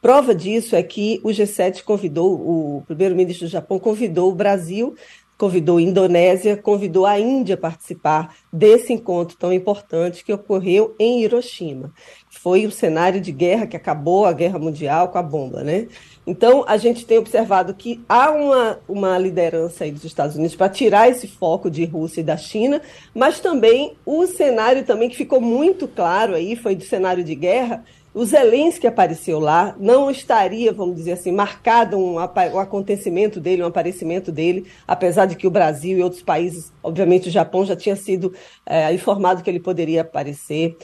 Prova 0.06 0.32
disso 0.32 0.76
é 0.76 0.84
que 0.84 1.20
o 1.24 1.30
G7 1.30 1.82
convidou, 1.82 2.32
o 2.34 2.84
primeiro-ministro 2.86 3.48
do 3.48 3.50
Japão 3.50 3.76
convidou 3.76 4.30
o 4.30 4.34
Brasil 4.36 4.94
convidou 5.36 5.76
a 5.76 5.82
Indonésia, 5.82 6.56
convidou 6.56 7.04
a 7.04 7.20
Índia 7.20 7.54
a 7.54 7.58
participar 7.58 8.34
desse 8.52 8.92
encontro 8.92 9.36
tão 9.36 9.52
importante 9.52 10.24
que 10.24 10.32
ocorreu 10.32 10.94
em 10.98 11.22
Hiroshima. 11.22 11.92
Foi 12.30 12.66
o 12.66 12.70
cenário 12.70 13.20
de 13.20 13.32
guerra 13.32 13.66
que 13.66 13.76
acabou 13.76 14.24
a 14.24 14.32
guerra 14.32 14.58
mundial 14.58 15.08
com 15.08 15.18
a 15.18 15.22
bomba, 15.22 15.62
né? 15.62 15.88
Então, 16.26 16.64
a 16.66 16.76
gente 16.76 17.04
tem 17.04 17.18
observado 17.18 17.74
que 17.74 18.02
há 18.08 18.30
uma, 18.30 18.78
uma 18.88 19.18
liderança 19.18 19.84
aí 19.84 19.92
dos 19.92 20.04
Estados 20.04 20.36
Unidos 20.36 20.56
para 20.56 20.68
tirar 20.68 21.08
esse 21.08 21.28
foco 21.28 21.70
de 21.70 21.84
Rússia 21.84 22.20
e 22.20 22.24
da 22.24 22.36
China, 22.36 22.80
mas 23.14 23.38
também 23.38 23.94
o 24.04 24.26
cenário 24.26 24.84
também 24.84 25.08
que 25.08 25.16
ficou 25.16 25.40
muito 25.40 25.86
claro 25.86 26.34
aí, 26.34 26.56
foi 26.56 26.74
do 26.74 26.84
cenário 26.84 27.22
de 27.22 27.34
guerra, 27.34 27.84
o 28.16 28.24
Zelensky 28.24 28.86
apareceu 28.86 29.38
lá, 29.38 29.76
não 29.78 30.10
estaria, 30.10 30.72
vamos 30.72 30.96
dizer 30.96 31.12
assim, 31.12 31.30
marcado 31.30 31.98
um, 31.98 32.14
um, 32.14 32.58
acontecimento 32.58 33.38
dele, 33.38 33.62
um 33.62 33.66
aparecimento 33.66 34.32
dele, 34.32 34.64
apesar 34.88 35.26
de 35.26 35.36
que 35.36 35.46
o 35.46 35.50
Brasil 35.50 35.98
e 35.98 36.02
outros 36.02 36.22
países, 36.22 36.72
obviamente 36.82 37.28
o 37.28 37.30
Japão 37.30 37.66
já 37.66 37.76
tinha 37.76 37.94
sido 37.94 38.32
é, 38.64 38.90
informado 38.94 39.42
que 39.42 39.50
ele 39.50 39.60
poderia 39.60 40.00
aparecer. 40.00 40.78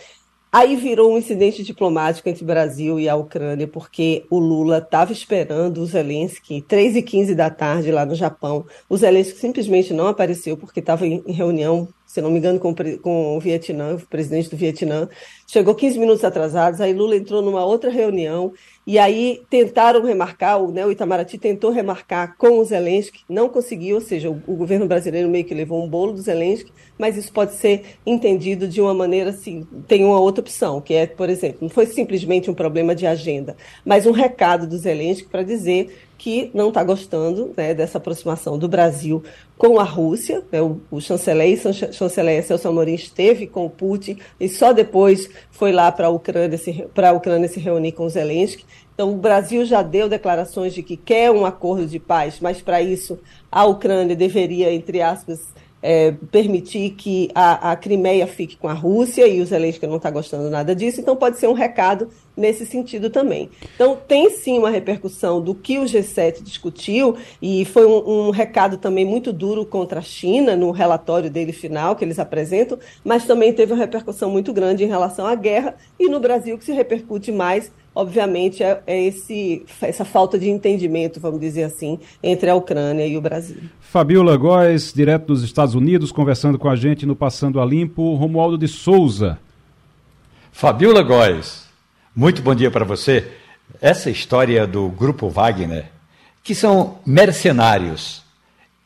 Aí 0.52 0.76
virou 0.76 1.14
um 1.14 1.16
incidente 1.16 1.62
diplomático 1.62 2.28
entre 2.28 2.44
o 2.44 2.46
Brasil 2.46 3.00
e 3.00 3.08
a 3.08 3.16
Ucrânia, 3.16 3.66
porque 3.66 4.26
o 4.28 4.38
Lula 4.38 4.76
estava 4.76 5.10
esperando 5.10 5.78
o 5.78 5.86
Zelensky, 5.86 6.60
3 6.60 6.96
e 6.96 7.02
15 7.02 7.34
da 7.34 7.48
tarde 7.48 7.90
lá 7.90 8.04
no 8.04 8.14
Japão. 8.14 8.66
O 8.90 8.96
Zelensky 8.98 9.38
simplesmente 9.38 9.94
não 9.94 10.08
apareceu 10.08 10.54
porque 10.54 10.80
estava 10.80 11.06
em 11.06 11.22
reunião 11.32 11.88
se 12.12 12.20
não 12.20 12.30
me 12.30 12.38
engano, 12.38 12.60
com, 12.60 12.74
com 13.00 13.38
o 13.38 13.40
Vietnã, 13.40 13.94
o 13.94 14.06
presidente 14.06 14.50
do 14.50 14.56
Vietnã, 14.56 15.08
chegou 15.46 15.74
15 15.74 15.98
minutos 15.98 16.22
atrasados, 16.22 16.78
aí 16.78 16.92
Lula 16.92 17.16
entrou 17.16 17.40
numa 17.40 17.64
outra 17.64 17.90
reunião, 17.90 18.52
e 18.86 18.98
aí 18.98 19.40
tentaram 19.48 20.04
remarcar, 20.04 20.62
o, 20.62 20.70
né, 20.70 20.84
o 20.84 20.92
Itamaraty 20.92 21.38
tentou 21.38 21.70
remarcar 21.70 22.36
com 22.36 22.58
o 22.58 22.64
Zelensky, 22.66 23.22
não 23.26 23.48
conseguiu, 23.48 23.94
ou 23.94 24.02
seja, 24.02 24.30
o, 24.30 24.42
o, 24.46 24.54
governo 24.54 24.86
brasileiro 24.86 25.26
meio 25.26 25.46
que 25.46 25.54
levou 25.54 25.82
um 25.82 25.88
bolo 25.88 26.12
do 26.12 26.20
Zelensky, 26.20 26.70
mas 26.98 27.16
isso 27.16 27.32
pode 27.32 27.54
ser 27.54 27.96
entendido 28.04 28.68
de 28.68 28.82
uma 28.82 28.92
maneira 28.92 29.30
assim, 29.30 29.66
tem 29.88 30.04
uma 30.04 30.20
outra 30.20 30.42
opção, 30.42 30.82
que 30.82 30.92
é, 30.92 31.06
por 31.06 31.30
exemplo, 31.30 31.60
não 31.62 31.70
foi 31.70 31.86
simplesmente 31.86 32.50
um 32.50 32.54
problema 32.54 32.94
de 32.94 33.06
agenda, 33.06 33.56
mas 33.86 34.04
um 34.04 34.12
recado 34.12 34.66
do 34.66 34.76
Zelensky 34.76 35.30
para 35.30 35.42
dizer 35.42 35.96
que 36.22 36.52
não 36.54 36.68
está 36.68 36.84
gostando 36.84 37.52
né, 37.56 37.74
dessa 37.74 37.98
aproximação 37.98 38.56
do 38.56 38.68
Brasil 38.68 39.24
com 39.58 39.80
a 39.80 39.82
Rússia. 39.82 40.44
Né, 40.52 40.62
o, 40.62 40.80
o 40.88 41.00
chanceler 41.00 41.58
chanceler 41.92 42.44
Celso 42.44 42.68
Amorim 42.68 42.94
esteve 42.94 43.44
com 43.48 43.66
o 43.66 43.70
Putin 43.70 44.16
e 44.38 44.48
só 44.48 44.72
depois 44.72 45.28
foi 45.50 45.72
lá 45.72 45.90
para 45.90 46.06
a 46.06 46.10
Ucrânia, 46.10 46.56
se, 46.56 46.86
Ucrânia 47.12 47.48
se 47.48 47.58
reunir 47.58 47.90
com 47.90 48.08
Zelensky. 48.08 48.64
Então, 48.94 49.12
o 49.12 49.16
Brasil 49.16 49.64
já 49.64 49.82
deu 49.82 50.08
declarações 50.08 50.72
de 50.72 50.80
que 50.80 50.96
quer 50.96 51.32
um 51.32 51.44
acordo 51.44 51.86
de 51.86 51.98
paz, 51.98 52.38
mas 52.40 52.62
para 52.62 52.80
isso 52.80 53.18
a 53.50 53.64
Ucrânia 53.64 54.14
deveria, 54.14 54.72
entre 54.72 55.02
aspas, 55.02 55.52
é, 55.82 56.12
permitir 56.30 56.90
que 56.90 57.28
a, 57.34 57.72
a 57.72 57.76
Crimeia 57.76 58.26
fique 58.26 58.56
com 58.56 58.68
a 58.68 58.72
Rússia 58.72 59.26
e 59.26 59.40
o 59.40 59.46
Zelensky 59.46 59.86
não 59.86 59.96
está 59.96 60.10
gostando 60.10 60.48
nada 60.48 60.74
disso, 60.74 61.00
então 61.00 61.16
pode 61.16 61.38
ser 61.38 61.48
um 61.48 61.52
recado 61.52 62.08
nesse 62.36 62.64
sentido 62.64 63.10
também. 63.10 63.50
Então, 63.74 63.98
tem 64.08 64.30
sim 64.30 64.58
uma 64.58 64.70
repercussão 64.70 65.40
do 65.40 65.54
que 65.54 65.78
o 65.78 65.84
G7 65.84 66.42
discutiu, 66.42 67.16
e 67.42 67.64
foi 67.64 67.84
um, 67.84 68.28
um, 68.28 68.30
recado 68.30 68.78
também 68.78 69.04
muito 69.04 69.32
duro 69.32 69.66
contra 69.66 69.98
a 69.98 70.02
China 70.02 70.56
no 70.56 70.70
relatório 70.70 71.30
dele 71.30 71.52
final 71.52 71.94
que 71.94 72.04
eles 72.04 72.18
apresentam, 72.18 72.78
mas 73.04 73.26
também 73.26 73.52
teve 73.52 73.72
uma 73.72 73.78
repercussão 73.78 74.30
muito 74.30 74.52
grande 74.52 74.84
em 74.84 74.88
relação 74.88 75.26
à 75.26 75.34
guerra, 75.34 75.74
e 75.98 76.08
no 76.08 76.20
Brasil 76.20 76.56
que 76.56 76.64
se 76.64 76.72
repercute 76.72 77.30
mais 77.30 77.70
obviamente, 77.94 78.62
é, 78.62 78.82
é, 78.86 79.04
esse, 79.04 79.64
essa 79.80 80.04
falta 80.04 80.38
de 80.38 80.48
entendimento, 80.48 81.20
vamos 81.20 81.40
dizer 81.40 81.64
assim, 81.64 81.98
entre 82.22 82.48
a 82.48 82.54
Ucrânia 82.54 83.06
e 83.06 83.16
o 83.16 83.20
Brasil. 83.20 83.58
Fabiola 83.80 84.36
Góes, 84.36 84.92
direto 84.92 85.26
dos 85.26 85.42
Estados 85.42 85.74
Unidos, 85.74 86.10
conversando 86.10 86.58
com 86.58 86.68
a 86.68 86.76
gente 86.76 87.04
no 87.06 87.14
Passando 87.14 87.60
a 87.60 87.64
Limpo, 87.64 88.14
Romualdo 88.14 88.56
de 88.56 88.68
Souza. 88.68 89.38
Fabiola 90.50 91.02
Góes, 91.02 91.66
muito 92.14 92.42
bom 92.42 92.54
dia 92.54 92.70
para 92.70 92.84
você. 92.84 93.26
Essa 93.80 94.10
história 94.10 94.66
do 94.66 94.88
Grupo 94.88 95.28
Wagner, 95.28 95.86
que 96.42 96.54
são 96.54 96.98
mercenários. 97.06 98.22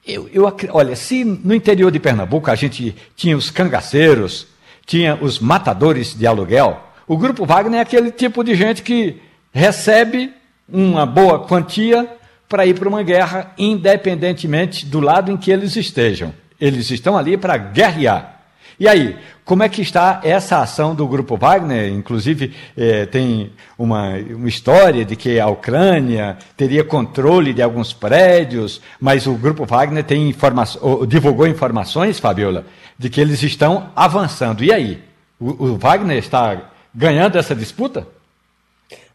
Eu, 0.06 0.28
eu, 0.32 0.44
olha, 0.70 0.94
se 0.94 1.24
no 1.24 1.54
interior 1.54 1.90
de 1.90 1.98
Pernambuco 1.98 2.50
a 2.50 2.54
gente 2.54 2.94
tinha 3.16 3.36
os 3.36 3.50
cangaceiros, 3.50 4.46
tinha 4.86 5.18
os 5.20 5.40
matadores 5.40 6.14
de 6.14 6.26
aluguel, 6.26 6.80
o 7.06 7.16
grupo 7.16 7.46
Wagner 7.46 7.78
é 7.78 7.82
aquele 7.82 8.10
tipo 8.10 8.42
de 8.42 8.54
gente 8.54 8.82
que 8.82 9.20
recebe 9.52 10.32
uma 10.68 11.06
boa 11.06 11.40
quantia 11.40 12.08
para 12.48 12.66
ir 12.66 12.74
para 12.74 12.88
uma 12.88 13.02
guerra, 13.02 13.52
independentemente 13.58 14.86
do 14.86 15.00
lado 15.00 15.30
em 15.30 15.36
que 15.36 15.50
eles 15.50 15.76
estejam. 15.76 16.32
Eles 16.60 16.90
estão 16.90 17.16
ali 17.16 17.36
para 17.36 17.56
guerrear. 17.56 18.36
E 18.78 18.86
aí, 18.86 19.16
como 19.44 19.62
é 19.62 19.68
que 19.68 19.80
está 19.80 20.20
essa 20.22 20.60
ação 20.60 20.94
do 20.94 21.06
Grupo 21.06 21.36
Wagner? 21.36 21.90
Inclusive, 21.90 22.52
eh, 22.76 23.06
tem 23.06 23.52
uma, 23.78 24.10
uma 24.16 24.48
história 24.48 25.04
de 25.04 25.16
que 25.16 25.40
a 25.40 25.46
Ucrânia 25.46 26.36
teria 26.56 26.84
controle 26.84 27.54
de 27.54 27.62
alguns 27.62 27.92
prédios, 27.94 28.82
mas 29.00 29.26
o 29.26 29.34
Grupo 29.34 29.64
Wagner 29.64 30.04
tem 30.04 30.28
informa 30.28 30.64
divulgou 31.08 31.46
informações, 31.46 32.18
Fabiola, 32.18 32.66
de 32.98 33.08
que 33.08 33.20
eles 33.20 33.42
estão 33.42 33.90
avançando. 33.96 34.62
E 34.62 34.72
aí? 34.72 35.02
O, 35.40 35.68
o 35.68 35.78
Wagner 35.78 36.18
está 36.18 36.70
ganhando 36.96 37.36
essa 37.36 37.54
disputa? 37.54 38.06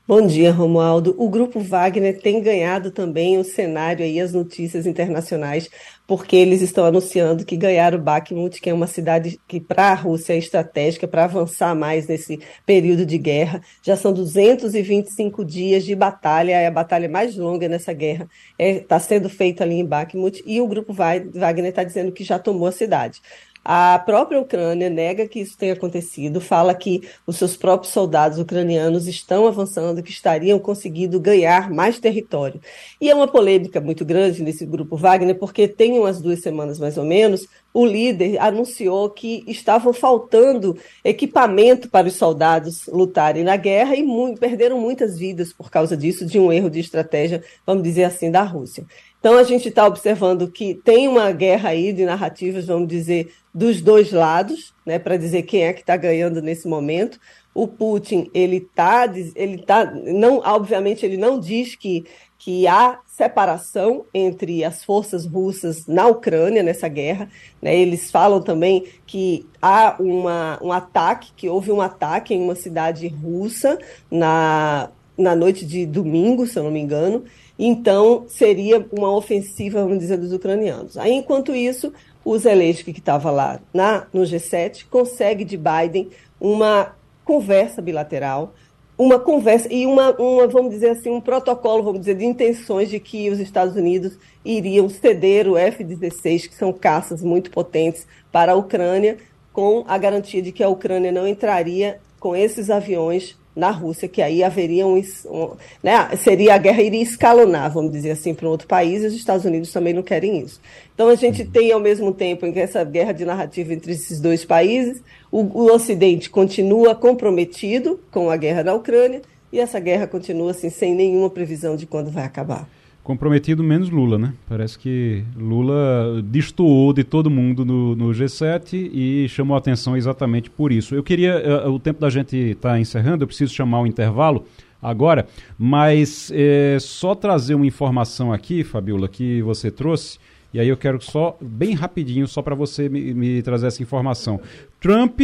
Bom 0.08 0.26
dia, 0.28 0.52
Romualdo. 0.52 1.15
O 1.17 1.30
Grupo 1.30 1.60
Wagner 1.60 2.20
tem 2.20 2.41
ganhado 2.41 2.91
também 2.91 3.38
o 3.38 3.44
cenário 3.44 4.06
e 4.06 4.20
as 4.20 4.34
notícias 4.34 4.86
internacionais, 4.86 5.70
porque 6.06 6.36
eles 6.36 6.62
estão 6.62 6.84
anunciando 6.86 7.46
que 7.46 7.56
ganharam 7.56 7.98
Bakhmut, 8.00 8.60
que 8.60 8.70
é 8.70 8.74
uma 8.74 8.88
cidade 8.88 9.39
que 9.48 9.60
para 9.60 9.91
a 9.91 9.94
Rússia 9.94 10.34
é 10.34 10.38
estratégica, 10.38 11.08
para 11.08 11.24
avançar 11.24 11.74
mais 11.76 12.08
nesse 12.08 12.39
período 12.65 13.06
de 13.06 13.17
guerra. 13.17 13.62
Já 13.82 13.96
são 13.96 14.12
225 14.12 15.46
dias 15.46 15.86
de 15.86 15.96
batalha, 15.96 16.52
é 16.52 16.67
a 16.67 16.72
batalha 16.72 17.08
mais 17.08 17.38
longa 17.38 17.70
nessa 17.70 17.94
guerra. 17.94 18.28
Está 18.60 18.63
é, 18.63 18.80
tá 18.80 19.00
sendo 19.00 19.30
feita 19.30 19.63
ali 19.63 19.76
em 19.76 19.86
Bakhmut, 19.86 20.44
e 20.46 20.60
o 20.60 20.67
Grupo 20.67 20.94
Wagner 20.94 21.70
está 21.70 21.84
dizendo 21.84 22.12
que 22.12 22.24
já 22.24 22.38
tomou 22.38 22.67
a 22.67 22.72
cidade. 22.72 23.22
A 23.63 24.00
própria 24.00 24.39
Ucrânia 24.39 24.89
nega 24.89 25.28
que 25.28 25.39
isso 25.39 25.56
tenha 25.56 25.74
acontecido, 25.74 26.41
fala 26.41 26.74
que 26.74 27.08
os 27.28 27.38
seus 27.38 27.56
próprios 27.56 27.93
soldados 27.93 28.39
ucranianos 28.39 29.08
estão 29.08 29.45
avançando, 29.45 30.02
que 30.02 30.10
estariam 30.10 30.58
conseguindo 30.58 31.19
ganhar 31.19 31.69
mais 31.69 32.00
território. 32.00 32.60
E 33.00 33.08
é 33.08 33.13
uma 33.13 33.28
polêmica 33.28 33.80
muito 33.80 34.04
grande 34.04 34.41
nesse 34.41 34.65
grupo 34.65 34.97
Wagner, 34.97 35.38
porque 35.38 35.67
tem 35.67 36.00
umas 36.00 36.19
duas 36.19 36.41
semanas 36.41 36.80
mais 36.80 36.97
ou 36.97 37.06
menos, 37.06 37.47
o 37.74 37.86
líder 37.86 38.38
anunciou 38.40 39.10
que 39.10 39.44
estavam 39.48 39.94
faltando 39.94 40.78
equipamento 41.04 41.90
para 41.90 42.08
os 42.08 42.16
soldados 42.16 42.88
lutarem 42.88 43.44
na 43.44 43.56
guerra 43.56 43.96
e 43.96 44.06
perderam 44.40 44.80
muitas 44.80 45.18
vidas 45.18 45.54
por 45.54 45.70
causa 45.70 45.96
disso, 45.96 46.26
de 46.26 46.40
um 46.40 46.52
erro 46.52 46.70
de 46.70 46.80
estratégia, 46.80 47.44
vamos 47.66 47.84
dizer 47.84 48.04
assim, 48.04 48.30
da 48.30 48.44
Rússia. 48.44 48.86
Então 49.20 49.38
a 49.38 49.44
gente 49.44 49.70
está 49.70 49.86
observando 49.86 50.50
que 50.50 50.74
tem 50.74 51.08
uma 51.08 51.32
guerra 51.32 51.70
aí 51.70 51.94
de 51.94 52.04
narrativas, 52.06 52.66
vamos 52.66 52.88
dizer, 52.88 53.32
dos 53.54 53.80
dois 53.80 54.12
lados, 54.12 54.74
né, 54.84 54.98
para 54.98 55.16
dizer 55.16 55.44
quem 55.44 55.64
é 55.64 55.74
que 55.74 55.82
está 55.82 55.96
ganhando 55.96 56.42
nesse 56.42 56.68
momento. 56.68 57.20
O 57.54 57.68
Putin, 57.68 58.30
ele 58.34 58.58
está, 58.58 59.06
ele 59.36 59.58
tá, 59.60 59.86
não, 59.86 60.38
obviamente, 60.38 61.06
ele 61.06 61.18
não 61.18 61.40
diz 61.40 61.76
que, 61.76 62.06
que 62.38 62.66
há 62.66 63.00
separação 63.06 64.06
entre 64.14 64.64
as 64.64 64.84
forças 64.84 65.26
russas 65.26 65.86
na 65.86 66.08
Ucrânia 66.08 66.64
nessa 66.64 66.88
guerra. 66.88 67.30
Né? 67.62 67.76
Eles 67.76 68.10
falam 68.10 68.41
também 68.41 68.86
que 69.06 69.45
há 69.62 69.95
uma, 69.99 70.60
um 70.62 70.72
ataque, 70.72 71.34
que 71.36 71.49
houve 71.49 71.72
um 71.72 71.82
ataque 71.82 72.34
em 72.34 72.41
uma 72.41 72.56
cidade 72.56 73.08
russa 73.08 73.78
na, 74.10 74.89
na 75.18 75.36
noite 75.36 75.66
de 75.66 75.86
domingo, 75.86 76.47
se 76.47 76.58
eu 76.58 76.64
não 76.64 76.72
me 76.72 76.80
engano, 76.80 77.26
então, 77.64 78.26
seria 78.28 78.84
uma 78.91 79.16
ofensiva, 79.16 79.84
vamos 79.84 79.99
dizer, 79.99 80.18
dos 80.18 80.34
ucranianos. 80.34 80.97
Aí, 80.97 81.14
enquanto 81.14 81.54
isso, 81.54 81.93
o 82.26 82.36
Zelensky, 82.36 82.91
que 82.91 82.99
estava 82.99 83.30
lá 83.30 83.60
na, 83.72 84.08
no 84.12 84.24
G7, 84.24 84.86
consegue 84.89 85.45
de 85.45 85.58
Biden 85.58 86.10
uma 86.39 86.95
conversa 87.24 87.82
bilateral. 87.82 88.53
uma 88.97 89.19
conversa 89.19 89.67
e 89.74 89.86
uma, 89.86 90.11
uma, 90.11 90.47
vamos 90.47 90.72
dizer 90.72 90.89
assim, 90.89 91.09
um 91.09 91.22
protocolo, 91.22 91.82
vamos 91.82 92.01
dizer, 92.01 92.15
de 92.15 92.26
intenções 92.26 92.89
de 92.89 92.99
que 92.99 93.30
os 93.32 93.39
Estados 93.39 93.76
Unidos 93.76 94.17
iriam 94.45 94.88
ceder 94.89 95.47
o 95.47 95.57
F-16, 95.57 96.47
que 96.47 96.55
são 96.55 96.72
caças 96.72 97.24
muito 97.24 97.49
potentes, 97.49 98.05
para 98.32 98.51
a 98.51 98.55
Ucrânia, 98.55 99.17
com 99.51 99.84
a 99.88 99.97
garantia 99.97 100.41
de 100.41 100.51
que 100.51 100.63
a 100.63 100.69
Ucrânia 100.69 101.11
não 101.11 101.28
entraria 101.28 101.99
com 102.19 102.36
esses 102.36 102.69
aviões 102.69 103.38
na 103.56 103.70
Rússia, 103.70 104.08
que 104.08 104.22
aí 104.22 104.43
haveria 104.43 104.88
um, 104.88 105.02
um 105.26 105.52
né, 105.84 106.10
seria 106.18 106.56
a 106.56 106.58
guerra 106.58 106.82
iria 106.82 107.02
escalonar, 107.02 107.72
vamos 107.72 107.91
dizer 107.91 108.12
assim, 108.12 108.34
para 108.34 108.47
um 108.47 108.52
outro 108.52 108.68
país, 108.68 109.04
e 109.04 109.08
os 109.08 109.14
Estados 109.14 109.45
Unidos 109.45 109.72
também 109.72 109.93
não 109.93 110.04
querem 110.04 110.39
isso. 110.39 110.60
Então 110.93 111.10
a 111.10 111.16
gente 111.16 111.43
tem 111.43 111.72
ao 111.72 111.80
mesmo 111.80 112.14
tempo 112.14 112.45
em 112.45 112.52
que 112.52 112.60
essa 112.60 112.84
guerra 112.84 113.12
de 113.12 113.26
narrativa 113.26 113.74
entre 113.74 113.91
esses 113.91 114.20
dois 114.20 114.45
países, 114.45 115.02
o, 115.32 115.39
o 115.39 115.74
Ocidente 115.74 116.30
continua 116.30 116.95
comprometido 116.95 117.99
com 118.12 118.30
a 118.30 118.38
guerra 118.38 118.64
na 118.64 118.74
Ucrânia 118.74 119.22
e 119.52 119.60
essa 119.60 119.80
guerra 119.80 120.08
continua 120.08 120.52
assim 120.52 120.70
sem 120.70 120.95
nenhuma 120.95 121.30
previsão 121.30 121.76
de 121.76 121.86
quando 121.86 122.10
vai 122.10 122.24
acabar 122.24 122.68
comprometido 123.12 123.62
menos 123.62 123.89
Lula, 123.89 124.18
né? 124.18 124.34
Parece 124.47 124.80
que 124.80 125.22
Lula 125.36 126.22
destoou 126.24 126.93
de 126.93 127.03
todo 127.03 127.30
mundo 127.30 127.66
no, 127.66 127.93
no 127.93 128.12
G7 128.12 128.74
e 128.74 129.28
chamou 129.28 129.57
atenção 129.57 129.97
exatamente 129.97 130.49
por 130.49 130.72
isso. 130.72 130.95
Eu 130.95 131.03
queria, 131.03 131.66
uh, 131.66 131.70
o 131.70 131.78
tempo 131.78 131.99
da 131.99 132.09
gente 132.09 132.38
está 132.38 132.80
encerrando, 132.80 133.24
eu 133.24 133.28
preciso 133.28 133.53
chamar 133.53 133.82
o 133.82 133.88
intervalo 133.88 134.45
agora, 134.82 135.28
mas 135.59 136.32
é, 136.34 136.78
só 136.80 137.14
trazer 137.14 137.53
uma 137.53 137.66
informação 137.66 138.32
aqui, 138.32 138.64
Fabiola, 138.64 139.09
que 139.09 139.41
você 139.41 139.70
trouxe, 139.70 140.18
e 140.53 140.59
aí 140.59 140.70
eu 140.70 140.78
quero 140.78 141.01
só, 141.01 141.38
bem 141.41 141.74
rapidinho, 141.74 142.26
só 142.30 142.41
para 142.41 142.55
você 142.55 142.88
me, 142.88 143.14
me 143.14 143.41
trazer 143.41 143.68
essa 143.68 143.84
informação. 143.84 144.39
Trump 144.80 145.20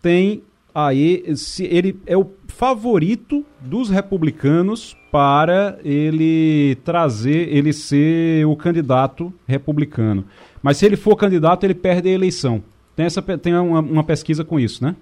tem 0.00 0.42
aí, 0.86 1.36
se 1.36 1.64
ele 1.64 1.98
é 2.06 2.16
o 2.16 2.30
favorito 2.46 3.44
dos 3.60 3.90
republicanos 3.90 4.96
para 5.10 5.78
ele 5.84 6.76
trazer, 6.84 7.48
ele 7.54 7.72
ser 7.72 8.46
o 8.46 8.54
candidato 8.54 9.32
republicano. 9.46 10.24
Mas 10.62 10.76
se 10.76 10.86
ele 10.86 10.96
for 10.96 11.16
candidato, 11.16 11.64
ele 11.64 11.74
perde 11.74 12.08
a 12.08 12.12
eleição. 12.12 12.62
Tem, 12.94 13.06
essa, 13.06 13.22
tem 13.22 13.54
uma, 13.54 13.80
uma 13.80 14.04
pesquisa 14.04 14.44
com 14.44 14.58
isso, 14.58 14.84
né? 14.84 14.94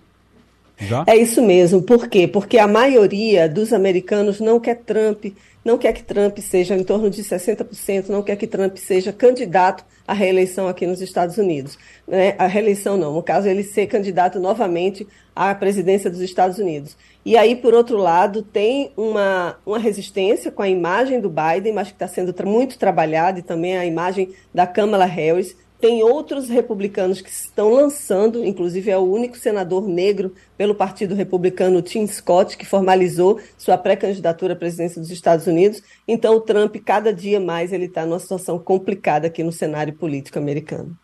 Já? 0.79 1.05
É 1.07 1.16
isso 1.16 1.43
mesmo. 1.43 1.83
Por 1.83 2.09
quê? 2.09 2.29
Porque 2.29 2.59
a 2.59 2.68
maioria 2.68 3.49
dos 3.49 3.72
americanos 3.72 4.41
não 4.41 4.61
quer 4.61 4.77
Trump, 4.77 5.27
não 5.67 5.77
quer 5.77 5.93
que 5.93 6.05
Trump 6.05 6.39
seja 6.39 6.77
em 6.77 6.85
torno 6.85 7.11
de 7.11 7.25
60%, 7.25 8.09
não 8.09 8.23
quer 8.23 8.37
que 8.37 8.47
Trump 8.47 8.77
seja 8.77 9.12
candidato 9.12 9.85
à 10.07 10.12
reeleição 10.12 10.69
aqui 10.69 10.87
nos 10.87 11.01
Estados 11.01 11.39
Unidos. 11.39 11.77
Né? 12.07 12.37
A 12.39 12.47
reeleição 12.47 12.97
não, 12.97 13.12
no 13.12 13.23
caso, 13.23 13.49
ele 13.49 13.64
ser 13.64 13.89
candidato 13.89 14.39
novamente 14.39 15.05
à 15.35 15.53
presidência 15.57 16.09
dos 16.09 16.21
Estados 16.21 16.59
Unidos. 16.59 16.97
E 17.25 17.37
aí, 17.37 17.57
por 17.57 17.75
outro 17.75 17.97
lado, 17.97 18.43
tem 18.43 18.93
uma, 18.97 19.59
uma 19.67 19.81
resistência 19.81 20.53
com 20.53 20.62
a 20.62 20.69
imagem 20.69 21.21
do 21.21 21.29
Biden, 21.29 21.73
mas 21.73 21.89
que 21.89 21.95
está 21.95 22.07
sendo 22.07 22.33
muito 22.47 22.79
trabalhada, 22.79 23.41
e 23.41 23.43
também 23.43 23.77
a 23.77 23.85
imagem 23.85 24.31
da 24.55 24.69
Kamala 24.69 25.05
Harris. 25.05 25.57
Tem 25.81 26.03
outros 26.03 26.49
republicanos 26.49 27.20
que 27.20 27.29
estão 27.29 27.70
lançando, 27.70 28.45
inclusive 28.45 28.91
é 28.91 28.97
o 28.97 29.03
único 29.03 29.37
senador 29.37 29.87
negro 29.87 30.33
pelo 30.57 30.74
Partido 30.74 31.14
Republicano, 31.14 31.83
Tim 31.83 32.07
Scott, 32.07 32.57
que 32.57 32.64
formalizou 32.64 33.39
sua 33.59 33.77
pré-candidatura 33.77 34.55
à 34.55 34.57
presidência 34.57 35.01
dos 35.01 35.11
Estados 35.11 35.47
Unidos. 35.47 35.83
Então, 36.09 36.37
o 36.37 36.41
Trump, 36.41 36.77
cada 36.85 37.12
dia 37.12 37.39
mais, 37.39 37.72
ele 37.72 37.85
está 37.85 38.07
numa 38.07 38.18
situação 38.18 38.59
complicada 38.59 39.27
aqui 39.27 39.43
no 39.43 39.53
cenário 39.53 39.93
político 39.93 40.39
americano. 40.39 40.97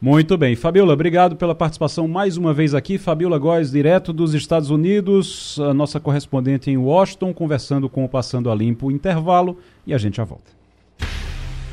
Muito 0.00 0.36
bem. 0.36 0.54
Fabiola, 0.54 0.92
obrigado 0.92 1.36
pela 1.36 1.54
participação 1.54 2.06
mais 2.06 2.36
uma 2.36 2.52
vez 2.52 2.74
aqui. 2.74 2.98
Fabiola 2.98 3.38
Góes, 3.38 3.70
direto 3.70 4.12
dos 4.12 4.34
Estados 4.34 4.70
Unidos, 4.70 5.58
a 5.60 5.72
nossa 5.72 5.98
correspondente 5.98 6.70
em 6.70 6.76
Washington, 6.76 7.32
conversando 7.32 7.88
com 7.88 8.04
o 8.04 8.08
Passando 8.08 8.50
a 8.50 8.54
Limpo. 8.54 8.90
Intervalo 8.90 9.58
e 9.86 9.94
a 9.94 9.98
gente 9.98 10.16
já 10.16 10.24
volta. 10.24 10.50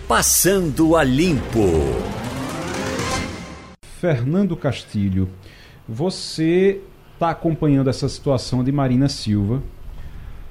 Passando 0.08 0.96
a 0.96 1.04
Limpo. 1.04 2.29
Fernando 4.00 4.56
Castilho, 4.56 5.28
você 5.88 6.80
está 7.14 7.32
acompanhando 7.32 7.90
essa 7.90 8.08
situação 8.08 8.64
de 8.64 8.72
Marina 8.72 9.10
Silva 9.10 9.62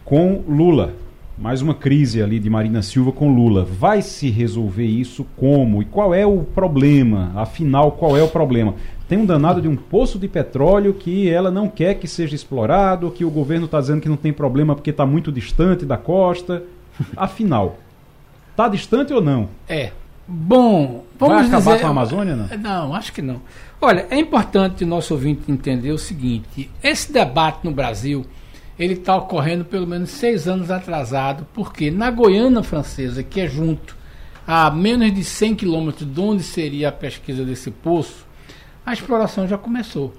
com 0.05 0.45
Lula 0.47 0.93
mais 1.39 1.63
uma 1.63 1.73
crise 1.73 2.21
ali 2.21 2.41
de 2.41 2.51
Marina 2.51 2.83
Silva 2.83 3.13
com 3.13 3.33
Lula. 3.33 3.65
Vai 3.65 4.03
se 4.03 4.29
resolver 4.29 4.85
isso 4.85 5.25
como? 5.37 5.81
E 5.81 5.85
qual 5.85 6.13
é 6.13 6.27
o 6.27 6.41
problema? 6.41 7.33
Afinal, 7.37 7.93
qual 7.93 8.17
é 8.17 8.23
o 8.23 8.29
problema? 8.29 8.75
Tem 9.09 9.17
um 9.17 9.25
danado 9.25 9.63
de 9.63 9.69
um 9.69 9.77
poço 9.77 10.19
de 10.19 10.27
petróleo 10.27 10.93
que 10.93 11.31
ela 11.31 11.51
não 11.51 11.69
quer 11.69 11.95
que 11.95 12.09
seja 12.09 12.35
explorado, 12.35 13.11
que 13.13 13.25
o 13.25 13.31
governo 13.31 13.67
está 13.67 13.81
dizendo 13.81 14.01
que 14.01 14.09
não 14.09 14.17
tem 14.17 14.33
problema 14.33 14.75
porque 14.75 14.91
está 14.91 15.07
muito 15.07 15.31
distante 15.31 15.87
da 15.87 15.97
costa. 15.97 16.65
Afinal, 17.17 17.79
está 18.51 18.69
distante 18.69 19.13
ou 19.13 19.23
não? 19.23 19.49
É. 19.69 19.93
Bom, 20.31 21.07
vamos 21.19 21.37
Vai 21.37 21.47
acabar 21.47 21.73
dizer... 21.73 21.81
com 21.81 21.87
a 21.87 21.91
Amazônia, 21.91 22.37
não? 22.37 22.59
Não, 22.59 22.95
acho 22.95 23.15
que 23.15 23.23
não. 23.23 23.41
Olha, 23.81 24.07
é 24.11 24.19
importante 24.19 24.85
o 24.85 24.87
nosso 24.87 25.15
ouvinte 25.15 25.51
entender 25.51 25.91
o 25.91 25.99
seguinte: 25.99 26.71
esse 26.83 27.11
debate 27.11 27.61
no 27.65 27.71
Brasil 27.71 28.27
ele 28.79 28.95
está 28.95 29.17
ocorrendo 29.17 29.65
pelo 29.65 29.87
menos 29.87 30.11
seis 30.11 30.47
anos 30.47 30.71
atrasado, 30.71 31.47
porque 31.53 31.91
na 31.91 32.11
Goiânia 32.11 32.63
Francesa, 32.63 33.23
que 33.23 33.41
é 33.41 33.49
junto 33.49 33.97
a 34.47 34.71
menos 34.71 35.13
de 35.13 35.25
100 35.25 35.57
quilômetros 35.57 36.11
de 36.11 36.21
onde 36.21 36.43
seria 36.43 36.91
a 36.91 36.93
pesquisa 36.93 37.45
desse 37.45 37.71
poço, 37.71 38.27
a 38.87 38.93
exploração 38.93 39.49
já 39.49 39.59
começou. 39.59 40.15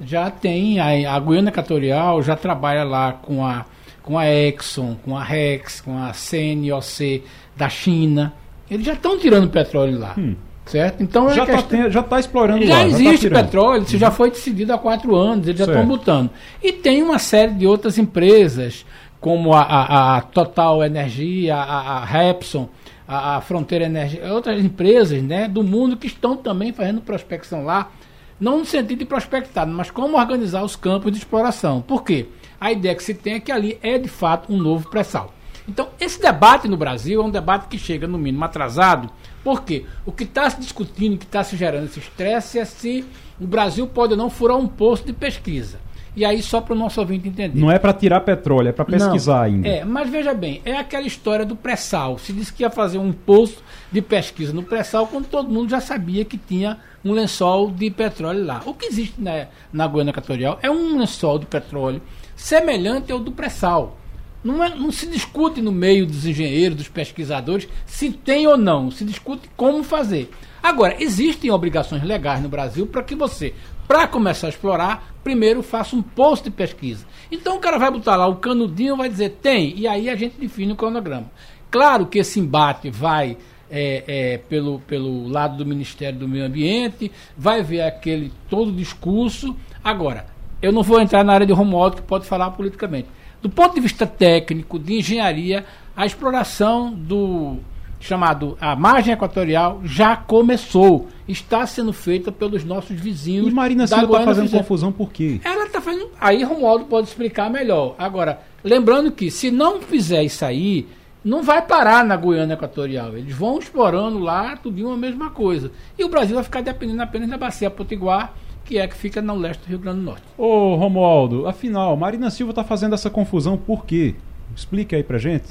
Já 0.00 0.30
tem, 0.30 0.78
a, 0.78 1.14
a 1.14 1.20
Guiana 1.20 1.48
Equatorial 1.48 2.22
já 2.22 2.36
trabalha 2.36 2.84
lá 2.84 3.12
com 3.12 3.44
a, 3.46 3.64
com 4.02 4.18
a 4.18 4.26
Exxon, 4.26 4.96
com 5.04 5.16
a 5.16 5.22
Rex, 5.22 5.80
com 5.80 5.96
a 5.96 6.12
CNOC 6.12 7.22
da 7.56 7.68
China. 7.68 8.34
Eles 8.70 8.84
já 8.84 8.94
estão 8.94 9.18
tirando 9.18 9.48
petróleo 9.48 9.98
lá. 9.98 10.14
Hum. 10.18 10.34
Certo? 10.66 11.00
Então 11.00 11.30
já 11.30 11.44
está 11.44 11.62
questão... 11.62 12.02
tá 12.02 12.18
explorando 12.18 12.66
já 12.66 12.74
lá, 12.74 12.86
existe 12.88 13.28
já 13.28 13.34
tá 13.36 13.44
petróleo, 13.44 13.82
isso 13.84 13.92
uhum. 13.92 14.00
já 14.00 14.10
foi 14.10 14.30
decidido 14.30 14.72
há 14.72 14.78
quatro 14.78 15.14
anos, 15.14 15.46
eles 15.46 15.60
já 15.60 15.64
estão 15.64 15.86
botando. 15.86 16.28
E 16.60 16.72
tem 16.72 17.04
uma 17.04 17.20
série 17.20 17.54
de 17.54 17.68
outras 17.68 17.98
empresas, 17.98 18.84
como 19.20 19.52
a, 19.52 19.62
a, 19.62 20.16
a 20.16 20.20
Total 20.22 20.82
Energia, 20.82 21.54
a, 21.54 21.98
a 21.98 22.04
Repson, 22.04 22.68
a, 23.06 23.36
a 23.36 23.40
Fronteira 23.40 23.84
Energia, 23.84 24.32
outras 24.32 24.62
empresas 24.62 25.22
né, 25.22 25.46
do 25.46 25.62
mundo 25.62 25.96
que 25.96 26.08
estão 26.08 26.36
também 26.36 26.72
fazendo 26.72 27.00
prospecção 27.00 27.64
lá, 27.64 27.92
não 28.40 28.58
no 28.58 28.64
sentido 28.64 28.98
de 28.98 29.04
prospectar, 29.04 29.66
mas 29.68 29.90
como 29.90 30.18
organizar 30.18 30.64
os 30.64 30.74
campos 30.74 31.12
de 31.12 31.18
exploração. 31.18 31.80
Por 31.80 32.02
quê? 32.02 32.26
A 32.60 32.72
ideia 32.72 32.94
que 32.94 33.04
se 33.04 33.14
tem 33.14 33.34
é 33.34 33.40
que 33.40 33.52
ali 33.52 33.78
é 33.82 33.98
de 33.98 34.08
fato 34.08 34.52
um 34.52 34.56
novo 34.56 34.90
pré-sal. 34.90 35.32
Então, 35.68 35.88
esse 36.00 36.20
debate 36.20 36.68
no 36.68 36.76
Brasil 36.76 37.20
é 37.20 37.24
um 37.24 37.30
debate 37.30 37.66
que 37.68 37.78
chega, 37.78 38.06
no 38.06 38.18
mínimo, 38.18 38.44
atrasado, 38.44 39.10
por 39.42 39.62
quê? 39.62 39.84
O 40.04 40.12
que 40.12 40.24
está 40.24 40.48
se 40.50 40.60
discutindo, 40.60 41.14
o 41.14 41.18
que 41.18 41.24
está 41.24 41.42
se 41.42 41.56
gerando 41.56 41.86
esse 41.86 41.98
estresse 41.98 42.58
é 42.58 42.64
se 42.64 43.04
o 43.40 43.46
Brasil 43.46 43.86
pode 43.86 44.12
ou 44.12 44.18
não 44.18 44.30
furar 44.30 44.56
um 44.56 44.66
posto 44.66 45.06
de 45.06 45.12
pesquisa. 45.12 45.78
E 46.16 46.24
aí, 46.24 46.42
só 46.42 46.62
para 46.62 46.72
o 46.72 46.76
nosso 46.76 46.98
ouvinte 46.98 47.28
entender. 47.28 47.60
Não 47.60 47.70
é 47.70 47.78
para 47.78 47.92
tirar 47.92 48.20
petróleo, 48.20 48.68
é 48.68 48.72
para 48.72 48.86
pesquisar 48.86 49.36
não, 49.36 49.42
ainda. 49.42 49.68
É, 49.68 49.84
mas 49.84 50.08
veja 50.08 50.32
bem, 50.32 50.62
é 50.64 50.74
aquela 50.74 51.06
história 51.06 51.44
do 51.44 51.54
pré-sal. 51.54 52.18
Se 52.18 52.32
disse 52.32 52.50
que 52.50 52.62
ia 52.62 52.70
fazer 52.70 52.96
um 52.96 53.12
posto 53.12 53.62
de 53.92 54.00
pesquisa 54.00 54.50
no 54.52 54.62
pré-sal, 54.62 55.06
quando 55.06 55.26
todo 55.26 55.52
mundo 55.52 55.68
já 55.68 55.80
sabia 55.80 56.24
que 56.24 56.38
tinha 56.38 56.78
um 57.04 57.12
lençol 57.12 57.70
de 57.70 57.90
petróleo 57.90 58.46
lá. 58.46 58.62
O 58.64 58.72
que 58.72 58.86
existe 58.86 59.20
na, 59.20 59.46
na 59.70 59.86
Guiana 59.86 60.08
Equatorial 60.08 60.58
é 60.62 60.70
um 60.70 60.98
lençol 60.98 61.38
de 61.38 61.44
petróleo 61.44 62.00
semelhante 62.34 63.12
ao 63.12 63.20
do 63.20 63.30
pré-sal. 63.30 63.98
Não, 64.46 64.62
é, 64.62 64.68
não, 64.68 64.92
se 64.92 65.08
discute 65.08 65.60
no 65.60 65.72
meio 65.72 66.06
dos 66.06 66.24
engenheiros, 66.24 66.78
dos 66.78 66.88
pesquisadores, 66.88 67.68
se 67.84 68.12
tem 68.12 68.46
ou 68.46 68.56
não. 68.56 68.92
Se 68.92 69.04
discute 69.04 69.50
como 69.56 69.82
fazer. 69.82 70.30
Agora, 70.62 70.96
existem 71.00 71.50
obrigações 71.50 72.04
legais 72.04 72.40
no 72.40 72.48
Brasil 72.48 72.86
para 72.86 73.02
que 73.02 73.16
você, 73.16 73.54
para 73.88 74.06
começar 74.06 74.46
a 74.46 74.50
explorar, 74.50 75.14
primeiro 75.24 75.64
faça 75.64 75.96
um 75.96 76.02
posto 76.02 76.44
de 76.44 76.50
pesquisa. 76.52 77.04
Então 77.30 77.56
o 77.56 77.60
cara 77.60 77.76
vai 77.76 77.90
botar 77.90 78.14
lá 78.14 78.28
o 78.28 78.36
canudinho 78.36 78.96
vai 78.96 79.08
dizer 79.08 79.30
tem, 79.42 79.76
e 79.76 79.88
aí 79.88 80.08
a 80.08 80.14
gente 80.14 80.38
define 80.38 80.72
o 80.72 80.76
cronograma. 80.76 81.28
Claro 81.68 82.06
que 82.06 82.20
esse 82.20 82.38
embate 82.38 82.88
vai 82.88 83.36
é, 83.68 84.04
é, 84.06 84.38
pelo, 84.38 84.78
pelo 84.80 85.26
lado 85.26 85.56
do 85.56 85.66
Ministério 85.66 86.20
do 86.20 86.28
Meio 86.28 86.46
Ambiente, 86.46 87.10
vai 87.36 87.64
ver 87.64 87.80
aquele 87.80 88.32
todo 88.48 88.70
discurso. 88.70 89.56
Agora, 89.82 90.26
eu 90.62 90.70
não 90.70 90.84
vou 90.84 91.00
entrar 91.00 91.24
na 91.24 91.32
área 91.32 91.46
de 91.46 91.52
Romualdo 91.52 91.96
que 91.96 92.02
pode 92.02 92.26
falar 92.26 92.52
politicamente. 92.52 93.08
Do 93.46 93.50
ponto 93.52 93.76
de 93.76 93.80
vista 93.80 94.04
técnico, 94.08 94.76
de 94.76 94.94
engenharia, 94.94 95.64
a 95.96 96.04
exploração 96.04 96.92
do 96.92 97.58
chamado 98.00 98.58
a 98.60 98.74
margem 98.74 99.14
equatorial 99.14 99.80
já 99.84 100.16
começou. 100.16 101.06
Está 101.28 101.64
sendo 101.64 101.92
feita 101.92 102.32
pelos 102.32 102.64
nossos 102.64 102.98
vizinhos. 102.98 103.46
E 103.46 103.50
Marina 103.52 103.86
Silva 103.86 104.02
está 104.02 104.24
fazendo 104.24 104.50
confusão 104.50 104.90
por 104.90 105.12
quê? 105.12 105.40
Ela 105.44 105.66
está 105.66 105.80
fazendo. 105.80 106.10
Aí 106.20 106.42
Romualdo 106.42 106.86
pode 106.86 107.06
explicar 107.06 107.48
melhor. 107.48 107.94
Agora, 107.96 108.40
lembrando 108.64 109.12
que 109.12 109.30
se 109.30 109.48
não 109.48 109.80
fizer 109.80 110.24
isso 110.24 110.44
aí, 110.44 110.88
não 111.24 111.40
vai 111.44 111.62
parar 111.62 112.04
na 112.04 112.16
Guiana 112.16 112.54
Equatorial. 112.54 113.16
Eles 113.16 113.32
vão 113.32 113.60
explorando 113.60 114.18
lá 114.18 114.56
tudo 114.56 114.90
a 114.90 114.96
mesma 114.96 115.30
coisa. 115.30 115.70
E 115.96 116.02
o 116.02 116.08
Brasil 116.08 116.34
vai 116.34 116.42
ficar 116.42 116.62
dependendo 116.62 117.00
apenas 117.00 117.30
da 117.30 117.38
bacia 117.38 117.70
potiguar 117.70 118.34
que 118.66 118.78
é 118.78 118.86
que 118.86 118.96
fica 118.96 119.22
no 119.22 119.36
leste 119.36 119.60
do 119.60 119.68
Rio 119.68 119.78
Grande 119.78 120.00
do 120.00 120.04
Norte. 120.04 120.22
Ô 120.36 120.74
Romualdo, 120.74 121.46
afinal, 121.46 121.96
Marina 121.96 122.30
Silva 122.30 122.50
está 122.50 122.64
fazendo 122.64 122.94
essa 122.94 123.08
confusão 123.08 123.56
por 123.56 123.86
quê? 123.86 124.14
Explique 124.54 124.94
aí 124.94 125.02
pra 125.02 125.18
gente. 125.18 125.46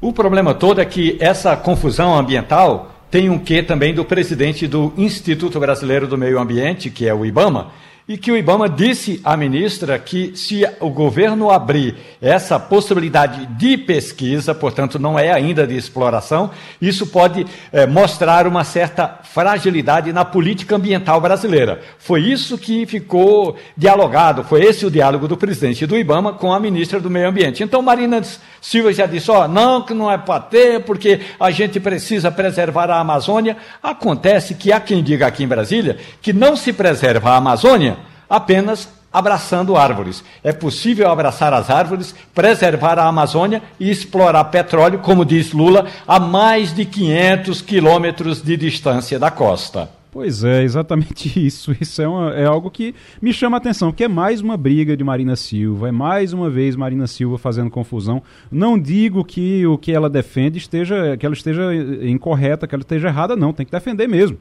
O 0.00 0.12
problema 0.12 0.54
todo 0.54 0.80
é 0.80 0.84
que 0.84 1.16
essa 1.18 1.56
confusão 1.56 2.14
ambiental 2.14 2.92
tem 3.10 3.30
um 3.30 3.38
quê 3.38 3.62
também 3.62 3.94
do 3.94 4.04
presidente 4.04 4.66
do 4.66 4.92
Instituto 4.96 5.58
Brasileiro 5.58 6.06
do 6.06 6.18
Meio 6.18 6.38
Ambiente, 6.38 6.90
que 6.90 7.08
é 7.08 7.14
o 7.14 7.24
IBAMA, 7.24 7.68
e 8.08 8.16
que 8.16 8.30
o 8.30 8.36
IBAMA 8.36 8.68
disse 8.68 9.20
à 9.24 9.36
ministra 9.36 9.98
que 9.98 10.36
se 10.36 10.64
o 10.78 10.90
governo 10.90 11.50
abrir 11.50 11.96
essa 12.22 12.58
possibilidade 12.58 13.46
de 13.46 13.76
pesquisa, 13.76 14.54
portanto 14.54 14.96
não 14.96 15.18
é 15.18 15.32
ainda 15.32 15.66
de 15.66 15.76
exploração, 15.76 16.52
isso 16.80 17.08
pode 17.08 17.44
é, 17.72 17.84
mostrar 17.84 18.46
uma 18.46 18.62
certa 18.62 19.18
fragilidade 19.24 20.12
na 20.12 20.24
política 20.24 20.76
ambiental 20.76 21.20
brasileira. 21.20 21.80
Foi 21.98 22.20
isso 22.22 22.56
que 22.56 22.86
ficou 22.86 23.56
dialogado, 23.76 24.44
foi 24.44 24.64
esse 24.64 24.86
o 24.86 24.90
diálogo 24.90 25.26
do 25.26 25.36
presidente 25.36 25.84
do 25.84 25.98
IBAMA 25.98 26.34
com 26.34 26.52
a 26.52 26.60
ministra 26.60 27.00
do 27.00 27.10
Meio 27.10 27.28
Ambiente. 27.28 27.64
Então 27.64 27.82
Marina 27.82 28.22
Silva 28.68 28.92
já 28.92 29.06
disse, 29.06 29.30
ó, 29.30 29.44
oh, 29.44 29.48
não, 29.48 29.80
que 29.80 29.94
não 29.94 30.10
é 30.10 30.18
para 30.18 30.40
ter, 30.40 30.82
porque 30.82 31.20
a 31.38 31.52
gente 31.52 31.78
precisa 31.78 32.32
preservar 32.32 32.90
a 32.90 32.98
Amazônia. 32.98 33.56
Acontece 33.80 34.56
que 34.56 34.72
há 34.72 34.80
quem 34.80 35.04
diga 35.04 35.24
aqui 35.24 35.44
em 35.44 35.46
Brasília 35.46 35.98
que 36.20 36.32
não 36.32 36.56
se 36.56 36.72
preserva 36.72 37.30
a 37.30 37.36
Amazônia 37.36 37.96
apenas 38.28 38.88
abraçando 39.12 39.76
árvores. 39.76 40.24
É 40.42 40.52
possível 40.52 41.08
abraçar 41.08 41.54
as 41.54 41.70
árvores, 41.70 42.12
preservar 42.34 42.98
a 42.98 43.06
Amazônia 43.06 43.62
e 43.78 43.88
explorar 43.88 44.42
petróleo, 44.46 44.98
como 44.98 45.24
diz 45.24 45.52
Lula, 45.52 45.86
a 46.04 46.18
mais 46.18 46.74
de 46.74 46.84
500 46.84 47.62
quilômetros 47.62 48.42
de 48.42 48.56
distância 48.56 49.16
da 49.16 49.30
costa. 49.30 49.88
Pois 50.16 50.42
é, 50.44 50.62
exatamente 50.62 51.28
isso. 51.46 51.76
Isso 51.78 52.00
é, 52.00 52.08
uma, 52.08 52.32
é, 52.32 52.46
algo 52.46 52.70
que 52.70 52.94
me 53.20 53.34
chama 53.34 53.58
a 53.58 53.58
atenção, 53.58 53.90
porque 53.90 54.04
é 54.04 54.08
mais 54.08 54.40
uma 54.40 54.56
briga 54.56 54.96
de 54.96 55.04
Marina 55.04 55.36
Silva, 55.36 55.90
é 55.90 55.92
mais 55.92 56.32
uma 56.32 56.48
vez 56.48 56.74
Marina 56.74 57.06
Silva 57.06 57.36
fazendo 57.36 57.68
confusão. 57.68 58.22
Não 58.50 58.78
digo 58.78 59.22
que 59.22 59.66
o 59.66 59.76
que 59.76 59.92
ela 59.92 60.08
defende 60.08 60.56
esteja, 60.56 61.18
que 61.18 61.26
ela 61.26 61.34
esteja 61.34 61.64
incorreta, 62.02 62.66
que 62.66 62.74
ela 62.74 62.80
esteja 62.80 63.08
errada, 63.08 63.36
não. 63.36 63.52
Tem 63.52 63.66
que 63.66 63.72
defender 63.72 64.08
mesmo. 64.08 64.38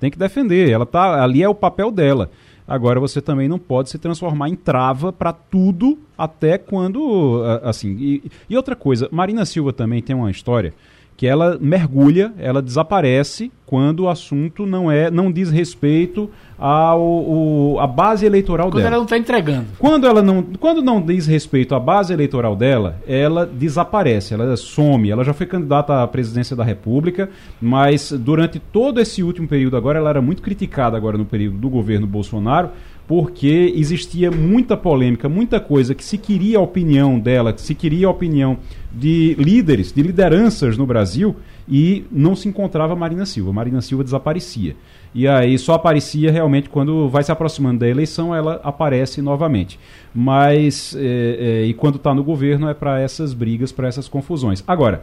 Tem 0.00 0.10
que 0.10 0.18
defender. 0.18 0.70
Ela 0.70 0.86
tá 0.86 1.22
ali 1.22 1.42
é 1.42 1.48
o 1.48 1.54
papel 1.54 1.90
dela. 1.90 2.30
Agora 2.66 2.98
você 2.98 3.20
também 3.20 3.48
não 3.48 3.58
pode 3.58 3.90
se 3.90 3.98
transformar 3.98 4.48
em 4.48 4.56
trava 4.56 5.12
para 5.12 5.34
tudo 5.34 5.98
até 6.16 6.56
quando 6.56 7.42
assim. 7.62 7.98
E, 8.00 8.22
e, 8.48 8.56
outra 8.56 8.74
coisa, 8.74 9.10
Marina 9.12 9.44
Silva 9.44 9.74
também 9.74 10.00
tem 10.00 10.16
uma 10.16 10.30
história 10.30 10.72
que 11.18 11.26
ela 11.26 11.58
mergulha, 11.60 12.32
ela 12.38 12.62
desaparece 12.62 13.50
quando 13.66 14.04
o 14.04 14.08
assunto 14.08 14.64
não 14.64 14.88
é, 14.88 15.10
não 15.10 15.32
diz 15.32 15.50
respeito 15.50 16.30
ao, 16.56 17.00
ao 17.00 17.80
a 17.80 17.88
base 17.88 18.24
eleitoral 18.24 18.68
quando 18.68 18.76
dela. 18.76 18.84
Quando 18.84 18.92
ela 18.92 18.96
não 18.98 19.04
está 19.04 19.18
entregando. 19.18 19.66
Quando 19.80 20.06
ela 20.06 20.22
não, 20.22 20.44
quando 20.60 20.80
não 20.80 21.02
diz 21.02 21.26
respeito 21.26 21.74
à 21.74 21.80
base 21.80 22.12
eleitoral 22.12 22.54
dela, 22.54 23.00
ela 23.04 23.44
desaparece, 23.44 24.32
ela 24.32 24.56
some. 24.56 25.10
Ela 25.10 25.24
já 25.24 25.34
foi 25.34 25.44
candidata 25.44 26.04
à 26.04 26.06
presidência 26.06 26.54
da 26.54 26.62
República, 26.62 27.28
mas 27.60 28.12
durante 28.12 28.60
todo 28.60 29.00
esse 29.00 29.20
último 29.20 29.48
período 29.48 29.76
agora, 29.76 29.98
ela 29.98 30.10
era 30.10 30.22
muito 30.22 30.40
criticada 30.40 30.96
agora 30.96 31.18
no 31.18 31.24
período 31.24 31.58
do 31.58 31.68
governo 31.68 32.06
Bolsonaro 32.06 32.70
porque 33.08 33.72
existia 33.74 34.30
muita 34.30 34.76
polêmica, 34.76 35.30
muita 35.30 35.58
coisa 35.58 35.94
que 35.94 36.04
se 36.04 36.18
queria 36.18 36.58
a 36.58 36.60
opinião 36.60 37.18
dela, 37.18 37.54
que 37.54 37.62
se 37.62 37.74
queria 37.74 38.06
a 38.06 38.10
opinião 38.10 38.58
de 38.92 39.34
líderes, 39.38 39.90
de 39.90 40.02
lideranças 40.02 40.76
no 40.76 40.86
Brasil 40.86 41.34
e 41.66 42.04
não 42.12 42.36
se 42.36 42.48
encontrava 42.50 42.94
Marina 42.94 43.24
Silva. 43.24 43.50
Marina 43.50 43.80
Silva 43.80 44.04
desaparecia. 44.04 44.76
E 45.14 45.26
aí 45.26 45.58
só 45.58 45.72
aparecia 45.72 46.30
realmente 46.30 46.68
quando 46.68 47.08
vai 47.08 47.24
se 47.24 47.32
aproximando 47.32 47.78
da 47.78 47.88
eleição, 47.88 48.34
ela 48.34 48.60
aparece 48.62 49.22
novamente. 49.22 49.80
Mas, 50.14 50.94
é, 50.94 51.62
é, 51.62 51.64
e 51.64 51.72
quando 51.72 51.96
está 51.96 52.12
no 52.14 52.22
governo, 52.22 52.68
é 52.68 52.74
para 52.74 53.00
essas 53.00 53.32
brigas, 53.32 53.72
para 53.72 53.88
essas 53.88 54.06
confusões. 54.06 54.62
Agora, 54.66 55.02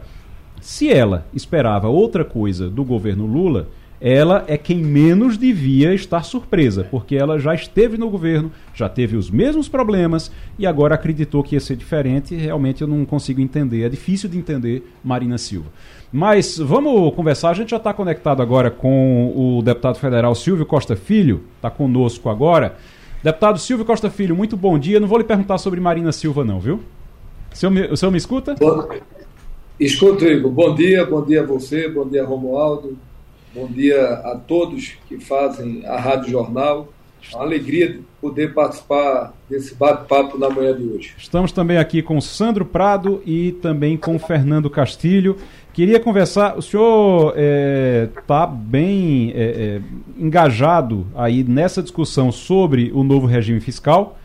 se 0.60 0.88
ela 0.88 1.26
esperava 1.34 1.88
outra 1.88 2.24
coisa 2.24 2.70
do 2.70 2.84
governo 2.84 3.26
Lula 3.26 3.68
ela 4.00 4.44
é 4.46 4.58
quem 4.58 4.78
menos 4.78 5.38
devia 5.38 5.94
estar 5.94 6.22
surpresa, 6.22 6.86
porque 6.90 7.16
ela 7.16 7.38
já 7.38 7.54
esteve 7.54 7.96
no 7.96 8.10
governo, 8.10 8.52
já 8.74 8.88
teve 8.88 9.16
os 9.16 9.30
mesmos 9.30 9.68
problemas 9.68 10.30
e 10.58 10.66
agora 10.66 10.94
acreditou 10.94 11.42
que 11.42 11.54
ia 11.54 11.60
ser 11.60 11.76
diferente. 11.76 12.34
Realmente 12.34 12.82
eu 12.82 12.88
não 12.88 13.04
consigo 13.04 13.40
entender, 13.40 13.84
é 13.84 13.88
difícil 13.88 14.28
de 14.28 14.38
entender 14.38 14.86
Marina 15.02 15.38
Silva. 15.38 15.70
Mas 16.12 16.58
vamos 16.58 17.14
conversar, 17.14 17.50
a 17.50 17.54
gente 17.54 17.70
já 17.70 17.78
está 17.78 17.92
conectado 17.92 18.42
agora 18.42 18.70
com 18.70 19.32
o 19.34 19.62
deputado 19.62 19.98
federal 19.98 20.34
Silvio 20.34 20.66
Costa 20.66 20.94
Filho, 20.94 21.42
está 21.56 21.70
conosco 21.70 22.28
agora. 22.28 22.76
Deputado 23.22 23.58
Silvio 23.58 23.84
Costa 23.84 24.08
Filho, 24.08 24.36
muito 24.36 24.56
bom 24.56 24.78
dia. 24.78 25.00
Não 25.00 25.08
vou 25.08 25.18
lhe 25.18 25.24
perguntar 25.24 25.58
sobre 25.58 25.80
Marina 25.80 26.12
Silva, 26.12 26.44
não, 26.44 26.60
viu? 26.60 26.80
O 27.52 27.56
senhor 27.56 27.72
me, 27.72 27.82
o 27.86 27.96
senhor 27.96 28.12
me 28.12 28.18
escuta? 28.18 28.54
Bom, 28.54 28.88
escuto, 29.80 30.24
Igor. 30.24 30.52
Bom 30.52 30.74
dia, 30.74 31.04
bom 31.04 31.24
dia 31.24 31.42
a 31.42 31.44
você, 31.46 31.88
bom 31.88 32.06
dia, 32.06 32.24
Romualdo. 32.24 32.96
Bom 33.56 33.68
dia 33.68 34.04
a 34.22 34.36
todos 34.36 34.98
que 35.08 35.18
fazem 35.18 35.82
a 35.86 35.98
Rádio 35.98 36.30
Jornal. 36.30 36.92
É 37.32 37.36
uma 37.36 37.42
alegria 37.42 37.90
de 37.90 38.02
poder 38.20 38.52
participar 38.52 39.32
desse 39.48 39.74
bate-papo 39.74 40.36
na 40.36 40.50
manhã 40.50 40.76
de 40.76 40.84
hoje. 40.86 41.14
Estamos 41.16 41.52
também 41.52 41.78
aqui 41.78 42.02
com 42.02 42.20
Sandro 42.20 42.66
Prado 42.66 43.22
e 43.24 43.52
também 43.52 43.96
com 43.96 44.18
Fernando 44.18 44.68
Castilho. 44.68 45.38
Queria 45.72 45.98
conversar, 45.98 46.58
o 46.58 46.60
senhor 46.60 47.30
está 47.30 47.38
é, 47.38 48.08
tá 48.26 48.46
bem 48.46 49.32
é, 49.34 49.44
é, 49.44 49.82
engajado 50.18 51.06
aí 51.14 51.42
nessa 51.42 51.82
discussão 51.82 52.30
sobre 52.30 52.92
o 52.92 53.02
novo 53.02 53.26
regime 53.26 53.60
fiscal 53.60 54.18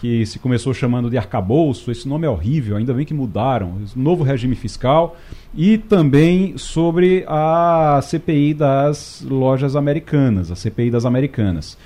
que 0.00 0.24
se 0.24 0.38
começou 0.38 0.72
chamando 0.72 1.10
de 1.10 1.18
arcabouço, 1.18 1.90
esse 1.90 2.08
nome 2.08 2.26
é 2.26 2.30
horrível, 2.30 2.76
ainda 2.76 2.94
bem 2.94 3.04
que 3.04 3.14
mudaram, 3.14 3.78
novo 3.96 4.22
regime 4.22 4.54
fiscal, 4.54 5.16
e 5.54 5.76
também 5.76 6.56
sobre 6.56 7.24
a 7.26 8.00
CPI 8.02 8.54
das 8.54 9.24
lojas 9.28 9.74
americanas, 9.74 10.50
a 10.50 10.56
CPI 10.56 10.90
das 10.90 11.04
americanas. 11.04 11.76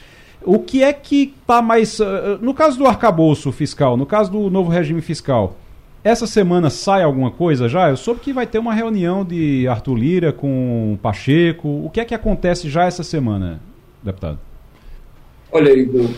O 0.45 0.59
que 0.59 0.83
é 0.83 0.93
que 0.93 1.35
está 1.41 1.63
mais. 1.63 2.01
Eh, 2.01 2.39
no 2.41 2.53
caso 2.53 2.77
do 2.77 2.87
arcabouço 2.87 3.53
fiscal, 3.53 3.97
no 3.97 4.05
caso 4.05 4.31
do 4.33 4.51
novo 4.51 4.71
regime 4.71 5.01
fiscal, 5.01 5.57
essa 6.03 6.27
semana 6.27 6.69
sai 6.69 7.05
alguma 7.05 7.31
coisa 7.31 7.69
já? 7.69 7.89
Eu 7.89 7.97
soube 7.97 8.21
que 8.21 8.33
vai 8.33 8.47
ter 8.47 8.59
uma 8.59 8.75
reunião 8.75 9.25
de 9.25 9.69
Arthur 9.69 9.95
Lira 9.95 10.33
com 10.33 10.99
Pacheco. 11.01 11.69
O 11.69 11.91
que 11.91 12.01
é 12.01 12.05
que 12.05 12.15
acontece 12.15 12.69
já 12.69 12.87
essa 12.87 13.05
semana, 13.05 13.61
deputado? 14.03 14.39
Olha, 15.53 15.71
Igor, 15.71 16.11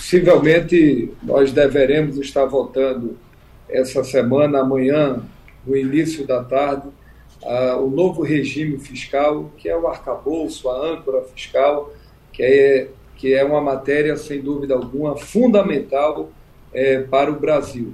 Possivelmente 0.00 1.12
nós 1.22 1.52
deveremos 1.52 2.16
estar 2.16 2.46
votando 2.46 3.18
essa 3.68 4.02
semana, 4.02 4.60
amanhã, 4.60 5.22
no 5.64 5.76
início 5.76 6.26
da 6.26 6.42
tarde, 6.42 6.88
uh, 7.42 7.76
o 7.84 7.90
novo 7.90 8.22
regime 8.22 8.78
fiscal, 8.78 9.52
que 9.58 9.68
é 9.68 9.76
o 9.76 9.86
arcabouço, 9.86 10.70
a 10.70 10.94
âncora 10.94 11.22
fiscal, 11.24 11.92
que 12.32 12.42
é, 12.42 12.88
que 13.14 13.34
é 13.34 13.44
uma 13.44 13.60
matéria, 13.60 14.16
sem 14.16 14.40
dúvida 14.40 14.74
alguma, 14.74 15.18
fundamental 15.18 16.30
é, 16.72 17.02
para 17.02 17.30
o 17.30 17.38
Brasil. 17.38 17.92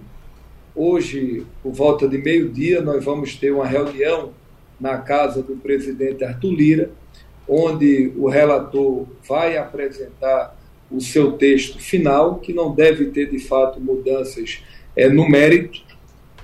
Hoje, 0.77 1.45
por 1.61 1.73
volta 1.73 2.07
de 2.07 2.19
meio-dia, 2.19 2.83
nós 2.83 3.05
vamos 3.05 3.35
ter 3.35 3.51
uma 3.51 3.67
reunião 3.67 4.31
na 4.79 4.99
casa 4.99 5.43
do 5.43 5.57
presidente 5.57 6.23
Arthur 6.23 6.53
Lira, 6.53 6.91
onde 7.49 8.13
o 8.17 8.29
relator 8.29 9.07
vai 9.27 9.59
apresentar 9.59 10.56
o 10.91 11.01
seu 11.01 11.33
texto 11.33 11.79
final, 11.79 12.37
que 12.37 12.53
não 12.53 12.75
deve 12.75 13.07
ter 13.07 13.31
de 13.31 13.39
fato 13.39 13.81
mudanças 13.81 14.63
é, 14.95 15.09
no 15.09 15.29
mérito. 15.29 15.81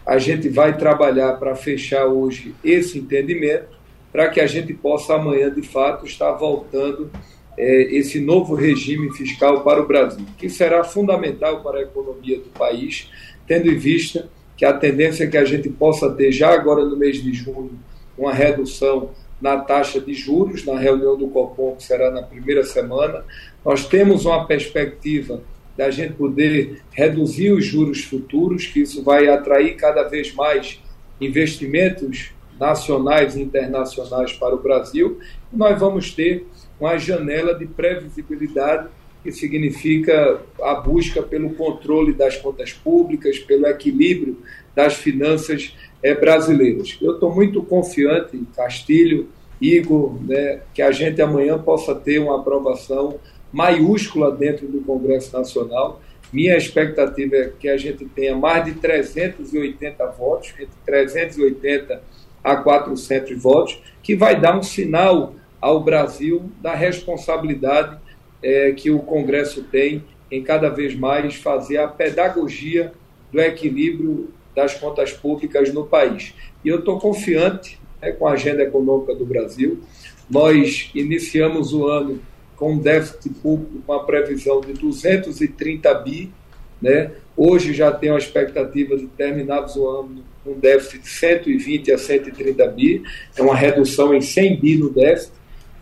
A 0.04 0.18
gente 0.18 0.48
vai 0.48 0.76
trabalhar 0.76 1.34
para 1.34 1.54
fechar 1.54 2.06
hoje 2.06 2.54
esse 2.64 2.98
entendimento, 2.98 3.80
para 4.10 4.28
que 4.28 4.40
a 4.40 4.46
gente 4.46 4.74
possa 4.74 5.14
amanhã 5.14 5.50
de 5.50 5.62
fato 5.62 6.04
estar 6.04 6.32
voltando 6.32 7.10
é, 7.56 7.82
esse 7.94 8.20
novo 8.20 8.54
regime 8.54 9.14
fiscal 9.16 9.62
para 9.62 9.80
o 9.80 9.86
Brasil, 9.86 10.26
que 10.36 10.50
será 10.50 10.82
fundamental 10.84 11.62
para 11.62 11.78
a 11.78 11.82
economia 11.82 12.38
do 12.38 12.50
país, 12.50 13.10
tendo 13.46 13.70
em 13.70 13.76
vista 13.76 14.28
que 14.56 14.64
a 14.64 14.72
tendência 14.72 15.24
é 15.24 15.26
que 15.26 15.36
a 15.36 15.44
gente 15.44 15.68
possa 15.68 16.10
ter 16.10 16.32
já 16.32 16.50
agora 16.52 16.84
no 16.84 16.96
mês 16.96 17.22
de 17.22 17.32
junho 17.32 17.78
uma 18.16 18.32
redução 18.32 19.10
na 19.40 19.56
taxa 19.56 20.00
de 20.00 20.14
juros, 20.14 20.64
na 20.64 20.78
reunião 20.78 21.16
do 21.16 21.26
Copom, 21.28 21.74
que 21.74 21.82
será 21.82 22.10
na 22.10 22.22
primeira 22.22 22.62
semana. 22.62 23.24
Nós 23.64 23.86
temos 23.86 24.24
uma 24.24 24.46
perspectiva 24.46 25.42
da 25.76 25.90
gente 25.90 26.14
poder 26.14 26.82
reduzir 26.90 27.52
os 27.52 27.64
juros 27.64 28.04
futuros, 28.04 28.66
que 28.66 28.80
isso 28.80 29.02
vai 29.02 29.28
atrair 29.28 29.76
cada 29.76 30.02
vez 30.02 30.34
mais 30.34 30.80
investimentos 31.20 32.30
nacionais 32.58 33.36
e 33.36 33.42
internacionais 33.42 34.32
para 34.32 34.54
o 34.54 34.62
Brasil. 34.62 35.18
Nós 35.52 35.78
vamos 35.78 36.12
ter 36.12 36.46
uma 36.78 36.98
janela 36.98 37.54
de 37.54 37.66
previsibilidade 37.66 38.88
que 39.22 39.30
significa 39.30 40.40
a 40.60 40.74
busca 40.74 41.22
pelo 41.22 41.54
controle 41.54 42.12
das 42.12 42.36
contas 42.36 42.72
públicas, 42.72 43.38
pelo 43.38 43.66
equilíbrio 43.66 44.38
das 44.74 44.94
finanças 44.94 45.76
é, 46.02 46.12
brasileiras. 46.14 46.98
Eu 47.00 47.14
estou 47.14 47.32
muito 47.32 47.62
confiante, 47.62 48.42
Castilho, 48.56 49.28
Igor, 49.60 50.20
né, 50.24 50.60
que 50.74 50.82
a 50.82 50.90
gente 50.90 51.22
amanhã 51.22 51.56
possa 51.56 51.94
ter 51.94 52.18
uma 52.18 52.40
aprovação 52.40 53.20
maiúscula 53.52 54.30
dentro 54.32 54.66
do 54.66 54.80
Congresso 54.80 55.36
Nacional. 55.36 56.00
Minha 56.32 56.56
expectativa 56.56 57.36
é 57.36 57.52
que 57.58 57.68
a 57.68 57.76
gente 57.76 58.06
tenha 58.06 58.34
mais 58.34 58.64
de 58.64 58.72
380 58.72 60.06
votos, 60.12 60.50
entre 60.54 60.74
380 60.86 62.02
a 62.42 62.56
400 62.56 63.40
votos, 63.40 63.78
que 64.02 64.16
vai 64.16 64.40
dar 64.40 64.58
um 64.58 64.62
sinal 64.62 65.34
ao 65.60 65.82
Brasil 65.82 66.50
da 66.60 66.74
responsabilidade 66.74 67.98
é, 68.42 68.72
que 68.72 68.90
o 68.90 68.98
Congresso 68.98 69.62
tem 69.64 70.02
em 70.30 70.42
cada 70.42 70.68
vez 70.68 70.94
mais 70.94 71.36
fazer 71.36 71.76
a 71.76 71.86
pedagogia 71.86 72.92
do 73.30 73.40
equilíbrio 73.40 74.30
das 74.56 74.74
contas 74.74 75.12
públicas 75.12 75.72
no 75.72 75.86
país. 75.86 76.34
E 76.64 76.68
eu 76.68 76.80
estou 76.80 76.98
confiante 76.98 77.78
né, 78.00 78.12
com 78.12 78.26
a 78.26 78.32
agenda 78.32 78.62
econômica 78.62 79.14
do 79.14 79.24
Brasil. 79.24 79.80
Nós 80.28 80.90
iniciamos 80.94 81.72
o 81.72 81.86
ano 81.86 82.20
com 82.56 82.74
um 82.74 82.78
déficit 82.78 83.30
público 83.30 83.82
com 83.86 83.92
a 83.92 84.04
previsão 84.04 84.60
de 84.60 84.72
230 84.72 85.94
bi, 85.94 86.32
né? 86.80 87.12
Hoje 87.36 87.72
já 87.72 87.90
tenho 87.90 88.14
a 88.14 88.18
expectativa 88.18 88.96
de 88.96 89.06
terminarmos 89.06 89.76
o 89.76 89.88
ano 89.88 90.24
com 90.44 90.50
um 90.50 90.58
déficit 90.58 91.02
de 91.02 91.08
120 91.08 91.92
a 91.92 91.98
130 91.98 92.66
bi, 92.68 93.02
é 93.36 93.42
uma 93.42 93.54
redução 93.54 94.14
em 94.14 94.20
100 94.20 94.60
bi 94.60 94.76
no 94.76 94.90
déficit. 94.90 95.32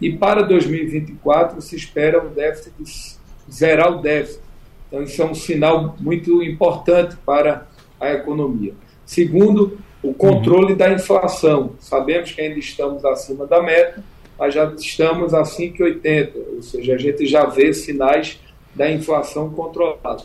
E 0.00 0.12
para 0.12 0.42
2024 0.42 1.60
se 1.60 1.76
espera 1.76 2.24
um 2.24 2.32
déficit 2.32 2.72
de 2.78 2.84
zerar 3.52 3.98
o 3.98 4.00
déficit. 4.00 4.40
Então 4.88 5.02
isso 5.02 5.20
é 5.22 5.24
um 5.24 5.34
sinal 5.34 5.96
muito 6.00 6.42
importante 6.42 7.16
para 7.24 7.66
a 8.00 8.12
economia. 8.12 8.74
Segundo, 9.04 9.78
o 10.02 10.14
controle 10.14 10.72
uhum. 10.72 10.78
da 10.78 10.92
inflação. 10.92 11.72
Sabemos 11.78 12.32
que 12.32 12.40
ainda 12.40 12.58
estamos 12.58 13.04
acima 13.04 13.46
da 13.46 13.62
meta, 13.62 14.02
mas 14.40 14.54
já 14.54 14.64
estamos 14.74 15.34
a 15.34 15.42
5,80, 15.42 16.32
ou 16.56 16.62
seja, 16.62 16.94
a 16.94 16.98
gente 16.98 17.26
já 17.26 17.44
vê 17.44 17.74
sinais 17.74 18.40
da 18.74 18.90
inflação 18.90 19.50
controlada. 19.50 20.22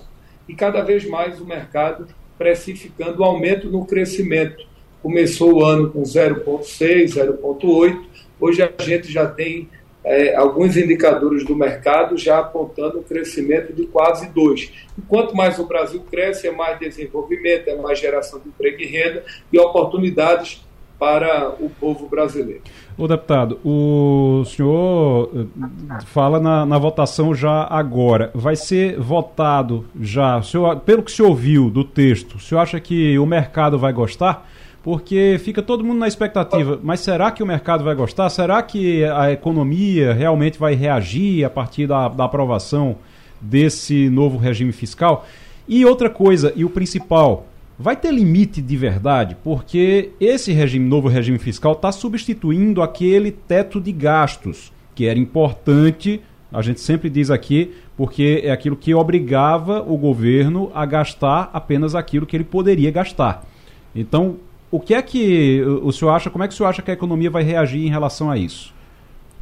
E 0.47 0.55
cada 0.55 0.81
vez 0.81 1.05
mais 1.05 1.41
o 1.41 1.45
mercado 1.45 2.07
precificando 2.37 3.21
o 3.21 3.25
aumento 3.25 3.69
no 3.69 3.85
crescimento. 3.85 4.65
Começou 5.03 5.55
o 5.55 5.65
ano 5.65 5.91
com 5.91 6.01
0,6, 6.01 7.13
0,8, 7.13 8.03
hoje 8.39 8.61
a 8.63 8.71
gente 8.81 9.11
já 9.11 9.27
tem 9.27 9.67
é, 10.01 10.33
alguns 10.33 10.77
indicadores 10.77 11.43
do 11.43 11.53
mercado 11.53 12.17
já 12.17 12.39
apontando 12.39 12.99
um 12.99 13.03
crescimento 13.03 13.73
de 13.73 13.85
quase 13.85 14.29
2. 14.29 14.71
E 14.97 15.01
quanto 15.09 15.35
mais 15.35 15.59
o 15.59 15.65
Brasil 15.65 15.99
cresce, 16.09 16.47
é 16.47 16.51
mais 16.51 16.79
desenvolvimento, 16.79 17.67
é 17.67 17.75
mais 17.75 17.99
geração 17.99 18.39
de 18.39 18.47
emprego 18.47 18.81
e 18.81 18.85
renda 18.85 19.25
e 19.51 19.59
oportunidades 19.59 20.65
para 20.97 21.49
o 21.59 21.69
povo 21.69 22.07
brasileiro. 22.07 22.61
O 22.97 23.07
deputado, 23.07 23.59
o 23.65 24.43
senhor 24.45 25.29
eh, 25.35 26.03
fala 26.05 26.39
na, 26.39 26.65
na, 26.65 26.77
votação 26.77 27.35
já 27.35 27.67
agora. 27.69 28.31
Vai 28.33 28.55
ser 28.55 28.97
votado 28.99 29.85
já, 29.99 30.41
senhor, 30.41 30.79
pelo 30.79 31.03
que 31.03 31.11
senhor 31.11 31.29
ouviu 31.29 31.69
do 31.69 31.83
texto, 31.83 32.35
o 32.35 32.39
senhor 32.39 32.61
acha 32.61 32.79
que 32.79 33.19
o 33.19 33.25
mercado 33.25 33.77
vai 33.77 33.91
gostar? 33.91 34.49
porque 34.85 35.37
fica 35.43 35.63
todo 35.63 35.83
mundo 35.83 35.97
na 35.97 36.07
expectativa. 36.07 36.79
Mas 36.83 36.99
será 36.99 37.31
que 37.31 37.41
o 37.41 37.45
mercado 37.45 37.83
vai 37.83 37.95
gostar? 37.95 38.29
Será 38.29 38.61
que 38.61 39.03
a 39.03 39.31
economia 39.31 40.13
realmente 40.13 40.59
vai 40.59 40.75
reagir 40.75 41.43
a 41.43 41.49
partir 41.49 41.87
da, 41.87 42.07
da 42.07 42.25
aprovação 42.25 42.95
desse 43.41 44.11
novo 44.11 44.37
regime 44.37 44.71
fiscal? 44.71 45.25
E 45.67 45.83
outra 45.83 46.07
coisa, 46.07 46.53
e 46.55 46.63
o 46.63 46.69
principal, 46.69 47.47
vai 47.77 47.95
ter 47.95 48.11
limite 48.11 48.61
de 48.61 48.77
verdade? 48.77 49.35
Porque 49.43 50.11
esse 50.19 50.51
regime, 50.51 50.87
novo 50.87 51.07
regime 51.07 51.37
fiscal 51.37 51.73
está 51.73 51.91
substituindo 51.91 52.81
aquele 52.81 53.31
teto 53.31 53.79
de 53.81 53.91
gastos, 53.91 54.71
que 54.93 55.05
era 55.05 55.19
importante, 55.19 56.21
a 56.51 56.61
gente 56.61 56.79
sempre 56.79 57.09
diz 57.09 57.29
aqui, 57.29 57.73
porque 57.97 58.41
é 58.43 58.51
aquilo 58.51 58.75
que 58.75 58.93
obrigava 58.93 59.81
o 59.81 59.97
governo 59.97 60.71
a 60.73 60.85
gastar 60.85 61.49
apenas 61.53 61.95
aquilo 61.95 62.25
que 62.25 62.35
ele 62.35 62.43
poderia 62.43 62.91
gastar. 62.91 63.45
Então, 63.93 64.37
o 64.71 64.79
que 64.79 64.93
é 64.93 65.01
que 65.01 65.61
o 65.83 65.91
senhor 65.91 66.11
acha, 66.11 66.29
como 66.29 66.43
é 66.43 66.47
que 66.47 66.53
o 66.53 66.57
senhor 66.57 66.69
acha 66.69 66.81
que 66.81 66.91
a 66.91 66.93
economia 66.93 67.29
vai 67.29 67.43
reagir 67.43 67.85
em 67.85 67.89
relação 67.89 68.29
a 68.31 68.37
isso? 68.37 68.73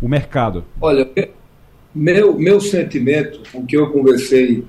O 0.02 0.08
mercado? 0.08 0.66
Olha, 0.82 1.10
meu, 1.94 2.38
meu 2.38 2.60
sentimento, 2.60 3.42
o 3.54 3.66
que 3.66 3.78
eu 3.78 3.92
conversei 3.92 4.64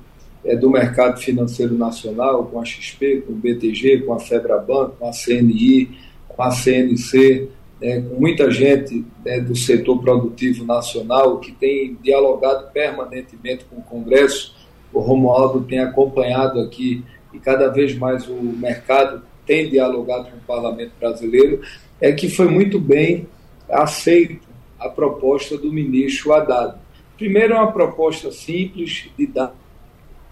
é, 0.45 0.55
do 0.55 0.69
mercado 0.69 1.19
financeiro 1.19 1.75
nacional, 1.75 2.45
com 2.45 2.59
a 2.59 2.65
XP, 2.65 3.23
com 3.25 3.33
o 3.33 3.35
BTG, 3.35 4.01
com 4.01 4.13
a 4.13 4.19
Febraban, 4.19 4.91
com 4.97 5.07
a 5.07 5.11
CNI, 5.11 5.97
com 6.27 6.41
a 6.41 6.51
CNC, 6.51 7.49
é, 7.81 7.99
com 8.01 8.15
muita 8.15 8.49
gente 8.51 9.03
é, 9.25 9.39
do 9.39 9.55
setor 9.55 9.99
produtivo 9.99 10.63
nacional 10.63 11.39
que 11.39 11.51
tem 11.51 11.97
dialogado 12.01 12.71
permanentemente 12.71 13.65
com 13.65 13.77
o 13.77 13.81
Congresso. 13.81 14.55
O 14.93 14.99
Romualdo 14.99 15.61
tem 15.61 15.79
acompanhado 15.79 16.59
aqui 16.61 17.03
e 17.33 17.39
cada 17.39 17.67
vez 17.67 17.97
mais 17.97 18.27
o 18.27 18.35
mercado 18.35 19.23
tem 19.45 19.69
dialogado 19.69 20.29
com 20.29 20.37
o 20.37 20.41
parlamento 20.41 20.91
brasileiro, 20.99 21.61
é 21.99 22.11
que 22.11 22.29
foi 22.29 22.47
muito 22.47 22.79
bem 22.79 23.27
aceita 23.69 24.45
a 24.79 24.89
proposta 24.89 25.57
do 25.57 25.71
ministro 25.71 26.33
Haddad. 26.33 26.77
Primeiro, 27.17 27.53
é 27.53 27.57
uma 27.57 27.71
proposta 27.71 28.31
simples, 28.31 29.09
didática, 29.17 29.64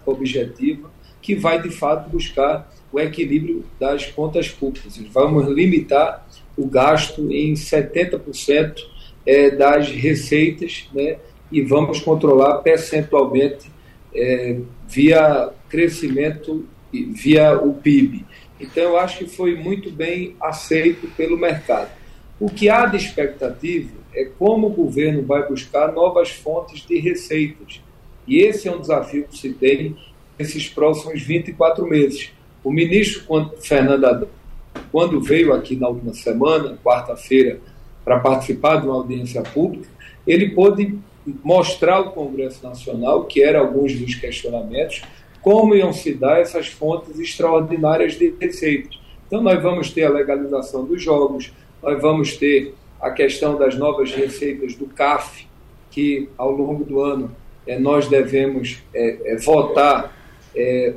objetiva, 0.06 0.90
que 1.20 1.34
vai 1.34 1.60
de 1.60 1.70
fato 1.70 2.10
buscar 2.10 2.70
o 2.92 3.00
equilíbrio 3.00 3.64
das 3.80 4.06
contas 4.06 4.48
públicas. 4.48 4.96
Vamos 5.12 5.48
limitar 5.48 6.26
o 6.56 6.66
gasto 6.66 7.32
em 7.32 7.54
70% 7.54 8.80
é, 9.26 9.50
das 9.50 9.88
receitas 9.90 10.88
né, 10.94 11.16
e 11.50 11.62
vamos 11.62 12.00
controlar 12.00 12.58
percentualmente 12.58 13.70
é, 14.14 14.60
via 14.86 15.50
crescimento, 15.68 16.66
via 16.92 17.58
o 17.58 17.74
PIB. 17.74 18.24
Então, 18.60 18.84
eu 18.84 18.96
acho 18.96 19.18
que 19.18 19.26
foi 19.26 19.56
muito 19.56 19.90
bem 19.90 20.36
aceito 20.40 21.08
pelo 21.16 21.36
mercado. 21.36 21.90
O 22.38 22.48
que 22.48 22.68
há 22.68 22.86
de 22.86 22.96
expectativa 22.96 23.92
é 24.14 24.24
como 24.24 24.68
o 24.68 24.70
governo 24.70 25.22
vai 25.22 25.46
buscar 25.48 25.92
novas 25.92 26.30
fontes 26.30 26.86
de 26.86 26.98
receitas. 26.98 27.80
E 28.26 28.38
esse 28.38 28.68
é 28.68 28.74
um 28.74 28.80
desafio 28.80 29.26
que 29.28 29.36
se 29.36 29.52
tem 29.52 29.96
nesses 30.38 30.68
próximos 30.68 31.22
24 31.22 31.86
meses. 31.86 32.32
O 32.62 32.72
ministro 32.72 33.52
Fernando 33.60 34.04
Haddad, 34.04 34.30
quando 34.90 35.20
veio 35.20 35.52
aqui 35.52 35.76
na 35.76 35.88
última 35.88 36.14
semana, 36.14 36.78
quarta-feira, 36.82 37.60
para 38.04 38.20
participar 38.20 38.80
de 38.80 38.86
uma 38.86 38.96
audiência 38.96 39.42
pública, 39.42 39.88
ele 40.26 40.50
pôde 40.50 40.98
mostrar 41.42 41.96
ao 41.96 42.12
Congresso 42.12 42.62
Nacional, 42.62 43.24
que 43.24 43.42
eram 43.42 43.60
alguns 43.60 43.98
dos 43.98 44.14
questionamentos, 44.14 45.02
como 45.40 45.74
iam 45.74 45.92
se 45.92 46.14
dar 46.14 46.40
essas 46.40 46.68
fontes 46.68 47.18
extraordinárias 47.18 48.14
de 48.14 48.34
receitas. 48.40 48.98
Então, 49.26 49.42
nós 49.42 49.62
vamos 49.62 49.90
ter 49.90 50.04
a 50.04 50.10
legalização 50.10 50.84
dos 50.84 51.02
jogos, 51.02 51.52
nós 51.82 52.00
vamos 52.00 52.36
ter 52.36 52.74
a 53.00 53.10
questão 53.10 53.58
das 53.58 53.76
novas 53.76 54.12
receitas 54.12 54.74
do 54.74 54.86
CAF, 54.86 55.46
que 55.90 56.28
ao 56.38 56.50
longo 56.50 56.84
do 56.84 57.00
ano 57.00 57.34
é, 57.66 57.78
nós 57.78 58.08
devemos 58.08 58.82
é, 58.94 59.32
é, 59.32 59.36
votar 59.36 60.12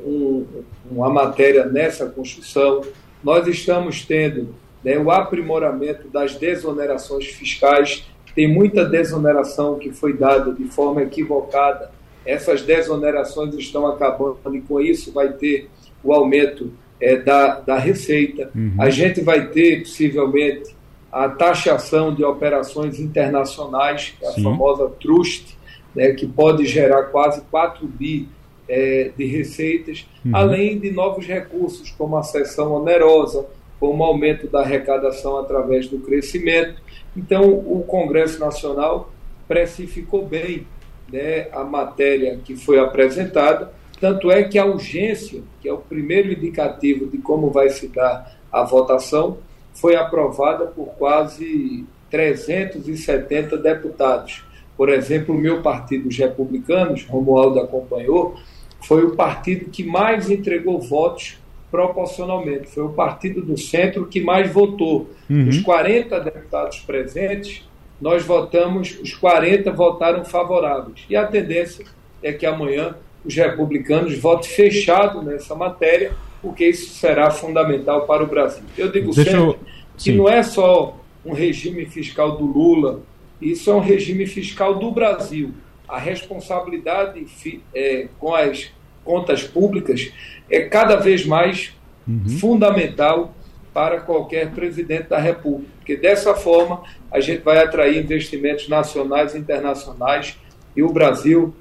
um, 0.06 0.46
uma 0.92 1.10
matéria 1.10 1.66
nessa 1.66 2.06
construção. 2.06 2.82
Nós 3.24 3.48
estamos 3.48 4.06
tendo 4.06 4.54
né, 4.84 5.00
o 5.00 5.10
aprimoramento 5.10 6.08
das 6.10 6.36
desonerações 6.36 7.26
fiscais. 7.26 8.08
Tem 8.36 8.48
muita 8.48 8.86
desoneração 8.86 9.80
que 9.80 9.92
foi 9.92 10.14
dada 10.14 10.54
de 10.54 10.66
forma 10.66 11.02
equivocada 11.02 11.90
essas 12.28 12.62
desonerações 12.62 13.56
estão 13.56 13.88
acabando 13.88 14.38
e 14.54 14.60
com 14.60 14.82
isso 14.82 15.14
vai 15.14 15.32
ter 15.32 15.70
o 16.04 16.14
aumento 16.14 16.74
é, 17.00 17.16
da, 17.16 17.62
da 17.62 17.78
receita. 17.80 18.52
Uhum. 18.54 18.74
A 18.78 18.90
gente 18.90 19.22
vai 19.22 19.48
ter, 19.48 19.80
possivelmente, 19.80 20.76
a 21.10 21.30
taxação 21.30 22.14
de 22.14 22.26
operações 22.26 23.00
internacionais, 23.00 24.14
é 24.22 24.28
a 24.28 24.32
Sim. 24.32 24.44
famosa 24.44 24.90
trust, 25.00 25.57
né, 25.98 26.12
que 26.14 26.28
pode 26.28 26.64
gerar 26.68 27.06
quase 27.06 27.42
4 27.50 27.88
bi 27.88 28.30
é, 28.70 29.10
de 29.18 29.26
receitas, 29.26 30.08
uhum. 30.24 30.36
além 30.36 30.78
de 30.78 30.92
novos 30.92 31.26
recursos, 31.26 31.90
como 31.90 32.16
a 32.16 32.22
seção 32.22 32.72
onerosa, 32.74 33.48
como 33.80 34.04
aumento 34.04 34.48
da 34.48 34.60
arrecadação 34.60 35.40
através 35.40 35.88
do 35.88 35.98
crescimento. 35.98 36.80
Então, 37.16 37.50
o 37.50 37.84
Congresso 37.84 38.40
Nacional 38.40 39.12
precificou 39.48 40.24
bem 40.24 40.68
né, 41.12 41.48
a 41.52 41.64
matéria 41.64 42.40
que 42.46 42.56
foi 42.56 42.78
apresentada, 42.78 43.74
tanto 44.00 44.30
é 44.30 44.44
que 44.44 44.60
a 44.60 44.66
urgência, 44.66 45.42
que 45.60 45.68
é 45.68 45.74
o 45.74 45.80
primeiro 45.80 46.32
indicativo 46.32 47.08
de 47.08 47.18
como 47.18 47.50
vai 47.50 47.70
se 47.70 47.88
dar 47.88 48.38
a 48.52 48.64
votação, 48.64 49.40
foi 49.74 49.96
aprovada 49.96 50.68
por 50.68 50.90
quase 50.90 51.86
370 52.12 53.58
deputados. 53.58 54.44
Por 54.78 54.90
exemplo, 54.90 55.36
o 55.36 55.38
meu 55.38 55.62
partido, 55.62 56.08
os 56.08 56.18
republicanos, 56.18 57.04
Romualdo 57.06 57.60
acompanhou, 57.60 58.36
foi 58.82 59.04
o 59.04 59.16
partido 59.16 59.72
que 59.72 59.84
mais 59.84 60.30
entregou 60.30 60.80
votos 60.80 61.38
proporcionalmente. 61.72 62.68
Foi 62.68 62.84
o 62.84 62.90
partido 62.90 63.42
do 63.42 63.58
centro 63.58 64.06
que 64.06 64.22
mais 64.22 64.52
votou. 64.52 65.10
Uhum. 65.30 65.50
Os 65.50 65.60
40 65.62 66.20
deputados 66.20 66.80
presentes, 66.80 67.68
nós 68.00 68.24
votamos, 68.24 68.98
os 69.02 69.14
40 69.16 69.72
votaram 69.72 70.24
favoráveis. 70.24 71.06
E 71.10 71.16
a 71.16 71.26
tendência 71.26 71.86
é 72.22 72.32
que 72.32 72.46
amanhã 72.46 72.96
os 73.26 73.36
republicanos 73.36 74.18
votem 74.18 74.50
fechado 74.50 75.22
nessa 75.22 75.56
matéria, 75.56 76.14
porque 76.42 76.66
isso 76.66 76.94
será 76.94 77.32
fundamental 77.32 78.06
para 78.06 78.24
o 78.24 78.28
Brasil. 78.28 78.64
Eu 78.78 78.92
digo 78.92 79.14
Deixa 79.14 79.32
sempre 79.32 79.48
eu... 79.48 79.60
que 79.98 80.12
não 80.14 80.30
é 80.30 80.44
só 80.44 80.96
um 81.26 81.34
regime 81.34 81.86
fiscal 81.86 82.38
do 82.38 82.46
Lula, 82.46 83.02
isso 83.42 83.70
é 83.70 83.76
um 83.76 83.80
regime 83.80 84.26
fiscal 84.26 84.76
do 84.76 84.92
Brasil. 84.92 85.54
A 85.88 85.98
responsabilidade 85.98 87.26
é, 87.74 88.08
com 88.20 88.36
as 88.36 88.72
contas 89.04 89.44
públicas 89.44 90.12
é 90.50 90.62
cada 90.62 90.98
vez 90.98 91.26
mais 91.26 91.74
uhum. 92.08 92.28
fundamental 92.40 93.34
para 93.74 94.02
qualquer 94.02 94.52
presidente 94.52 95.10
da 95.10 95.20
República, 95.20 95.72
porque 95.78 95.96
dessa 95.96 96.34
forma 96.34 96.82
a 97.12 97.20
gente 97.20 97.44
vai 97.44 97.60
atrair 97.60 98.04
investimentos 98.04 98.68
nacionais 98.68 99.36
e 99.36 99.38
internacionais 99.38 100.36
e 100.76 100.82
o 100.82 100.92
Brasil, 100.92 101.54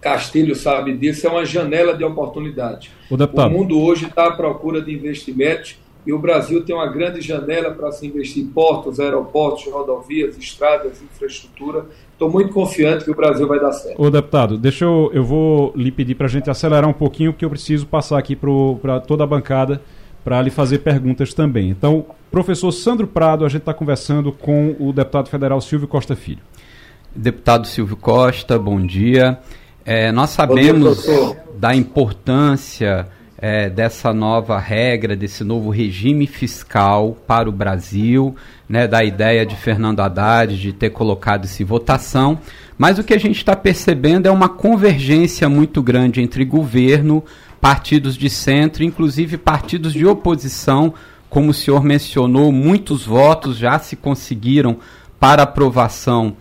Castilho 0.00 0.54
sabe 0.54 0.96
disso, 0.96 1.26
é 1.26 1.30
uma 1.30 1.44
janela 1.44 1.96
de 1.96 2.04
oportunidade. 2.04 2.90
O, 3.10 3.14
o 3.14 3.50
mundo 3.50 3.80
hoje 3.80 4.06
está 4.06 4.26
à 4.26 4.32
procura 4.32 4.82
de 4.82 4.92
investimentos 4.92 5.78
e 6.06 6.12
o 6.12 6.18
Brasil 6.18 6.64
tem 6.64 6.74
uma 6.74 6.86
grande 6.86 7.20
janela 7.20 7.72
para 7.72 7.90
se 7.90 8.06
investir 8.06 8.44
em 8.44 8.46
portos, 8.46 9.00
aeroportos, 9.00 9.64
rodovias, 9.66 10.38
estradas, 10.38 11.02
infraestrutura. 11.02 11.86
Estou 12.12 12.30
muito 12.30 12.52
confiante 12.52 13.04
que 13.04 13.10
o 13.10 13.14
Brasil 13.14 13.46
vai 13.48 13.58
dar 13.58 13.72
certo. 13.72 14.00
Ô 14.00 14.08
deputado, 14.08 14.56
deixa 14.56 14.84
eu, 14.84 15.10
eu 15.12 15.24
vou 15.24 15.72
lhe 15.74 15.90
pedir 15.90 16.14
para 16.14 16.26
a 16.26 16.30
gente 16.30 16.48
acelerar 16.48 16.88
um 16.88 16.92
pouquinho, 16.92 17.32
porque 17.32 17.44
eu 17.44 17.50
preciso 17.50 17.86
passar 17.86 18.18
aqui 18.18 18.36
para 18.36 19.00
toda 19.00 19.24
a 19.24 19.26
bancada 19.26 19.82
para 20.24 20.40
lhe 20.40 20.50
fazer 20.50 20.78
perguntas 20.78 21.34
também. 21.34 21.70
Então, 21.70 22.06
professor 22.30 22.70
Sandro 22.70 23.06
Prado, 23.06 23.44
a 23.44 23.48
gente 23.48 23.62
está 23.62 23.74
conversando 23.74 24.30
com 24.30 24.76
o 24.78 24.92
deputado 24.92 25.28
federal 25.28 25.60
Silvio 25.60 25.88
Costa 25.88 26.14
Filho. 26.14 26.40
Deputado 27.14 27.66
Silvio 27.66 27.96
Costa, 27.96 28.58
bom 28.58 28.80
dia. 28.80 29.38
É, 29.84 30.10
nós 30.12 30.30
sabemos 30.30 31.02
dia, 31.02 31.44
da 31.56 31.74
importância 31.74 33.08
é, 33.38 33.68
dessa 33.68 34.12
nova 34.12 34.58
regra, 34.58 35.14
desse 35.14 35.44
novo 35.44 35.70
regime 35.70 36.26
fiscal 36.26 37.16
para 37.26 37.48
o 37.48 37.52
Brasil, 37.52 38.34
né, 38.68 38.88
da 38.88 39.04
ideia 39.04 39.44
de 39.44 39.54
Fernando 39.54 40.00
Haddad 40.00 40.58
de 40.58 40.72
ter 40.72 40.90
colocado 40.90 41.44
isso 41.44 41.62
em 41.62 41.66
votação, 41.66 42.38
mas 42.78 42.98
o 42.98 43.04
que 43.04 43.14
a 43.14 43.18
gente 43.18 43.36
está 43.36 43.54
percebendo 43.54 44.26
é 44.26 44.30
uma 44.30 44.48
convergência 44.48 45.48
muito 45.48 45.82
grande 45.82 46.20
entre 46.20 46.44
governo, 46.44 47.22
partidos 47.60 48.16
de 48.16 48.28
centro, 48.28 48.82
inclusive 48.82 49.36
partidos 49.36 49.92
de 49.92 50.06
oposição, 50.06 50.94
como 51.28 51.50
o 51.50 51.54
senhor 51.54 51.82
mencionou, 51.84 52.52
muitos 52.52 53.04
votos 53.04 53.56
já 53.58 53.78
se 53.78 53.96
conseguiram 53.96 54.78
para 55.18 55.42
aprovação 55.42 56.36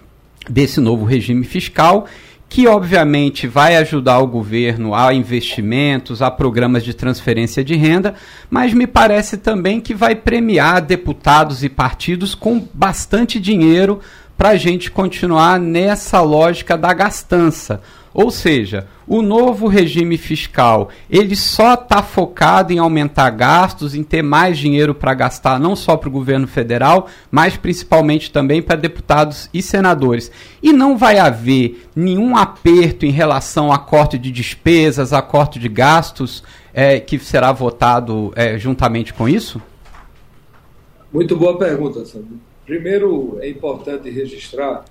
desse 0.50 0.80
novo 0.80 1.06
regime 1.06 1.44
fiscal, 1.44 2.06
que 2.48 2.68
obviamente 2.68 3.48
vai 3.48 3.76
ajudar 3.76 4.20
o 4.20 4.28
governo 4.28 4.94
a 4.94 5.14
investimentos, 5.14 6.22
a 6.22 6.30
programas 6.30 6.84
de 6.84 6.94
transferência 6.94 7.64
de 7.64 7.76
renda, 7.76 8.16
mas 8.50 8.74
me 8.74 8.88
parece 8.88 9.38
também 9.38 9.82
que 9.82 9.94
vai 9.94 10.16
premiar 10.16 10.82
deputados 10.82 11.64
e 11.64 11.70
partidos 11.70 12.36
com 12.36 12.66
bastante 12.74 13.40
dinheiro 13.40 14.00
para 14.38 14.50
a 14.50 14.58
gente 14.58 14.92
continuar 14.92 15.60
nessa 15.60 16.22
lógica 16.22 16.78
da 16.78 16.94
gastança. 16.94 17.82
Ou 18.16 18.32
seja, 18.32 18.88
o 19.06 19.22
novo 19.22 19.68
regime 19.68 20.18
fiscal, 20.18 20.88
ele 21.10 21.36
só 21.36 21.74
está 21.74 22.02
focado 22.02 22.72
em 22.72 22.80
aumentar 22.80 23.30
gastos, 23.30 23.94
em 23.94 24.04
ter 24.04 24.22
mais 24.22 24.58
dinheiro 24.58 24.96
para 24.96 25.14
gastar, 25.14 25.60
não 25.60 25.76
só 25.76 25.98
para 25.98 26.08
o 26.08 26.12
governo 26.14 26.48
federal, 26.48 27.10
mas 27.30 27.58
principalmente 27.58 28.32
também 28.32 28.62
para 28.62 28.78
deputados 28.78 29.50
e 29.54 29.62
senadores. 29.62 30.32
E 30.64 30.72
não 30.72 30.98
vai 30.98 31.20
haver 31.20 31.90
nenhum 31.94 32.38
aperto 32.38 33.06
em 33.06 33.12
relação 33.12 33.70
a 33.70 33.78
corte 33.78 34.18
de 34.18 34.32
despesas, 34.32 35.12
a 35.12 35.22
corte 35.22 35.60
de 35.60 35.68
gastos, 35.68 36.42
é, 36.74 37.02
que 37.02 37.20
será 37.20 37.52
votado 37.52 38.32
é, 38.34 38.58
juntamente 38.58 39.14
com 39.14 39.28
isso? 39.28 39.62
Muito 41.12 41.36
boa 41.36 41.58
pergunta, 41.58 42.06
Sandro. 42.06 42.40
Primeiro, 42.66 43.40
é 43.42 43.50
importante 43.50 44.10
registrar 44.10 44.86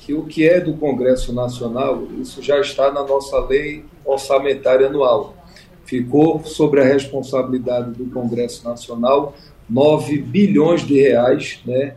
que 0.00 0.14
o 0.14 0.24
que 0.24 0.48
é 0.48 0.60
do 0.60 0.74
Congresso 0.74 1.32
Nacional, 1.32 2.06
isso 2.20 2.42
já 2.42 2.58
está 2.58 2.90
na 2.90 3.04
nossa 3.04 3.38
lei 3.46 3.84
orçamentária 4.04 4.86
anual. 4.86 5.36
Ficou 5.84 6.42
sobre 6.44 6.80
a 6.80 6.84
responsabilidade 6.84 7.92
do 7.92 8.06
Congresso 8.06 8.64
Nacional 8.64 9.36
9 9.68 10.18
bilhões 10.18 10.84
de 10.84 11.00
reais, 11.00 11.60
né, 11.64 11.96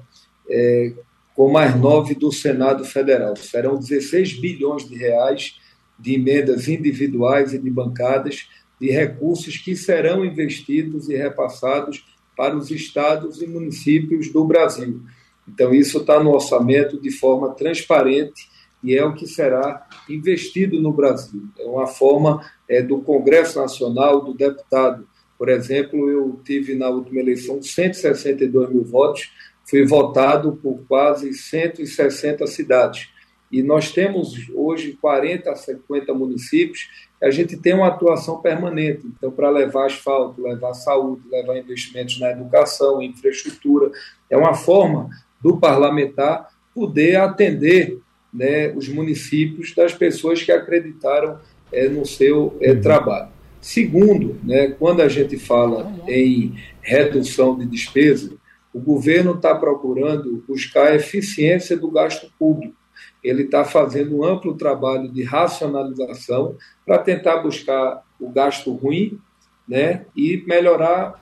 é, 0.49 0.93
com 1.35 1.49
mais 1.49 1.75
9 1.79 2.13
do 2.13 2.31
Senado 2.31 2.85
Federal. 2.85 3.35
Serão 3.35 3.77
16 3.77 4.39
bilhões 4.39 4.87
de 4.87 4.95
reais 4.95 5.59
de 5.97 6.15
emendas 6.15 6.67
individuais 6.67 7.53
e 7.53 7.57
de 7.57 7.69
bancadas 7.69 8.47
de 8.79 8.91
recursos 8.91 9.57
que 9.57 9.75
serão 9.75 10.25
investidos 10.25 11.09
e 11.09 11.15
repassados 11.15 12.05
para 12.35 12.55
os 12.55 12.69
estados 12.69 13.41
e 13.41 13.47
municípios 13.47 14.31
do 14.31 14.43
Brasil. 14.43 15.01
Então, 15.47 15.73
isso 15.73 15.99
está 15.99 16.21
no 16.23 16.31
orçamento 16.31 16.99
de 16.99 17.11
forma 17.11 17.49
transparente 17.49 18.49
e 18.83 18.95
é 18.95 19.03
o 19.03 19.13
que 19.13 19.27
será 19.27 19.87
investido 20.09 20.81
no 20.81 20.91
Brasil. 20.91 21.43
É 21.59 21.65
uma 21.65 21.87
forma 21.87 22.43
é, 22.67 22.81
do 22.81 22.99
Congresso 22.99 23.59
Nacional, 23.59 24.23
do 24.23 24.33
deputado. 24.33 25.07
Por 25.37 25.49
exemplo, 25.49 26.09
eu 26.09 26.39
tive 26.43 26.75
na 26.75 26.89
última 26.89 27.19
eleição 27.19 27.61
162 27.61 28.69
mil 28.69 28.83
votos, 28.83 29.31
fui 29.65 29.85
votado 29.85 30.59
por 30.61 30.81
quase 30.87 31.33
160 31.33 32.45
cidades. 32.47 33.09
E 33.51 33.61
nós 33.61 33.91
temos 33.91 34.49
hoje 34.53 34.97
40 34.99 35.51
a 35.51 35.55
50 35.55 36.13
municípios 36.13 36.89
a 37.23 37.31
gente 37.31 37.55
tem 37.55 37.73
uma 37.73 37.87
atuação 37.87 38.41
permanente. 38.41 39.07
Então, 39.07 39.31
para 39.31 39.49
levar 39.49 39.85
asfalto, 39.85 40.41
levar 40.41 40.73
saúde, 40.73 41.21
levar 41.31 41.57
investimentos 41.57 42.19
na 42.19 42.31
educação, 42.31 43.01
infraestrutura, 43.01 43.89
é 44.29 44.35
uma 44.35 44.53
forma 44.53 45.09
do 45.43 45.57
parlamentar 45.57 46.47
poder 46.73 47.17
atender 47.17 47.99
né, 48.33 48.73
os 48.75 48.87
municípios 48.87 49.75
das 49.75 49.93
pessoas 49.93 50.41
que 50.41 50.51
acreditaram 50.51 51.37
é, 51.71 51.87
no 51.87 52.05
seu 52.05 52.57
é, 52.61 52.71
uhum. 52.71 52.81
trabalho. 52.81 53.29
Segundo, 53.61 54.39
né, 54.43 54.69
quando 54.79 55.01
a 55.01 55.07
gente 55.07 55.37
fala 55.37 55.93
em 56.07 56.55
redução 56.81 57.57
de 57.57 57.65
despesa, 57.65 58.35
o 58.73 58.79
governo 58.79 59.35
está 59.35 59.53
procurando 59.53 60.43
buscar 60.47 60.87
a 60.87 60.95
eficiência 60.95 61.77
do 61.77 61.91
gasto 61.91 62.31
público. 62.39 62.75
Ele 63.23 63.43
está 63.43 63.63
fazendo 63.63 64.17
um 64.17 64.23
amplo 64.23 64.55
trabalho 64.55 65.07
de 65.09 65.23
racionalização 65.23 66.57
para 66.85 66.97
tentar 66.97 67.37
buscar 67.37 68.03
o 68.19 68.29
gasto 68.29 68.73
ruim 68.73 69.19
né, 69.67 70.05
e 70.15 70.43
melhorar 70.45 71.21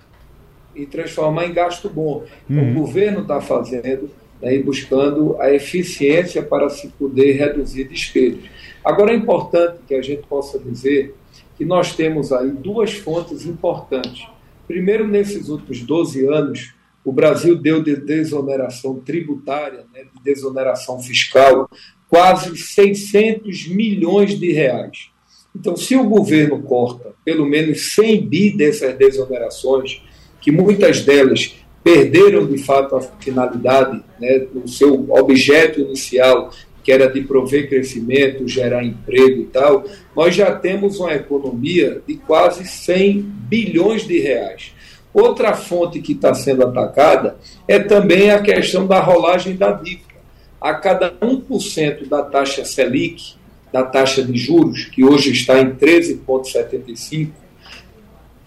e 0.75 0.85
transformar 0.85 1.45
em 1.45 1.53
gasto 1.53 1.89
bom. 1.89 2.23
Uhum. 2.49 2.71
O 2.71 2.73
governo 2.73 3.21
está 3.21 3.41
fazendo 3.41 4.09
né, 4.41 4.55
e 4.55 4.63
buscando 4.63 5.39
a 5.39 5.53
eficiência 5.53 6.41
para 6.41 6.69
se 6.69 6.87
poder 6.89 7.33
reduzir 7.33 7.85
despesas. 7.85 8.43
Agora 8.83 9.11
é 9.11 9.15
importante 9.15 9.79
que 9.87 9.93
a 9.93 10.01
gente 10.01 10.23
possa 10.27 10.57
dizer 10.57 11.15
que 11.57 11.63
nós 11.63 11.95
temos 11.95 12.31
aí 12.31 12.49
duas 12.49 12.93
fontes 12.93 13.45
importantes. 13.45 14.27
Primeiro, 14.67 15.07
nesses 15.07 15.49
últimos 15.49 15.81
12 15.81 16.25
anos, 16.25 16.73
o 17.03 17.11
Brasil 17.11 17.55
deu 17.55 17.83
de 17.83 17.95
desoneração 17.95 18.99
tributária, 18.99 19.85
né, 19.93 20.03
de 20.03 20.23
desoneração 20.23 20.99
fiscal, 20.99 21.69
quase 22.07 22.57
600 22.57 23.67
milhões 23.67 24.39
de 24.39 24.51
reais. 24.51 25.11
Então, 25.55 25.75
se 25.75 25.95
o 25.95 26.07
governo 26.07 26.61
corta 26.61 27.13
pelo 27.23 27.45
menos 27.45 27.93
100 27.93 28.27
bi 28.27 28.55
dessas 28.55 28.97
desonerações, 28.97 30.01
que 30.41 30.51
muitas 30.51 31.01
delas 31.01 31.55
perderam 31.83 32.45
de 32.45 32.57
fato 32.57 32.95
a 32.95 33.01
finalidade, 33.01 34.03
né, 34.19 34.47
o 34.53 34.67
seu 34.67 35.07
objeto 35.09 35.79
inicial, 35.79 36.51
que 36.83 36.91
era 36.91 37.07
de 37.07 37.21
prover 37.21 37.69
crescimento, 37.69 38.47
gerar 38.47 38.83
emprego 38.83 39.41
e 39.41 39.45
tal, 39.45 39.85
nós 40.15 40.35
já 40.35 40.53
temos 40.53 40.99
uma 40.99 41.13
economia 41.13 42.01
de 42.07 42.15
quase 42.15 42.65
100 42.67 43.21
bilhões 43.21 44.07
de 44.07 44.19
reais. 44.19 44.73
Outra 45.13 45.53
fonte 45.53 45.99
que 45.99 46.13
está 46.13 46.33
sendo 46.33 46.63
atacada 46.63 47.37
é 47.67 47.77
também 47.79 48.31
a 48.31 48.41
questão 48.41 48.87
da 48.87 48.99
rolagem 48.99 49.55
da 49.55 49.71
dívida. 49.71 50.11
A 50.59 50.73
cada 50.75 51.11
1% 51.11 52.07
da 52.07 52.23
taxa 52.23 52.63
Selic, 52.63 53.35
da 53.73 53.83
taxa 53.83 54.23
de 54.23 54.37
juros, 54.37 54.85
que 54.85 55.03
hoje 55.03 55.31
está 55.31 55.59
em 55.59 55.71
13,75%, 55.71 57.29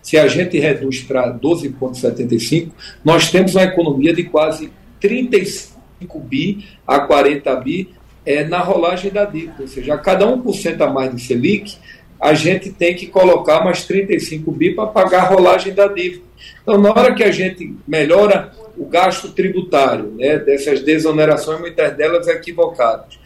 se 0.04 0.18
a 0.18 0.28
gente 0.28 0.58
reduz 0.58 1.00
para 1.00 1.32
12,75, 1.32 2.68
nós 3.02 3.30
temos 3.30 3.54
uma 3.54 3.64
economia 3.64 4.12
de 4.12 4.24
quase 4.24 4.70
35 5.00 6.20
bi 6.20 6.66
a 6.86 7.00
40 7.00 7.56
bi 7.56 7.88
é, 8.26 8.44
na 8.44 8.58
rolagem 8.58 9.10
da 9.10 9.24
dívida. 9.24 9.54
Ou 9.60 9.66
seja, 9.66 9.94
a 9.94 9.98
cada 9.98 10.26
1% 10.26 10.78
a 10.82 10.86
mais 10.88 11.14
de 11.14 11.22
Selic, 11.22 11.78
a 12.20 12.34
gente 12.34 12.70
tem 12.70 12.94
que 12.94 13.06
colocar 13.06 13.64
mais 13.64 13.84
35 13.84 14.52
bi 14.52 14.74
para 14.74 14.88
pagar 14.88 15.22
a 15.22 15.28
rolagem 15.28 15.72
da 15.72 15.86
dívida. 15.86 16.22
Então, 16.62 16.78
na 16.78 16.90
hora 16.90 17.14
que 17.14 17.24
a 17.24 17.30
gente 17.30 17.74
melhora 17.88 18.52
o 18.76 18.84
gasto 18.84 19.30
tributário, 19.30 20.12
né, 20.18 20.36
dessas 20.36 20.82
desonerações, 20.82 21.60
muitas 21.60 21.96
delas 21.96 22.28
equivocadas, 22.28 23.18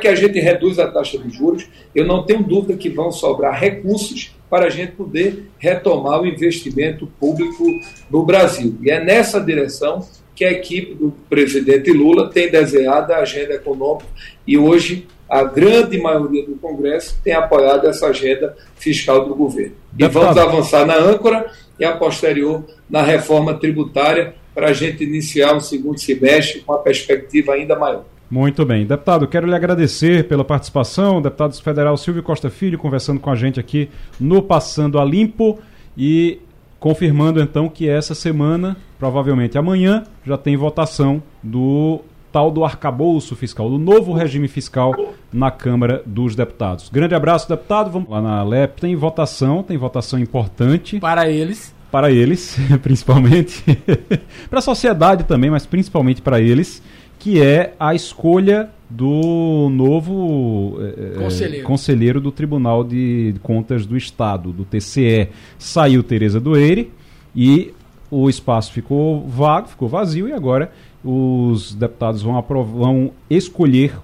que 0.00 0.08
a 0.08 0.14
gente 0.14 0.38
reduz 0.40 0.78
a 0.78 0.88
taxa 0.88 1.18
de 1.18 1.30
juros, 1.30 1.66
eu 1.94 2.06
não 2.06 2.24
tenho 2.24 2.42
dúvida 2.42 2.76
que 2.76 2.88
vão 2.88 3.12
sobrar 3.12 3.58
recursos 3.58 4.34
para 4.50 4.66
a 4.66 4.70
gente 4.70 4.92
poder 4.92 5.50
retomar 5.58 6.20
o 6.20 6.26
investimento 6.26 7.06
público 7.18 7.64
no 8.10 8.24
Brasil. 8.24 8.76
E 8.82 8.90
é 8.90 9.02
nessa 9.02 9.40
direção 9.40 10.06
que 10.34 10.44
a 10.44 10.50
equipe 10.50 10.94
do 10.94 11.12
presidente 11.28 11.92
Lula 11.92 12.30
tem 12.30 12.50
desenhado 12.50 13.12
a 13.12 13.18
agenda 13.18 13.54
econômica 13.54 14.06
e 14.46 14.58
hoje 14.58 15.06
a 15.28 15.42
grande 15.44 15.98
maioria 15.98 16.44
do 16.44 16.56
Congresso 16.56 17.18
tem 17.22 17.32
apoiado 17.32 17.88
essa 17.88 18.08
agenda 18.08 18.56
fiscal 18.76 19.26
do 19.26 19.34
governo. 19.34 19.74
E 19.98 20.06
vamos 20.06 20.36
avançar 20.36 20.86
na 20.86 20.96
âncora 20.96 21.50
e 21.78 21.84
a 21.84 21.96
posterior 21.96 22.64
na 22.88 23.02
reforma 23.02 23.54
tributária 23.54 24.34
para 24.54 24.68
a 24.68 24.72
gente 24.72 25.02
iniciar 25.02 25.54
um 25.54 25.60
segundo 25.60 25.98
semestre 25.98 26.60
com 26.60 26.72
a 26.72 26.78
perspectiva 26.78 27.54
ainda 27.54 27.76
maior. 27.76 28.04
Muito 28.34 28.66
bem. 28.66 28.84
Deputado, 28.84 29.28
quero 29.28 29.46
lhe 29.46 29.54
agradecer 29.54 30.26
pela 30.26 30.44
participação. 30.44 31.22
deputado 31.22 31.54
federal 31.62 31.96
Silvio 31.96 32.20
Costa 32.20 32.50
Filho 32.50 32.76
conversando 32.76 33.20
com 33.20 33.30
a 33.30 33.36
gente 33.36 33.60
aqui 33.60 33.88
no 34.18 34.42
Passando 34.42 34.98
a 34.98 35.04
Limpo 35.04 35.60
e 35.96 36.40
confirmando 36.80 37.40
então 37.40 37.68
que 37.68 37.88
essa 37.88 38.12
semana, 38.12 38.76
provavelmente 38.98 39.56
amanhã, 39.56 40.02
já 40.26 40.36
tem 40.36 40.56
votação 40.56 41.22
do 41.40 42.00
tal 42.32 42.50
do 42.50 42.64
arcabouço 42.64 43.36
fiscal, 43.36 43.70
do 43.70 43.78
novo 43.78 44.12
regime 44.12 44.48
fiscal 44.48 45.14
na 45.32 45.52
Câmara 45.52 46.02
dos 46.04 46.34
Deputados. 46.34 46.88
Grande 46.88 47.14
abraço, 47.14 47.48
deputado. 47.48 47.88
Vamos 47.92 48.10
lá 48.10 48.20
na 48.20 48.42
LEP. 48.42 48.80
Tem 48.80 48.96
votação, 48.96 49.62
tem 49.62 49.78
votação 49.78 50.18
importante. 50.18 50.98
Para 50.98 51.30
eles. 51.30 51.72
Para 51.88 52.10
eles, 52.10 52.58
principalmente. 52.82 53.62
para 54.50 54.58
a 54.58 54.62
sociedade 54.62 55.22
também, 55.22 55.50
mas 55.50 55.64
principalmente 55.64 56.20
para 56.20 56.40
eles 56.40 56.82
que 57.24 57.40
é 57.40 57.72
a 57.80 57.94
escolha 57.94 58.68
do 58.90 59.70
novo 59.70 60.76
é, 60.78 61.18
conselheiro. 61.18 61.66
conselheiro. 61.66 62.20
do 62.20 62.30
Tribunal 62.30 62.84
de 62.84 63.34
Contas 63.42 63.86
do 63.86 63.96
Estado, 63.96 64.52
do 64.52 64.62
TCE. 64.66 65.30
Saiu 65.58 66.02
Tereza 66.02 66.38
Doeire 66.38 66.92
e 67.34 67.72
o 68.10 68.28
espaço 68.28 68.70
ficou 68.72 69.26
vago, 69.26 69.68
ficou 69.68 69.88
vazio 69.88 70.28
e 70.28 70.34
agora 70.34 70.70
os 71.02 71.74
deputados 71.74 72.20
vão, 72.20 72.42
vão 72.42 73.10
escolher 73.30 73.94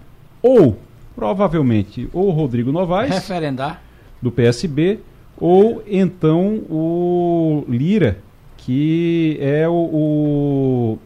ou 0.41 0.79
provavelmente 1.15 2.09
ou 2.15 2.31
Rodrigo 2.31 2.73
Novaes 2.73 3.13
referendar 3.13 3.83
do 4.23 4.33
PSB 4.33 4.99
ou 5.37 5.83
então 5.87 6.63
o 6.71 7.67
Lira 7.69 8.17
que 8.57 9.37
é 9.41 9.69
o, 9.69 9.73
o 9.73 10.99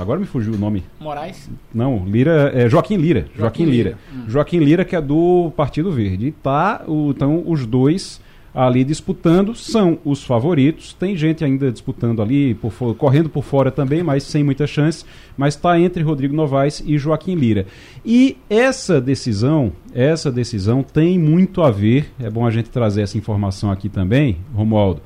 Agora 0.00 0.18
me 0.18 0.26
fugiu 0.26 0.54
o 0.54 0.58
nome. 0.58 0.84
Moraes? 1.00 1.50
Não, 1.72 2.04
Lira. 2.06 2.50
É 2.54 2.68
Joaquim 2.68 2.96
Lira. 2.96 3.20
Joaquim, 3.20 3.38
Joaquim 3.38 3.64
Lira. 3.64 3.88
Lira. 3.90 3.98
Hum. 4.14 4.24
Joaquim 4.28 4.58
Lira, 4.58 4.84
que 4.84 4.96
é 4.96 5.00
do 5.00 5.52
Partido 5.56 5.90
Verde. 5.90 6.28
E 6.28 6.32
tá, 6.32 6.82
o, 6.86 7.10
então, 7.10 7.42
os 7.46 7.66
dois 7.66 8.20
ali 8.54 8.84
disputando, 8.84 9.54
são 9.54 9.98
os 10.04 10.22
favoritos. 10.22 10.94
Tem 10.94 11.16
gente 11.16 11.44
ainda 11.44 11.72
disputando 11.72 12.22
ali, 12.22 12.54
por, 12.54 12.94
correndo 12.94 13.28
por 13.28 13.42
fora 13.42 13.70
também, 13.70 14.02
mas 14.02 14.22
sem 14.22 14.44
muita 14.44 14.66
chance. 14.66 15.04
Mas 15.36 15.54
está 15.54 15.78
entre 15.78 16.02
Rodrigo 16.04 16.36
Novaes 16.36 16.82
e 16.86 16.96
Joaquim 16.96 17.34
Lira. 17.34 17.66
E 18.06 18.36
essa 18.48 19.00
decisão, 19.00 19.72
essa 19.92 20.30
decisão 20.30 20.84
tem 20.84 21.18
muito 21.18 21.62
a 21.62 21.70
ver, 21.70 22.12
é 22.20 22.30
bom 22.30 22.46
a 22.46 22.50
gente 22.50 22.70
trazer 22.70 23.02
essa 23.02 23.18
informação 23.18 23.72
aqui 23.72 23.88
também, 23.88 24.38
Romualdo, 24.54 25.02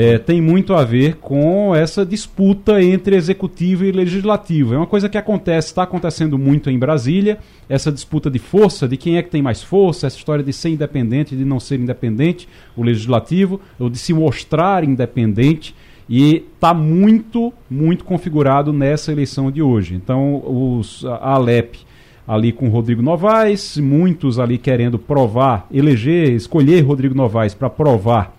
é, 0.00 0.16
tem 0.16 0.40
muito 0.40 0.74
a 0.74 0.84
ver 0.84 1.16
com 1.16 1.74
essa 1.74 2.06
disputa 2.06 2.80
entre 2.80 3.16
executivo 3.16 3.84
e 3.84 3.90
legislativo. 3.90 4.72
É 4.72 4.76
uma 4.76 4.86
coisa 4.86 5.08
que 5.08 5.18
acontece, 5.18 5.66
está 5.66 5.82
acontecendo 5.82 6.38
muito 6.38 6.70
em 6.70 6.78
Brasília, 6.78 7.38
essa 7.68 7.90
disputa 7.90 8.30
de 8.30 8.38
força, 8.38 8.86
de 8.86 8.96
quem 8.96 9.16
é 9.16 9.22
que 9.24 9.28
tem 9.28 9.42
mais 9.42 9.60
força, 9.60 10.06
essa 10.06 10.16
história 10.16 10.44
de 10.44 10.52
ser 10.52 10.68
independente, 10.68 11.34
de 11.34 11.44
não 11.44 11.58
ser 11.58 11.80
independente, 11.80 12.48
o 12.76 12.84
legislativo, 12.84 13.60
ou 13.76 13.90
de 13.90 13.98
se 13.98 14.14
mostrar 14.14 14.84
independente. 14.84 15.74
E 16.08 16.46
está 16.54 16.72
muito, 16.72 17.52
muito 17.68 18.04
configurado 18.04 18.72
nessa 18.72 19.10
eleição 19.10 19.50
de 19.50 19.60
hoje. 19.60 19.96
Então, 19.96 20.40
os, 20.78 21.04
a 21.04 21.32
Alep 21.32 21.76
ali 22.24 22.52
com 22.52 22.68
Rodrigo 22.68 23.02
Novaes, 23.02 23.76
muitos 23.78 24.38
ali 24.38 24.58
querendo 24.58 24.96
provar, 24.96 25.66
eleger, 25.72 26.30
escolher 26.30 26.82
Rodrigo 26.82 27.16
Novaes 27.16 27.52
para 27.52 27.68
provar 27.68 28.37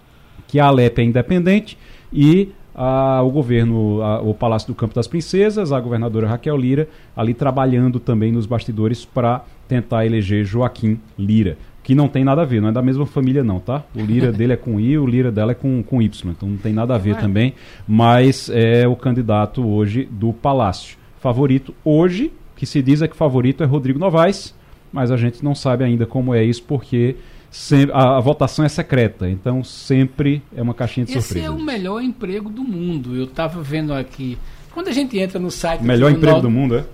que 0.50 0.60
a 0.60 0.66
Alep 0.66 1.00
é 1.00 1.04
independente 1.04 1.78
e 2.12 2.50
a, 2.76 3.22
o 3.22 3.30
governo, 3.30 4.02
a, 4.02 4.20
o 4.20 4.34
Palácio 4.34 4.68
do 4.68 4.76
Campo 4.76 4.96
das 4.96 5.08
Princesas, 5.08 5.72
a 5.72 5.80
governadora 5.80 6.28
Raquel 6.28 6.58
Lira, 6.58 6.90
ali 7.16 7.34
trabalhando 7.34 8.00
também 8.00 8.32
nos 8.32 8.46
bastidores 8.46 9.06
para 9.06 9.46
tentar 9.68 10.06
eleger 10.06 10.44
Joaquim 10.44 11.00
Lira. 11.18 11.56
Que 11.84 11.94
não 11.94 12.08
tem 12.08 12.24
nada 12.24 12.42
a 12.42 12.46
ver, 12.46 12.62
não 12.62 12.70
é 12.70 12.72
da 12.72 12.82
mesma 12.82 13.06
família, 13.06 13.44
não, 13.44 13.60
tá? 13.60 13.84
O 13.96 14.02
Lira 14.02 14.32
dele 14.32 14.54
é 14.54 14.58
com 14.58 14.80
I, 14.80 14.98
o 14.98 15.06
Lira 15.06 15.32
dela 15.32 15.52
é 15.52 15.56
com, 15.56 15.84
com 15.84 16.02
Y, 16.02 16.32
então 16.32 16.50
não 16.50 16.58
tem 16.58 16.74
nada 16.74 16.96
a 16.96 16.98
ver 16.98 17.12
é. 17.12 17.16
também, 17.16 17.54
mas 17.88 18.50
é 18.52 18.88
o 18.88 18.96
candidato 18.96 19.66
hoje 19.68 20.08
do 20.10 20.34
Palácio. 20.34 20.98
Favorito 21.20 21.76
hoje, 21.84 22.32
que 22.56 22.66
se 22.66 22.82
diz 22.82 23.02
é 23.02 23.08
que 23.08 23.16
favorito 23.16 23.64
é 23.64 23.66
Rodrigo 23.66 24.00
Novaes, 24.00 24.56
mas 24.92 25.12
a 25.12 25.18
gente 25.18 25.44
não 25.44 25.54
sabe 25.54 25.84
ainda 25.84 26.06
como 26.06 26.34
é 26.34 26.44
isso, 26.44 26.64
porque 26.64 27.16
Sempre, 27.52 27.96
a, 27.96 28.18
a, 28.18 28.20
votação 28.20 28.64
é 28.64 28.70
secreta, 28.70 29.28
então 29.28 29.64
sempre 29.64 30.42
é 30.56 30.62
uma 30.62 30.74
caixinha 30.74 31.06
de 31.06 31.14
surpresa. 31.14 31.40
Esse 31.40 31.48
é 31.48 31.50
o 31.50 31.60
melhor 31.60 32.02
emprego 32.02 32.50
do 32.50 32.64
mundo. 32.64 33.16
Eu 33.16 33.26
estava 33.26 33.62
vendo 33.62 33.94
aqui. 33.94 34.38
Quando 34.72 34.88
a 34.88 34.92
gente 34.92 35.18
entra 35.18 35.40
no 35.40 35.50
site. 35.50 35.84
Melhor 35.84 36.12
do 36.12 36.18
emprego 36.18 36.42
do 36.42 36.50
mundo, 36.50 36.78
é? 36.78 36.86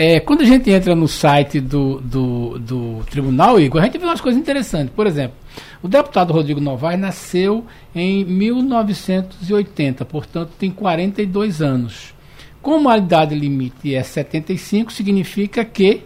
É, 0.00 0.20
quando 0.20 0.42
a 0.42 0.44
gente 0.44 0.70
entra 0.70 0.94
no 0.94 1.08
site 1.08 1.60
do, 1.60 2.00
do, 2.00 2.56
do 2.60 3.04
tribunal, 3.10 3.58
Igor, 3.58 3.82
a 3.82 3.84
gente 3.84 3.98
vê 3.98 4.04
umas 4.04 4.20
coisas 4.20 4.40
interessantes. 4.40 4.94
Por 4.94 5.08
exemplo, 5.08 5.36
o 5.82 5.88
deputado 5.88 6.32
Rodrigo 6.32 6.60
Novaes 6.60 7.00
nasceu 7.00 7.66
em 7.92 8.24
1980, 8.24 10.04
portanto 10.04 10.52
tem 10.56 10.70
42 10.70 11.60
anos. 11.60 12.14
Como 12.62 12.88
a 12.88 12.96
idade 12.96 13.34
limite 13.34 13.92
é 13.92 14.02
75, 14.02 14.92
significa 14.92 15.64
que 15.64 16.02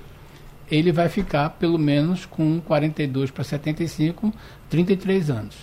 ele 0.72 0.90
vai 0.90 1.08
ficar 1.08 1.50
pelo 1.50 1.78
menos 1.78 2.24
com 2.24 2.60
42 2.60 3.30
para 3.30 3.44
75, 3.44 4.32
33 4.70 5.30
anos. 5.30 5.56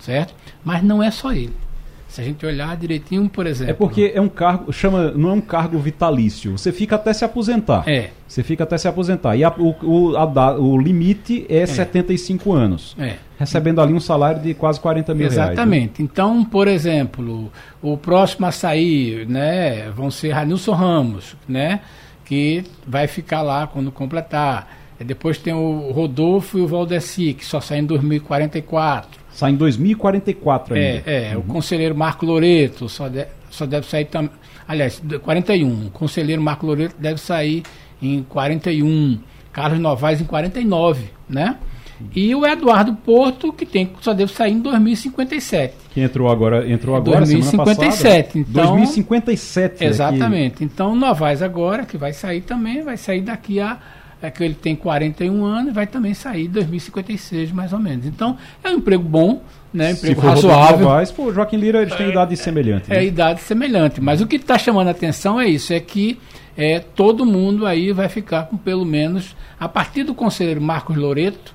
Certo? 0.00 0.34
Mas 0.64 0.82
não 0.82 1.00
é 1.02 1.10
só 1.10 1.32
ele. 1.32 1.54
Se 2.08 2.20
a 2.20 2.24
gente 2.24 2.44
olhar 2.44 2.76
direitinho, 2.76 3.28
por 3.28 3.46
exemplo. 3.46 3.70
É 3.70 3.74
porque 3.74 4.10
é 4.12 4.20
um 4.20 4.28
cargo, 4.28 4.72
chama, 4.72 5.12
não 5.12 5.30
é 5.30 5.32
um 5.34 5.40
cargo 5.40 5.78
vitalício. 5.78 6.58
Você 6.58 6.72
fica 6.72 6.96
até 6.96 7.12
se 7.12 7.24
aposentar. 7.24 7.88
É. 7.88 8.10
Você 8.26 8.42
fica 8.42 8.64
até 8.64 8.76
se 8.76 8.88
aposentar. 8.88 9.36
E 9.36 9.44
a, 9.44 9.50
o, 9.56 9.76
o, 9.84 10.16
a, 10.16 10.58
o 10.58 10.76
limite 10.76 11.46
é, 11.48 11.58
é 11.58 11.66
75 11.66 12.52
anos. 12.52 12.96
É. 12.98 13.14
Recebendo 13.38 13.80
ali 13.80 13.94
um 13.94 14.00
salário 14.00 14.42
de 14.42 14.54
quase 14.54 14.80
40 14.80 15.14
mil 15.14 15.26
Exatamente. 15.26 15.56
reais. 15.56 15.58
Exatamente. 15.58 16.02
Né? 16.02 16.08
Então, 16.10 16.44
por 16.44 16.66
exemplo, 16.66 17.52
o 17.80 17.96
próximo 17.96 18.46
a 18.46 18.50
sair, 18.50 19.28
né, 19.28 19.88
vão 19.90 20.10
ser 20.10 20.32
Ranilson 20.32 20.72
Ramos, 20.72 21.36
né? 21.48 21.80
Que 22.30 22.62
vai 22.86 23.08
ficar 23.08 23.42
lá 23.42 23.66
quando 23.66 23.90
completar. 23.90 24.78
Depois 25.00 25.36
tem 25.36 25.52
o 25.52 25.90
Rodolfo 25.90 26.58
e 26.58 26.60
o 26.60 26.66
Valdeci, 26.68 27.34
que 27.34 27.44
só 27.44 27.60
saem 27.60 27.82
em 27.82 27.86
2044. 27.86 29.20
Sai 29.32 29.50
em 29.50 29.56
2044 29.56 30.74
ainda. 30.74 31.02
É, 31.10 31.32
é 31.32 31.34
uhum. 31.34 31.40
o 31.40 31.42
conselheiro 31.42 31.92
Marco 31.92 32.24
Loreto 32.24 32.88
só, 32.88 33.08
de, 33.08 33.26
só 33.50 33.66
deve 33.66 33.84
sair 33.88 34.04
também. 34.04 34.30
Aliás, 34.68 35.02
41. 35.24 35.86
O 35.86 35.90
conselheiro 35.90 36.40
Marco 36.40 36.66
Loreto 36.66 36.94
deve 37.00 37.20
sair 37.20 37.64
em 38.00 38.22
41. 38.22 39.18
Carlos 39.52 39.80
Novaes 39.80 40.20
em 40.20 40.24
49, 40.24 41.06
né? 41.28 41.58
E 42.14 42.34
o 42.34 42.46
Eduardo 42.46 42.94
Porto, 42.94 43.52
que 43.52 43.66
tem, 43.66 43.90
só 44.00 44.12
deve 44.12 44.32
sair 44.32 44.52
em 44.52 44.60
2057. 44.60 45.74
Que 45.90 46.00
entrou 46.00 46.30
agora, 46.30 46.68
entrou 46.70 46.96
agora 46.96 47.18
2057. 47.20 48.38
Então, 48.38 48.76
2057. 48.76 49.84
Exatamente. 49.84 50.54
Aqui. 50.54 50.64
Então, 50.64 50.94
Novaes 50.94 51.42
agora, 51.42 51.84
que 51.84 51.96
vai 51.96 52.12
sair 52.12 52.40
também, 52.40 52.82
vai 52.82 52.96
sair 52.96 53.20
daqui 53.20 53.60
a 53.60 53.78
é 54.22 54.30
que 54.30 54.44
ele 54.44 54.54
tem 54.54 54.76
41 54.76 55.42
anos, 55.44 55.72
vai 55.72 55.86
também 55.86 56.12
sair 56.12 56.44
em 56.44 56.50
2056, 56.50 57.52
mais 57.52 57.72
ou 57.72 57.78
menos. 57.78 58.04
Então, 58.04 58.36
é 58.62 58.68
um 58.68 58.74
emprego 58.74 59.02
bom, 59.02 59.42
né? 59.72 59.88
Um 59.88 59.92
emprego 59.92 60.20
razoável. 60.20 60.80
Novaes, 60.80 61.10
pô, 61.10 61.32
Joaquim 61.32 61.56
Lira 61.56 61.80
eles 61.80 61.94
têm 61.94 62.06
é, 62.06 62.10
idade 62.10 62.36
semelhante. 62.36 62.92
É, 62.92 62.96
né? 62.96 63.00
é 63.00 63.06
idade 63.06 63.40
semelhante. 63.40 63.98
Mas 63.98 64.20
o 64.20 64.26
que 64.26 64.36
está 64.36 64.58
chamando 64.58 64.88
a 64.88 64.90
atenção 64.90 65.40
é 65.40 65.48
isso, 65.48 65.72
é 65.72 65.80
que 65.80 66.18
é, 66.56 66.80
todo 66.80 67.24
mundo 67.24 67.64
aí 67.64 67.92
vai 67.92 68.10
ficar 68.10 68.42
com 68.42 68.58
pelo 68.58 68.84
menos, 68.84 69.34
a 69.58 69.66
partir 69.66 70.02
do 70.02 70.14
conselheiro 70.14 70.60
Marcos 70.60 70.96
Loreto, 70.96 71.54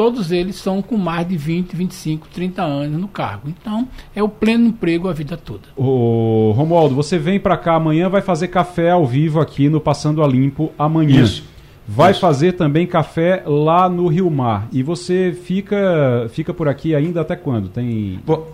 todos 0.00 0.32
eles 0.32 0.56
são 0.56 0.80
com 0.80 0.96
mais 0.96 1.28
de 1.28 1.36
20, 1.36 1.76
25, 1.76 2.28
30 2.28 2.62
anos 2.62 2.98
no 2.98 3.06
cargo. 3.06 3.50
Então, 3.50 3.86
é 4.16 4.22
o 4.22 4.30
pleno 4.30 4.68
emprego 4.68 5.10
a 5.10 5.12
vida 5.12 5.36
toda. 5.36 5.64
Ô, 5.76 6.54
Romualdo, 6.56 6.94
você 6.94 7.18
vem 7.18 7.38
para 7.38 7.54
cá 7.58 7.74
amanhã, 7.74 8.08
vai 8.08 8.22
fazer 8.22 8.48
café 8.48 8.92
ao 8.92 9.06
vivo 9.06 9.40
aqui 9.40 9.68
no 9.68 9.78
Passando 9.78 10.24
a 10.24 10.26
Limpo 10.26 10.72
amanhã. 10.78 11.22
Isso. 11.22 11.44
vai 11.86 12.12
Isso. 12.12 12.20
fazer 12.20 12.52
também 12.52 12.86
café 12.86 13.42
lá 13.44 13.90
no 13.90 14.08
Rio 14.08 14.30
Mar. 14.30 14.68
E 14.72 14.82
você 14.82 15.38
fica, 15.44 16.26
fica 16.30 16.54
por 16.54 16.66
aqui 16.66 16.94
ainda 16.94 17.20
até 17.20 17.36
quando? 17.36 17.68
Tem. 17.68 18.20
Bom, 18.24 18.48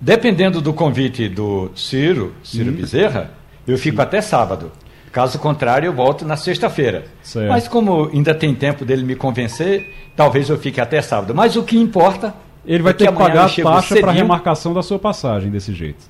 dependendo 0.00 0.62
do 0.62 0.72
convite 0.72 1.28
do 1.28 1.70
Ciro, 1.74 2.32
Ciro 2.42 2.70
hum. 2.70 2.74
Bezerra, 2.74 3.32
eu 3.68 3.76
fico 3.76 3.96
Sim. 3.98 4.02
até 4.02 4.22
sábado. 4.22 4.72
Caso 5.16 5.38
contrário, 5.38 5.86
eu 5.86 5.94
volto 5.94 6.26
na 6.26 6.36
sexta-feira. 6.36 7.06
Mas 7.48 7.66
como 7.66 8.10
ainda 8.12 8.34
tem 8.34 8.54
tempo 8.54 8.84
dele 8.84 9.02
me 9.02 9.16
convencer, 9.16 9.90
talvez 10.14 10.50
eu 10.50 10.58
fique 10.58 10.78
até 10.78 11.00
sábado. 11.00 11.34
Mas 11.34 11.56
o 11.56 11.62
que 11.62 11.78
importa. 11.78 12.34
Ele 12.66 12.82
vai 12.82 12.90
é 12.90 12.94
ter 12.94 13.06
que, 13.06 13.12
que 13.12 13.18
pagar 13.18 13.46
a 13.46 13.48
taxa 13.48 13.98
para 13.98 14.12
remarcação 14.12 14.74
da 14.74 14.82
sua 14.82 14.98
passagem 14.98 15.50
desse 15.50 15.72
jeito. 15.72 16.04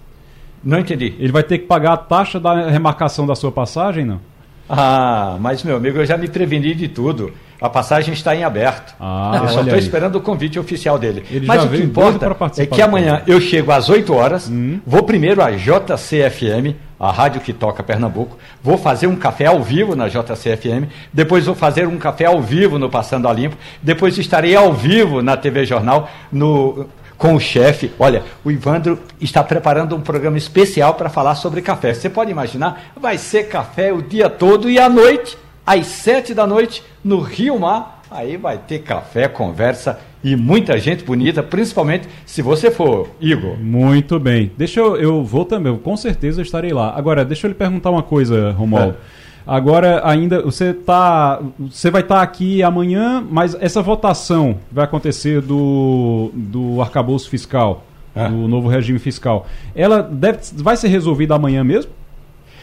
Não 0.60 0.80
entendi. 0.80 1.14
Ele 1.20 1.30
vai 1.30 1.44
ter 1.44 1.58
que 1.58 1.66
pagar 1.66 1.92
a 1.92 1.96
taxa 1.96 2.40
da 2.40 2.68
remarcação 2.68 3.24
da 3.28 3.36
sua 3.36 3.52
passagem, 3.52 4.04
não? 4.04 4.20
Ah, 4.68 5.36
mas 5.38 5.62
meu 5.62 5.76
amigo, 5.76 5.98
eu 5.98 6.04
já 6.04 6.16
me 6.16 6.26
preveni 6.26 6.74
de 6.74 6.88
tudo. 6.88 7.32
A 7.60 7.68
passagem 7.68 8.12
está 8.12 8.34
em 8.34 8.42
aberto. 8.42 8.92
Ah, 8.98 9.38
eu 9.40 9.48
só 9.50 9.60
estou 9.60 9.78
esperando 9.78 10.16
o 10.16 10.20
convite 10.20 10.58
oficial 10.58 10.98
dele. 10.98 11.24
Ele 11.30 11.46
mas 11.46 11.64
o 11.64 11.68
que 11.68 11.80
importa 11.80 12.36
é 12.58 12.66
que 12.66 12.82
amanhã 12.82 13.22
eu 13.24 13.40
chego 13.40 13.70
às 13.70 13.88
8 13.88 14.12
horas, 14.12 14.50
hum. 14.50 14.80
vou 14.84 15.04
primeiro 15.04 15.40
à 15.40 15.52
JCFM, 15.52 16.74
a 16.98 17.10
rádio 17.10 17.40
que 17.40 17.52
toca 17.52 17.82
Pernambuco, 17.82 18.38
vou 18.62 18.78
fazer 18.78 19.06
um 19.06 19.16
café 19.16 19.46
ao 19.46 19.62
vivo 19.62 19.94
na 19.94 20.08
JCFM, 20.08 20.88
depois 21.12 21.46
vou 21.46 21.54
fazer 21.54 21.86
um 21.86 21.98
café 21.98 22.24
ao 22.24 22.40
vivo 22.40 22.78
no 22.78 22.88
Passando 22.88 23.28
a 23.28 23.32
Limpo, 23.32 23.56
depois 23.82 24.16
estarei 24.18 24.56
ao 24.56 24.72
vivo 24.72 25.22
na 25.22 25.36
TV 25.36 25.64
Jornal, 25.64 26.08
no 26.32 26.86
com 27.16 27.34
o 27.34 27.40
chefe. 27.40 27.92
Olha, 27.98 28.22
o 28.44 28.50
Ivandro 28.50 28.98
está 29.20 29.42
preparando 29.42 29.96
um 29.96 30.00
programa 30.00 30.36
especial 30.36 30.94
para 30.94 31.08
falar 31.08 31.34
sobre 31.34 31.62
café. 31.62 31.94
Você 31.94 32.10
pode 32.10 32.30
imaginar? 32.30 32.90
Vai 32.94 33.18
ser 33.18 33.44
café 33.44 33.92
o 33.92 34.02
dia 34.02 34.28
todo 34.28 34.68
e 34.68 34.78
à 34.78 34.88
noite, 34.88 35.38
às 35.66 35.86
sete 35.86 36.34
da 36.34 36.46
noite, 36.46 36.82
no 37.02 37.20
Rio 37.20 37.58
Mar. 37.58 38.02
Aí 38.10 38.36
vai 38.36 38.58
ter 38.58 38.80
café, 38.80 39.28
conversa 39.28 39.98
e 40.26 40.34
muita 40.34 40.76
gente 40.80 41.04
bonita, 41.04 41.40
principalmente 41.40 42.08
se 42.24 42.42
você 42.42 42.68
for, 42.68 43.08
Igor. 43.20 43.56
Muito 43.60 44.18
bem. 44.18 44.50
Deixa 44.58 44.80
eu, 44.80 44.96
eu 44.96 45.22
vou 45.22 45.44
também, 45.44 45.76
com 45.76 45.96
certeza 45.96 46.40
eu 46.40 46.42
estarei 46.42 46.72
lá. 46.72 46.92
Agora, 46.96 47.24
deixa 47.24 47.46
eu 47.46 47.50
lhe 47.50 47.54
perguntar 47.54 47.90
uma 47.90 48.02
coisa, 48.02 48.50
Romualdo. 48.50 48.96
É. 49.12 49.26
Agora, 49.46 50.00
ainda, 50.04 50.42
você 50.42 50.74
tá. 50.74 51.40
Você 51.60 51.92
vai 51.92 52.02
estar 52.02 52.16
tá 52.16 52.22
aqui 52.22 52.60
amanhã, 52.60 53.24
mas 53.30 53.56
essa 53.60 53.80
votação 53.80 54.58
vai 54.72 54.84
acontecer 54.84 55.40
do, 55.40 56.32
do 56.34 56.82
arcabouço 56.82 57.30
fiscal, 57.30 57.84
ah. 58.12 58.26
do 58.26 58.48
novo 58.48 58.66
regime 58.66 58.98
fiscal. 58.98 59.46
Ela 59.76 60.02
deve, 60.02 60.40
vai 60.54 60.76
ser 60.76 60.88
resolvida 60.88 61.36
amanhã 61.36 61.62
mesmo? 61.62 61.92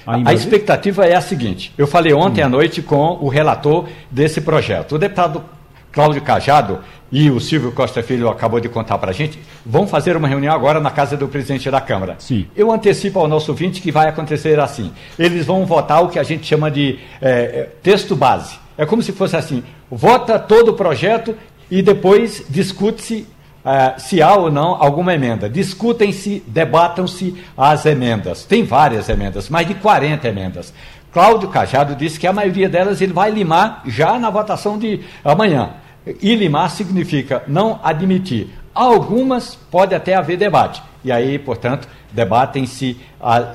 A 0.06 0.34
expectativa 0.34 1.06
é 1.06 1.16
a 1.16 1.22
seguinte: 1.22 1.72
eu 1.78 1.88
falei 1.88 2.14
ontem 2.14 2.44
hum. 2.44 2.48
à 2.48 2.50
noite 2.50 2.82
com 2.82 3.18
o 3.22 3.30
relator 3.30 3.88
desse 4.12 4.42
projeto. 4.42 4.96
O 4.96 4.98
deputado 4.98 5.42
Cláudio 5.94 6.22
Cajado 6.24 6.80
e 7.12 7.30
o 7.30 7.40
Silvio 7.40 7.72
Costa 7.72 8.02
Filho 8.02 8.28
acabou 8.28 8.60
de 8.60 8.68
contar 8.68 8.98
para 8.98 9.12
a 9.12 9.14
gente, 9.14 9.40
vão 9.64 9.86
fazer 9.86 10.18
uma 10.18 10.28
reunião 10.28 10.54
agora 10.54 10.80
na 10.80 10.90
casa 10.90 11.16
do 11.16 11.28
presidente 11.28 11.70
da 11.70 11.80
Câmara. 11.80 12.16
Sim. 12.18 12.48
Eu 12.56 12.72
antecipo 12.72 13.20
ao 13.20 13.28
nosso 13.28 13.52
ouvinte 13.52 13.80
que 13.80 13.92
vai 13.92 14.10
acontecer 14.10 14.60
assim. 14.60 14.92
Eles 15.18 15.46
vão 15.46 15.64
votar 15.64 16.04
o 16.04 16.10
que 16.10 16.18
a 16.18 16.24
gente 16.24 16.48
chama 16.48 16.72
de 16.72 16.98
é, 17.22 17.70
texto 17.84 18.16
base. 18.16 18.58
É 18.76 18.86
como 18.88 19.04
se 19.04 19.12
fosse 19.12 19.36
assim: 19.38 19.64
vota 19.92 20.40
todo 20.40 20.70
o 20.70 20.74
projeto 20.74 21.38
e 21.70 21.82
depois 21.82 22.44
discute-se 22.50 23.28
Uh, 23.64 23.98
se 23.98 24.22
há 24.22 24.36
ou 24.36 24.52
não 24.52 24.76
alguma 24.76 25.14
emenda. 25.14 25.50
Discutem-se, 25.50 26.44
debatam-se 26.46 27.42
as 27.56 27.86
emendas. 27.86 28.44
Tem 28.44 28.66
várias 28.66 29.08
emendas, 29.08 29.48
mais 29.48 29.66
de 29.66 29.74
40 29.76 30.28
emendas. 30.28 30.74
Cláudio 31.14 31.48
Cajado 31.48 31.96
disse 31.96 32.20
que 32.20 32.28
a 32.28 32.34
maioria 32.34 32.68
delas 32.68 33.00
ele 33.00 33.14
vai 33.14 33.32
limar 33.32 33.82
já 33.86 34.20
na 34.20 34.30
votação 34.30 34.78
de 34.78 35.00
amanhã. 35.24 35.76
E 36.22 36.36
limar 36.36 36.70
significa 36.70 37.44
não 37.48 37.80
admitir. 37.84 38.50
Algumas 38.74 39.56
pode 39.56 39.94
até 39.94 40.16
haver 40.16 40.38
debate. 40.38 40.82
E 41.04 41.12
aí, 41.12 41.38
portanto, 41.38 41.88
debatem-se 42.12 42.98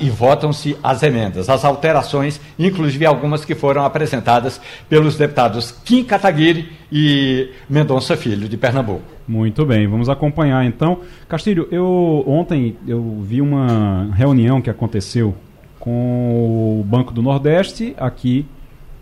e 0.01 0.11
votam-se 0.11 0.77
as 0.83 1.03
emendas, 1.03 1.49
as 1.49 1.65
alterações, 1.65 2.41
inclusive 2.59 3.07
algumas 3.07 3.45
que 3.45 3.55
foram 3.55 3.85
apresentadas 3.85 4.61
pelos 4.89 5.17
deputados 5.17 5.71
Kim 5.85 6.05
Kataguiri 6.05 6.71
e 6.93 7.51
Mendonça 7.69 8.17
Filho, 8.17 8.49
de 8.49 8.57
Pernambuco. 8.57 9.03
Muito 9.27 9.65
bem, 9.65 9.87
vamos 9.87 10.09
acompanhar 10.09 10.65
então. 10.65 11.01
Castilho, 11.29 11.69
eu 11.71 12.25
ontem 12.27 12.77
eu 12.87 13.21
vi 13.23 13.41
uma 13.41 14.11
reunião 14.15 14.61
que 14.61 14.71
aconteceu 14.71 15.35
com 15.79 16.81
o 16.81 16.85
Banco 16.85 17.13
do 17.13 17.23
Nordeste 17.23 17.95
aqui 17.99 18.47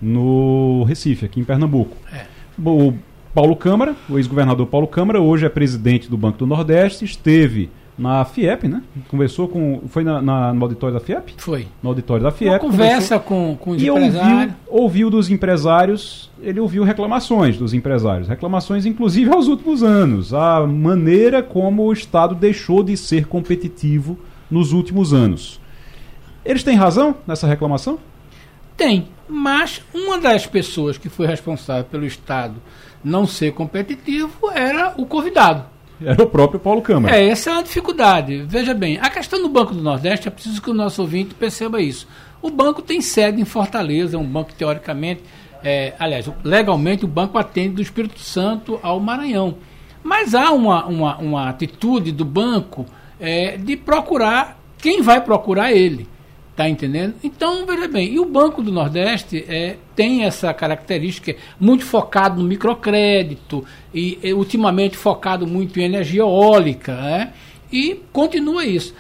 no 0.00 0.84
Recife, 0.84 1.24
aqui 1.24 1.40
em 1.40 1.44
Pernambuco. 1.44 1.96
É. 2.12 2.26
O 2.64 2.94
Paulo 3.36 3.54
Câmara, 3.54 3.94
o 4.08 4.16
ex-governador 4.16 4.66
Paulo 4.66 4.88
Câmara, 4.88 5.20
hoje 5.20 5.44
é 5.44 5.50
presidente 5.50 6.08
do 6.08 6.16
Banco 6.16 6.38
do 6.38 6.46
Nordeste, 6.46 7.04
esteve 7.04 7.68
na 7.98 8.24
FIEP, 8.24 8.66
né? 8.66 8.82
Conversou 9.10 9.46
com. 9.46 9.82
Foi 9.88 10.02
na, 10.02 10.22
na, 10.22 10.54
no 10.54 10.62
auditório 10.62 10.94
da 10.94 11.00
FIEP? 11.00 11.34
Foi. 11.36 11.68
No 11.82 11.90
auditório 11.90 12.22
da 12.22 12.30
FIEP. 12.30 12.52
Uma 12.52 12.58
conversa 12.58 13.18
com, 13.18 13.54
com 13.60 13.72
os 13.72 13.82
e 13.82 13.88
empresários. 13.88 14.54
Ouviu, 14.66 14.82
ouviu 14.82 15.10
dos 15.10 15.28
empresários, 15.28 16.30
ele 16.40 16.58
ouviu 16.60 16.82
reclamações 16.82 17.58
dos 17.58 17.74
empresários. 17.74 18.26
Reclamações, 18.26 18.86
inclusive, 18.86 19.30
aos 19.30 19.48
últimos 19.48 19.82
anos. 19.82 20.32
A 20.32 20.66
maneira 20.66 21.42
como 21.42 21.82
o 21.82 21.92
Estado 21.92 22.34
deixou 22.34 22.82
de 22.82 22.96
ser 22.96 23.26
competitivo 23.26 24.18
nos 24.50 24.72
últimos 24.72 25.12
anos. 25.12 25.60
Eles 26.42 26.62
têm 26.62 26.74
razão 26.74 27.14
nessa 27.26 27.46
reclamação? 27.46 27.98
Tem. 28.78 29.08
Mas 29.28 29.82
uma 29.92 30.18
das 30.18 30.46
pessoas 30.46 30.96
que 30.96 31.10
foi 31.10 31.26
responsável 31.26 31.84
pelo 31.84 32.06
Estado 32.06 32.54
não 33.06 33.24
ser 33.24 33.52
competitivo 33.52 34.50
era 34.52 34.92
o 34.96 35.06
convidado. 35.06 35.64
Era 36.04 36.22
o 36.22 36.26
próprio 36.26 36.58
Paulo 36.58 36.82
Câmara. 36.82 37.16
É, 37.16 37.28
essa 37.28 37.50
é 37.50 37.52
uma 37.52 37.62
dificuldade. 37.62 38.44
Veja 38.46 38.74
bem, 38.74 38.98
a 39.00 39.08
questão 39.08 39.40
do 39.40 39.48
Banco 39.48 39.72
do 39.72 39.80
Nordeste, 39.80 40.26
é 40.26 40.30
preciso 40.30 40.60
que 40.60 40.70
o 40.70 40.74
nosso 40.74 41.00
ouvinte 41.00 41.32
perceba 41.32 41.80
isso. 41.80 42.08
O 42.42 42.50
banco 42.50 42.82
tem 42.82 43.00
sede 43.00 43.40
em 43.40 43.44
Fortaleza, 43.44 44.18
um 44.18 44.24
banco 44.24 44.52
teoricamente, 44.52 45.22
é, 45.62 45.94
aliás, 45.98 46.28
legalmente 46.42 47.04
o 47.04 47.08
banco 47.08 47.38
atende 47.38 47.76
do 47.76 47.82
Espírito 47.82 48.20
Santo 48.20 48.78
ao 48.82 48.98
Maranhão. 48.98 49.56
Mas 50.02 50.34
há 50.34 50.50
uma, 50.50 50.84
uma, 50.86 51.16
uma 51.18 51.48
atitude 51.48 52.10
do 52.10 52.24
banco 52.24 52.86
é, 53.20 53.56
de 53.56 53.76
procurar 53.76 54.60
quem 54.78 55.00
vai 55.00 55.20
procurar 55.20 55.72
ele. 55.72 56.08
Está 56.56 56.70
entendendo? 56.70 57.16
Então, 57.22 57.66
veja 57.66 57.86
bem, 57.86 58.14
e 58.14 58.18
o 58.18 58.24
Banco 58.24 58.62
do 58.62 58.72
Nordeste 58.72 59.44
é, 59.46 59.76
tem 59.94 60.24
essa 60.24 60.54
característica 60.54 61.36
muito 61.60 61.84
focado 61.84 62.40
no 62.40 62.48
microcrédito 62.48 63.62
e, 63.92 64.18
ultimamente 64.32 64.96
focado 64.96 65.46
muito 65.46 65.78
em 65.78 65.82
energia 65.82 66.22
eólica, 66.22 66.94
né? 66.94 67.34
e 67.70 68.00
continua 68.10 68.64
isso. 68.64 68.94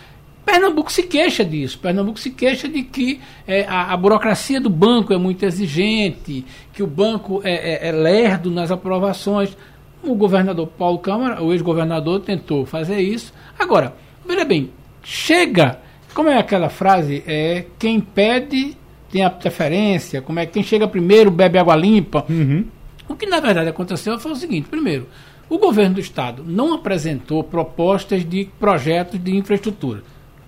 Pernambuco 0.44 0.92
se 0.92 1.04
queixa 1.04 1.42
disso. 1.42 1.78
Pernambuco 1.78 2.20
se 2.20 2.30
queixa 2.30 2.68
de 2.68 2.82
que 2.82 3.22
é, 3.48 3.64
a, 3.64 3.94
a, 3.94 3.96
burocracia 3.96 4.60
do 4.60 4.68
banco 4.68 5.14
é 5.14 5.16
muito 5.16 5.42
exigente, 5.42 6.44
que 6.74 6.82
o 6.82 6.86
banco 6.86 7.40
é, 7.42 7.86
é, 7.86 7.88
é 7.88 7.92
lerdo 7.92 8.50
nas 8.50 8.70
aprovações. 8.70 9.56
O 10.02 10.14
governador 10.14 10.66
Paulo 10.66 10.98
Câmara, 10.98 11.42
o 11.42 11.54
ex-governador, 11.54 12.20
tentou 12.20 12.66
fazer 12.66 13.00
isso. 13.00 13.32
Agora, 13.58 13.96
veja 14.26 14.44
bem, 14.44 14.70
chega 15.02 15.85
como 16.16 16.30
é 16.30 16.38
aquela 16.38 16.70
frase? 16.70 17.22
É 17.26 17.66
quem 17.78 18.00
pede 18.00 18.74
tem 19.12 19.22
a 19.22 19.28
preferência, 19.28 20.22
como 20.22 20.40
é 20.40 20.46
quem 20.46 20.62
chega 20.62 20.88
primeiro 20.88 21.30
bebe 21.30 21.58
água 21.58 21.76
limpa. 21.76 22.24
Uhum. 22.26 22.64
O 23.06 23.14
que 23.14 23.26
na 23.26 23.38
verdade 23.38 23.68
aconteceu 23.68 24.18
foi 24.18 24.32
o 24.32 24.34
seguinte: 24.34 24.66
primeiro, 24.66 25.06
o 25.46 25.58
governo 25.58 25.96
do 25.96 26.00
estado 26.00 26.42
não 26.42 26.72
apresentou 26.72 27.44
propostas 27.44 28.26
de 28.26 28.46
projetos 28.58 29.22
de 29.22 29.36
infraestrutura. 29.36 30.02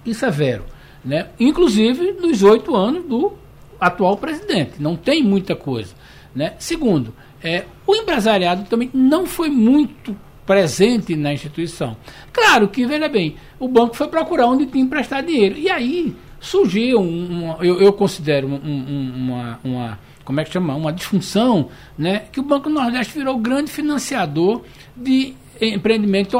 Isso 0.06 0.24
é 0.24 0.30
vero. 0.30 0.64
Né? 1.04 1.26
Inclusive 1.38 2.12
nos 2.12 2.42
oito 2.42 2.74
anos 2.74 3.04
do 3.04 3.34
atual 3.78 4.16
presidente. 4.16 4.80
Não 4.80 4.96
tem 4.96 5.22
muita 5.22 5.54
coisa. 5.54 5.94
Né? 6.34 6.54
Segundo, 6.58 7.12
é, 7.42 7.66
o 7.86 7.94
empresariado 7.94 8.64
também 8.64 8.88
não 8.94 9.26
foi 9.26 9.50
muito 9.50 10.16
presente 10.48 11.14
na 11.14 11.30
instituição. 11.30 11.94
Claro 12.32 12.68
que, 12.68 12.86
veja 12.86 13.06
bem, 13.06 13.36
o 13.60 13.68
banco 13.68 13.94
foi 13.94 14.08
procurar 14.08 14.46
onde 14.46 14.64
tinha 14.64 14.82
emprestado 14.82 15.26
dinheiro. 15.26 15.58
E 15.58 15.68
aí 15.68 16.16
surgiu, 16.40 17.00
um, 17.02 17.54
eu, 17.60 17.78
eu, 17.82 17.92
considero 17.92 18.48
um, 18.48 18.54
um, 18.54 19.12
uma, 19.14 19.60
uma, 19.62 19.98
como 20.24 20.40
é 20.40 20.44
que 20.44 20.50
chama? 20.50 20.74
Uma 20.74 20.90
disfunção, 20.90 21.68
né? 21.98 22.22
que 22.32 22.40
o 22.40 22.42
Banco 22.42 22.70
Nordeste 22.70 23.12
virou 23.12 23.36
grande 23.36 23.70
financiador 23.70 24.62
de 24.96 25.34
empreendimento 25.60 26.38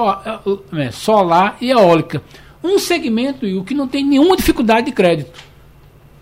é, 0.73 0.91
solar 0.91 1.59
e 1.61 1.71
eólica. 1.71 2.23
Um 2.65 2.79
segmento 2.79 3.45
o 3.45 3.63
que 3.63 3.75
não 3.75 3.87
tem 3.87 4.07
nenhuma 4.07 4.39
dificuldade 4.39 4.87
de 4.87 4.93
crédito. 4.93 5.48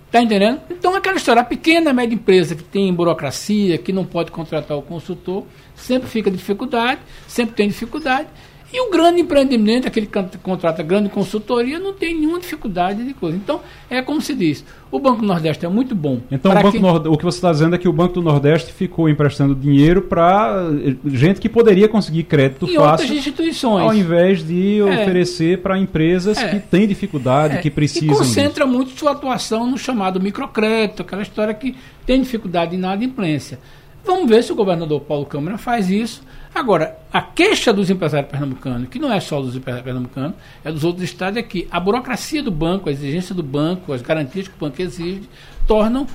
Está 0.06 0.22
entendendo? 0.22 0.60
Então, 0.70 0.94
aquela 0.94 1.16
história, 1.16 1.42
a 1.42 1.44
pequena, 1.44 1.92
média 1.92 2.14
empresa 2.14 2.54
que 2.54 2.62
tem 2.62 2.92
burocracia, 2.94 3.76
que 3.76 3.92
não 3.92 4.04
pode 4.04 4.30
contratar 4.30 4.76
o 4.78 4.82
consultor, 4.82 5.44
sempre 5.74 6.08
fica 6.08 6.30
dificuldade, 6.30 7.00
sempre 7.26 7.54
tem 7.54 7.68
dificuldade. 7.68 8.28
E 8.72 8.80
o 8.80 8.90
grande 8.90 9.20
empreendimento, 9.20 9.86
aquele 9.86 10.06
que 10.06 10.38
contrata 10.38 10.82
grande 10.82 11.08
consultoria, 11.08 11.78
não 11.78 11.92
tem 11.92 12.14
nenhuma 12.14 12.40
dificuldade 12.40 13.04
de 13.04 13.14
coisa. 13.14 13.36
Então, 13.36 13.60
é 13.88 14.02
como 14.02 14.20
se 14.20 14.34
diz, 14.34 14.64
o 14.90 14.98
Banco 14.98 15.20
do 15.20 15.26
Nordeste 15.26 15.64
é 15.64 15.68
muito 15.68 15.94
bom. 15.94 16.20
Então, 16.30 16.52
o, 16.52 16.72
quem... 16.72 16.80
Nord... 16.80 17.08
o 17.08 17.16
que 17.16 17.24
você 17.24 17.38
está 17.38 17.52
dizendo 17.52 17.76
é 17.76 17.78
que 17.78 17.88
o 17.88 17.92
Banco 17.92 18.14
do 18.14 18.22
Nordeste 18.22 18.72
ficou 18.72 19.08
emprestando 19.08 19.54
dinheiro 19.54 20.02
para 20.02 20.68
eh, 20.84 20.96
gente 21.06 21.40
que 21.40 21.48
poderia 21.48 21.88
conseguir 21.88 22.24
crédito 22.24 22.66
e 22.68 22.74
fácil. 22.74 22.90
outras 22.90 23.10
instituições. 23.10 23.84
Ao 23.84 23.94
invés 23.94 24.44
de 24.44 24.80
é. 24.80 24.82
oferecer 24.82 25.62
para 25.62 25.78
empresas 25.78 26.36
é. 26.36 26.48
que 26.48 26.58
têm 26.58 26.88
dificuldade, 26.88 27.56
é. 27.56 27.58
que 27.58 27.70
precisam. 27.70 28.14
E 28.14 28.18
concentra 28.18 28.64
disso. 28.64 28.76
muito 28.76 28.98
sua 28.98 29.12
atuação 29.12 29.70
no 29.70 29.78
chamado 29.78 30.20
microcrédito, 30.20 31.02
aquela 31.02 31.22
história 31.22 31.54
que 31.54 31.76
tem 32.04 32.20
dificuldade 32.20 32.72
de 32.72 32.76
inadimplência. 32.76 33.60
Vamos 34.06 34.28
ver 34.28 34.42
se 34.44 34.52
o 34.52 34.54
governador 34.54 35.00
Paulo 35.00 35.26
Câmara 35.26 35.58
faz 35.58 35.90
isso. 35.90 36.22
Agora, 36.54 36.96
a 37.12 37.20
queixa 37.20 37.72
dos 37.72 37.90
empresários 37.90 38.30
pernambucanos, 38.30 38.88
que 38.88 38.98
não 38.98 39.12
é 39.12 39.18
só 39.18 39.42
dos 39.42 39.56
empresários 39.56 39.84
pernambucanos, 39.84 40.34
é 40.64 40.70
dos 40.70 40.84
outros 40.84 41.02
estados, 41.02 41.36
é 41.36 41.42
que 41.42 41.66
a 41.70 41.80
burocracia 41.80 42.42
do 42.42 42.50
banco, 42.50 42.88
a 42.88 42.92
exigência 42.92 43.34
do 43.34 43.42
banco, 43.42 43.92
as 43.92 44.00
garantias 44.00 44.46
que 44.46 44.54
o 44.54 44.58
banco 44.60 44.80
exige, 44.80 45.28
tornam 45.66 46.06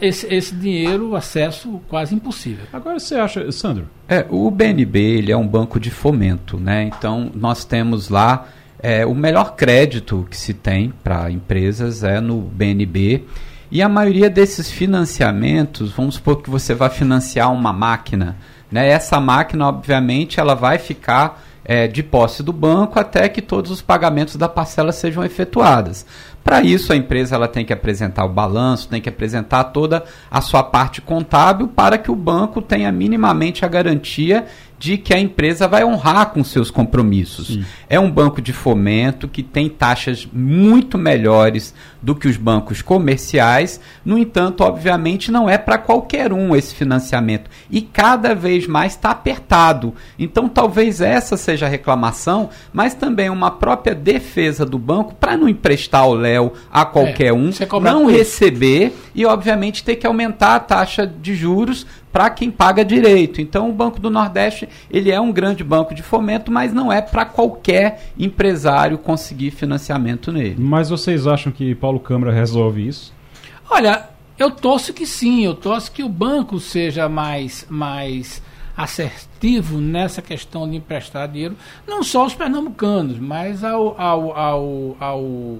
esse, 0.00 0.26
esse 0.34 0.54
dinheiro, 0.54 1.10
o 1.10 1.16
acesso 1.16 1.80
quase 1.88 2.14
impossível. 2.14 2.66
Agora 2.72 2.98
você 2.98 3.14
acha, 3.14 3.50
Sandro? 3.52 3.88
É, 4.08 4.26
o 4.28 4.50
BNB 4.50 4.98
ele 4.98 5.32
é 5.32 5.36
um 5.36 5.46
banco 5.46 5.78
de 5.78 5.90
fomento, 5.90 6.58
né? 6.58 6.82
Então 6.82 7.30
nós 7.34 7.64
temos 7.64 8.08
lá 8.08 8.48
é, 8.80 9.06
o 9.06 9.14
melhor 9.14 9.54
crédito 9.54 10.26
que 10.28 10.36
se 10.36 10.52
tem 10.52 10.92
para 11.02 11.30
empresas 11.30 12.02
é 12.02 12.20
no 12.20 12.40
BNB 12.40 13.24
e 13.70 13.82
a 13.82 13.88
maioria 13.88 14.30
desses 14.30 14.70
financiamentos, 14.70 15.92
vamos 15.92 16.14
supor 16.14 16.42
que 16.42 16.48
você 16.48 16.74
vai 16.74 16.90
financiar 16.90 17.52
uma 17.52 17.72
máquina, 17.72 18.36
né? 18.70 18.88
Essa 18.88 19.20
máquina, 19.20 19.68
obviamente, 19.68 20.40
ela 20.40 20.54
vai 20.54 20.78
ficar 20.78 21.42
é, 21.64 21.86
de 21.86 22.02
posse 22.02 22.42
do 22.42 22.52
banco 22.52 22.98
até 22.98 23.28
que 23.28 23.42
todos 23.42 23.70
os 23.70 23.82
pagamentos 23.82 24.36
da 24.36 24.48
parcela 24.48 24.90
sejam 24.90 25.22
efetuados. 25.22 26.06
Para 26.42 26.62
isso, 26.62 26.94
a 26.94 26.96
empresa 26.96 27.34
ela 27.34 27.46
tem 27.46 27.62
que 27.62 27.74
apresentar 27.74 28.24
o 28.24 28.30
balanço, 28.30 28.88
tem 28.88 29.02
que 29.02 29.08
apresentar 29.08 29.64
toda 29.64 30.02
a 30.30 30.40
sua 30.40 30.62
parte 30.62 31.02
contábil 31.02 31.68
para 31.68 31.98
que 31.98 32.10
o 32.10 32.16
banco 32.16 32.62
tenha 32.62 32.90
minimamente 32.90 33.66
a 33.66 33.68
garantia 33.68 34.46
de 34.78 34.96
que 34.96 35.12
a 35.12 35.18
empresa 35.18 35.68
vai 35.68 35.84
honrar 35.84 36.30
com 36.30 36.42
seus 36.42 36.70
compromissos. 36.70 37.48
Sim. 37.48 37.64
É 37.86 38.00
um 38.00 38.10
banco 38.10 38.40
de 38.40 38.54
fomento 38.54 39.28
que 39.28 39.42
tem 39.42 39.68
taxas 39.68 40.26
muito 40.32 40.96
melhores 40.96 41.74
do 42.00 42.14
que 42.14 42.28
os 42.28 42.36
bancos 42.36 42.82
comerciais. 42.82 43.80
No 44.04 44.18
entanto, 44.18 44.62
obviamente, 44.62 45.30
não 45.30 45.48
é 45.48 45.58
para 45.58 45.78
qualquer 45.78 46.32
um 46.32 46.54
esse 46.54 46.74
financiamento. 46.74 47.50
E 47.70 47.82
cada 47.82 48.34
vez 48.34 48.66
mais 48.66 48.92
está 48.92 49.10
apertado. 49.10 49.94
Então, 50.18 50.48
talvez 50.48 51.00
essa 51.00 51.36
seja 51.36 51.66
a 51.66 51.68
reclamação, 51.68 52.50
mas 52.72 52.94
também 52.94 53.30
uma 53.30 53.50
própria 53.50 53.94
defesa 53.94 54.64
do 54.64 54.78
banco 54.78 55.14
para 55.14 55.36
não 55.36 55.48
emprestar 55.48 56.06
o 56.06 56.14
Léo 56.14 56.52
a 56.70 56.84
qualquer 56.84 57.28
é, 57.28 57.32
um, 57.32 57.50
não 57.82 58.06
receber 58.06 58.94
e, 59.14 59.26
obviamente, 59.26 59.84
ter 59.84 59.96
que 59.96 60.06
aumentar 60.06 60.56
a 60.56 60.60
taxa 60.60 61.06
de 61.06 61.34
juros 61.34 61.86
para 62.12 62.30
quem 62.30 62.50
paga 62.50 62.84
direito. 62.84 63.40
Então, 63.40 63.68
o 63.68 63.72
Banco 63.72 64.00
do 64.00 64.10
Nordeste 64.10 64.68
ele 64.90 65.10
é 65.10 65.20
um 65.20 65.30
grande 65.30 65.62
banco 65.62 65.94
de 65.94 66.02
fomento, 66.02 66.50
mas 66.50 66.72
não 66.72 66.92
é 66.92 67.00
para 67.00 67.24
qualquer 67.24 68.10
empresário 68.18 68.98
conseguir 68.98 69.50
financiamento 69.50 70.32
nele. 70.32 70.56
Mas 70.58 70.90
vocês 70.90 71.26
acham 71.26 71.52
que 71.52 71.76
Paulo 71.76 71.87
Câmara 72.00 72.32
resolve 72.32 72.86
isso? 72.86 73.14
Olha, 73.70 74.08
eu 74.38 74.50
torço 74.50 74.92
que 74.92 75.06
sim, 75.06 75.44
eu 75.44 75.54
torço 75.54 75.90
que 75.92 76.02
o 76.02 76.08
banco 76.08 76.60
seja 76.60 77.08
mais, 77.08 77.66
mais 77.68 78.42
assertivo 78.76 79.78
nessa 79.78 80.22
questão 80.22 80.68
de 80.68 80.76
emprestar 80.76 81.28
dinheiro, 81.28 81.56
não 81.86 82.02
só 82.02 82.22
aos 82.22 82.34
pernambucanos, 82.34 83.18
mas 83.18 83.64
ao, 83.64 84.00
ao, 84.00 84.36
ao, 84.36 84.96
ao 85.00 85.58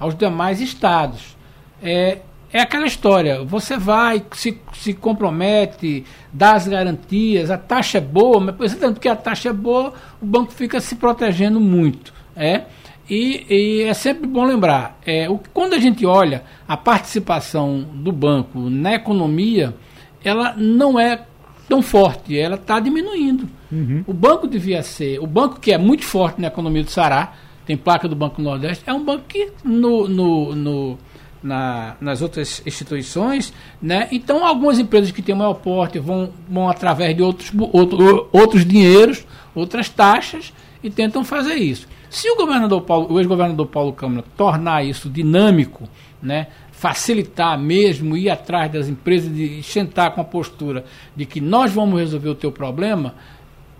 aos 0.00 0.14
demais 0.14 0.60
estados. 0.60 1.36
É, 1.82 2.18
é 2.52 2.60
aquela 2.60 2.86
história, 2.86 3.44
você 3.44 3.76
vai, 3.76 4.24
se, 4.32 4.58
se 4.72 4.94
compromete, 4.94 6.04
dá 6.32 6.54
as 6.54 6.66
garantias, 6.66 7.50
a 7.50 7.58
taxa 7.58 7.98
é 7.98 8.00
boa, 8.00 8.40
mas 8.40 8.74
tanto 8.74 8.98
que 8.98 9.08
a 9.08 9.14
taxa 9.14 9.50
é 9.50 9.52
boa, 9.52 9.92
o 10.20 10.26
banco 10.26 10.52
fica 10.52 10.80
se 10.80 10.96
protegendo 10.96 11.60
muito. 11.60 12.12
É? 12.34 12.62
E, 13.10 13.44
e 13.50 13.82
é 13.82 13.92
sempre 13.92 14.24
bom 14.28 14.44
lembrar, 14.44 14.96
é, 15.04 15.28
o, 15.28 15.40
quando 15.52 15.74
a 15.74 15.80
gente 15.80 16.06
olha 16.06 16.44
a 16.68 16.76
participação 16.76 17.84
do 17.92 18.12
banco 18.12 18.70
na 18.70 18.94
economia, 18.94 19.74
ela 20.22 20.54
não 20.56 20.98
é 20.98 21.24
tão 21.68 21.82
forte, 21.82 22.38
ela 22.38 22.54
está 22.54 22.78
diminuindo. 22.78 23.48
Uhum. 23.70 24.04
O 24.06 24.12
banco 24.12 24.46
devia 24.46 24.80
ser, 24.84 25.18
o 25.18 25.26
banco 25.26 25.58
que 25.58 25.72
é 25.72 25.78
muito 25.78 26.04
forte 26.04 26.40
na 26.40 26.46
economia 26.46 26.84
do 26.84 26.90
Sará, 26.90 27.34
tem 27.66 27.76
placa 27.76 28.08
do 28.08 28.14
Banco 28.14 28.40
Nordeste, 28.40 28.84
é 28.86 28.92
um 28.92 29.04
banco 29.04 29.24
que 29.28 29.50
no, 29.64 30.08
no, 30.08 30.54
no 30.54 30.98
na, 31.42 31.96
nas 32.00 32.22
outras 32.22 32.62
instituições, 32.64 33.52
né? 33.80 34.08
Então 34.12 34.44
algumas 34.44 34.78
empresas 34.78 35.10
que 35.10 35.22
têm 35.22 35.34
maior 35.34 35.54
porte 35.54 35.98
vão, 35.98 36.30
vão 36.48 36.68
através 36.68 37.16
de 37.16 37.22
outros, 37.22 37.50
outro, 37.72 38.28
outros 38.32 38.64
dinheiros, 38.64 39.24
outras 39.54 39.88
taxas 39.88 40.52
e 40.82 40.90
tentam 40.90 41.24
fazer 41.24 41.54
isso. 41.54 41.88
Se 42.10 42.28
o 42.28 42.36
governador 42.36 42.82
Paulo, 42.82 43.14
o 43.14 43.20
ex-governador 43.20 43.68
Paulo 43.68 43.92
Câmara 43.92 44.24
tornar 44.36 44.84
isso 44.84 45.08
dinâmico, 45.08 45.88
né? 46.20 46.48
facilitar 46.72 47.56
mesmo, 47.56 48.16
ir 48.16 48.28
atrás 48.28 48.72
das 48.72 48.88
empresas 48.88 49.30
e 49.36 49.62
sentar 49.62 50.12
com 50.12 50.20
a 50.20 50.24
postura 50.24 50.84
de 51.14 51.24
que 51.24 51.40
nós 51.40 51.72
vamos 51.72 52.00
resolver 52.00 52.30
o 52.30 52.34
teu 52.34 52.50
problema, 52.50 53.14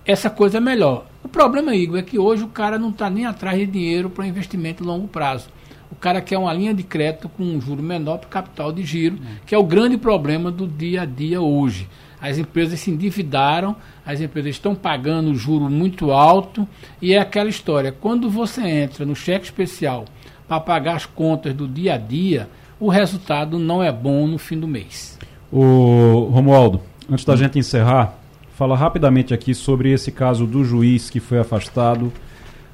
essa 0.05 0.31
coisa 0.31 0.59
é 0.59 0.61
melhor. 0.61 1.07
O 1.25 1.29
problema, 1.29 1.75
Igor, 1.75 1.99
é 1.99 2.03
que 2.03 2.19
hoje 2.19 2.45
o 2.45 2.49
cara 2.49 2.79
não 2.79 2.91
está 2.91 3.11
nem 3.11 3.27
atrás 3.27 3.59
de 3.59 3.67
dinheiro 3.67 4.09
para 4.09 4.27
investimento 4.27 4.85
a 4.85 4.87
longo 4.87 5.09
prazo. 5.09 5.49
O 5.91 5.97
cara 5.97 6.21
quer 6.21 6.39
uma 6.39 6.53
linha 6.53 6.73
de 6.73 6.85
crédito 6.85 7.29
com 7.29 7.43
um 7.43 7.61
juro 7.61 7.83
menor 7.83 8.19
para 8.19 8.29
capital 8.29 8.71
de 8.71 8.85
giro, 8.85 9.19
que 9.45 9.55
é 9.55 9.59
o 9.59 9.65
grande 9.65 9.97
problema 9.97 10.51
do 10.51 10.69
dia 10.69 11.03
a 11.03 11.05
dia 11.05 11.41
hoje. 11.41 11.89
As 12.21 12.37
empresas 12.39 12.81
se 12.81 12.91
endividaram, 12.91 13.75
as 14.05 14.21
empresas 14.21 14.51
estão 14.51 14.75
pagando 14.75 15.35
juro 15.35 15.71
muito 15.71 16.11
alto 16.11 16.69
e 17.01 17.15
é 17.15 17.19
aquela 17.19 17.49
história. 17.49 17.93
Quando 17.93 18.29
você 18.29 18.61
entra 18.61 19.07
no 19.07 19.17
cheque 19.17 19.47
especial 19.47 20.05
para 20.47 20.61
pagar 20.61 20.97
as 20.97 21.07
contas 21.07 21.55
do 21.55 21.67
dia 21.67 21.95
a 21.95 21.99
dia, 21.99 22.49
o 22.79 22.89
resultado 22.89 23.59
não 23.59 23.83
é 23.83 23.91
bom 23.91 24.27
no 24.27 24.39
fim 24.39 24.59
do 24.59 24.69
mês. 24.69 25.19
O 25.51 26.29
Romualdo, 26.33 26.81
antes 27.11 27.25
da 27.25 27.37
gente 27.37 27.59
encerrar, 27.59 28.15
fala 28.55 28.77
rapidamente 28.77 29.33
aqui 29.33 29.55
sobre 29.55 29.91
esse 29.91 30.13
caso 30.13 30.47
do 30.47 30.65
juiz 30.65 31.09
que 31.09 31.21
foi 31.21 31.39
afastado. 31.39 32.13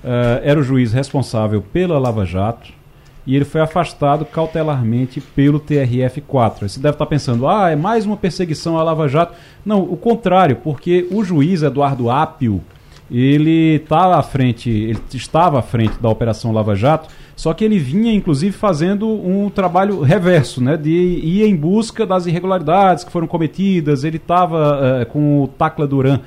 Uh, 0.05 0.43
era 0.43 0.59
o 0.59 0.63
juiz 0.63 0.93
responsável 0.93 1.63
pela 1.63 1.99
Lava 1.99 2.25
Jato 2.25 2.73
e 3.27 3.35
ele 3.35 3.45
foi 3.45 3.61
afastado 3.61 4.25
cautelarmente 4.25 5.21
pelo 5.21 5.59
TRF4. 5.59 6.69
Você 6.69 6.81
deve 6.81 6.95
estar 6.95 7.07
pensando, 7.07 7.49
ah, 7.49 7.71
é 7.71 7.77
mais 7.77 8.07
uma 8.07 8.17
perseguição 8.17 8.79
à 8.79 8.83
Lava 8.83 9.09
Jato. 9.09 9.35
Não, 9.65 9.83
o 9.83 9.97
contrário, 9.97 10.57
porque 10.57 11.09
o 11.11 11.25
juiz 11.25 11.63
Eduardo 11.63 12.11
Apio, 12.11 12.63
ele 13.11 13.81
tá 13.81 14.17
à 14.17 14.23
frente, 14.23 14.71
ele 14.71 14.99
estava 15.13 15.59
à 15.59 15.63
frente 15.63 16.01
da 16.01 16.09
Operação 16.09 16.53
Lava 16.53 16.77
Jato, 16.77 17.09
só 17.35 17.53
que 17.53 17.65
ele 17.65 17.79
vinha, 17.79 18.15
inclusive, 18.15 18.57
fazendo 18.57 19.07
um 19.09 19.51
trabalho 19.51 20.01
reverso, 20.01 20.63
né, 20.63 20.77
de 20.77 20.91
ir 20.91 21.45
em 21.45 21.55
busca 21.55 22.07
das 22.07 22.27
irregularidades 22.27 23.05
que 23.05 23.13
foram 23.13 23.27
cometidas. 23.27 24.05
Ele 24.05 24.17
estava 24.17 25.03
uh, 25.03 25.07
com 25.07 25.43
o 25.43 25.49
Tacla 25.49 25.87
Duran 25.87 26.21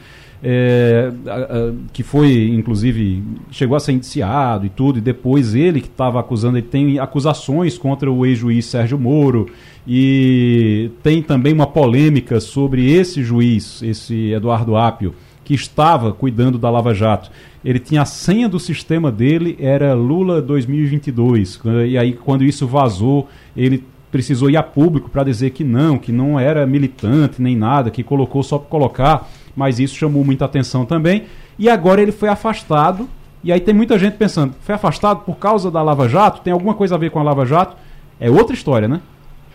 é, 0.44 1.12
a, 1.28 1.36
a, 1.36 1.74
que 1.92 2.02
foi, 2.02 2.50
inclusive, 2.50 3.24
chegou 3.52 3.76
a 3.76 3.80
ser 3.80 3.92
indiciado 3.92 4.66
e 4.66 4.70
tudo, 4.70 5.00
e 5.00 5.02
depois 5.02 5.54
ele 5.54 5.82
que 5.82 5.88
estava 5.88 6.20
acusando, 6.20 6.58
ele 6.58 6.68
tem 6.68 7.00
acusações 7.00 7.78
contra 7.78 8.12
o 8.12 8.26
ex-juiz 8.26 8.66
Sérgio 8.66 8.98
Moro, 8.98 9.48
e 9.88 10.92
tem 11.04 11.22
também 11.22 11.54
uma 11.54 11.68
polêmica 11.68 12.40
sobre 12.40 12.92
esse 12.92 13.24
juiz, 13.24 13.82
esse 13.82 14.32
Eduardo 14.32 14.76
Apio, 14.76 15.14
que 15.44 15.54
estava 15.54 16.14
cuidando 16.14 16.60
da 16.60 16.70
Lava 16.70 16.94
Jato. 16.94 17.32
Ele 17.66 17.80
tinha 17.80 18.04
a 18.04 18.06
senha 18.06 18.48
do 18.48 18.60
sistema 18.60 19.12
dele, 19.12 19.58
era 19.60 19.94
Lula 19.94 20.42
2022, 20.42 21.60
e 21.88 21.98
aí 21.98 22.14
quando 22.14 22.44
isso 22.44 22.68
vazou, 22.68 23.28
ele 23.58 23.84
precisou 24.12 24.50
ir 24.50 24.58
a 24.58 24.64
público 24.64 25.10
para 25.10 25.24
dizer 25.24 25.52
que 25.52 25.64
não, 25.64 25.98
que 25.98 26.12
não 26.12 26.40
era 26.40 26.66
militante 26.66 27.42
nem 27.42 27.56
nada, 27.56 27.92
que 27.92 28.04
colocou 28.04 28.42
só 28.44 28.58
para 28.58 28.70
colocar 28.70 29.30
mas 29.56 29.80
isso 29.80 29.96
chamou 29.96 30.24
muita 30.24 30.46
atenção 30.46 30.86
também. 30.86 31.26
E 31.58 31.70
agora 31.70 32.02
ele 32.02 32.12
foi 32.12 32.30
afastado. 32.30 33.10
E 33.44 33.52
aí 33.52 33.60
tem 33.60 33.74
muita 33.74 33.98
gente 33.98 34.18
pensando, 34.18 34.54
foi 34.62 34.76
afastado 34.76 35.22
por 35.22 35.38
causa 35.38 35.72
da 35.72 35.82
Lava 35.82 36.10
Jato? 36.10 36.42
Tem 36.42 36.52
alguma 36.52 36.74
coisa 36.74 36.96
a 36.96 36.98
ver 36.98 37.10
com 37.10 37.20
a 37.20 37.24
Lava 37.24 37.46
Jato? 37.46 37.76
É 38.20 38.30
outra 38.30 38.54
história, 38.54 38.88
né? 38.88 39.00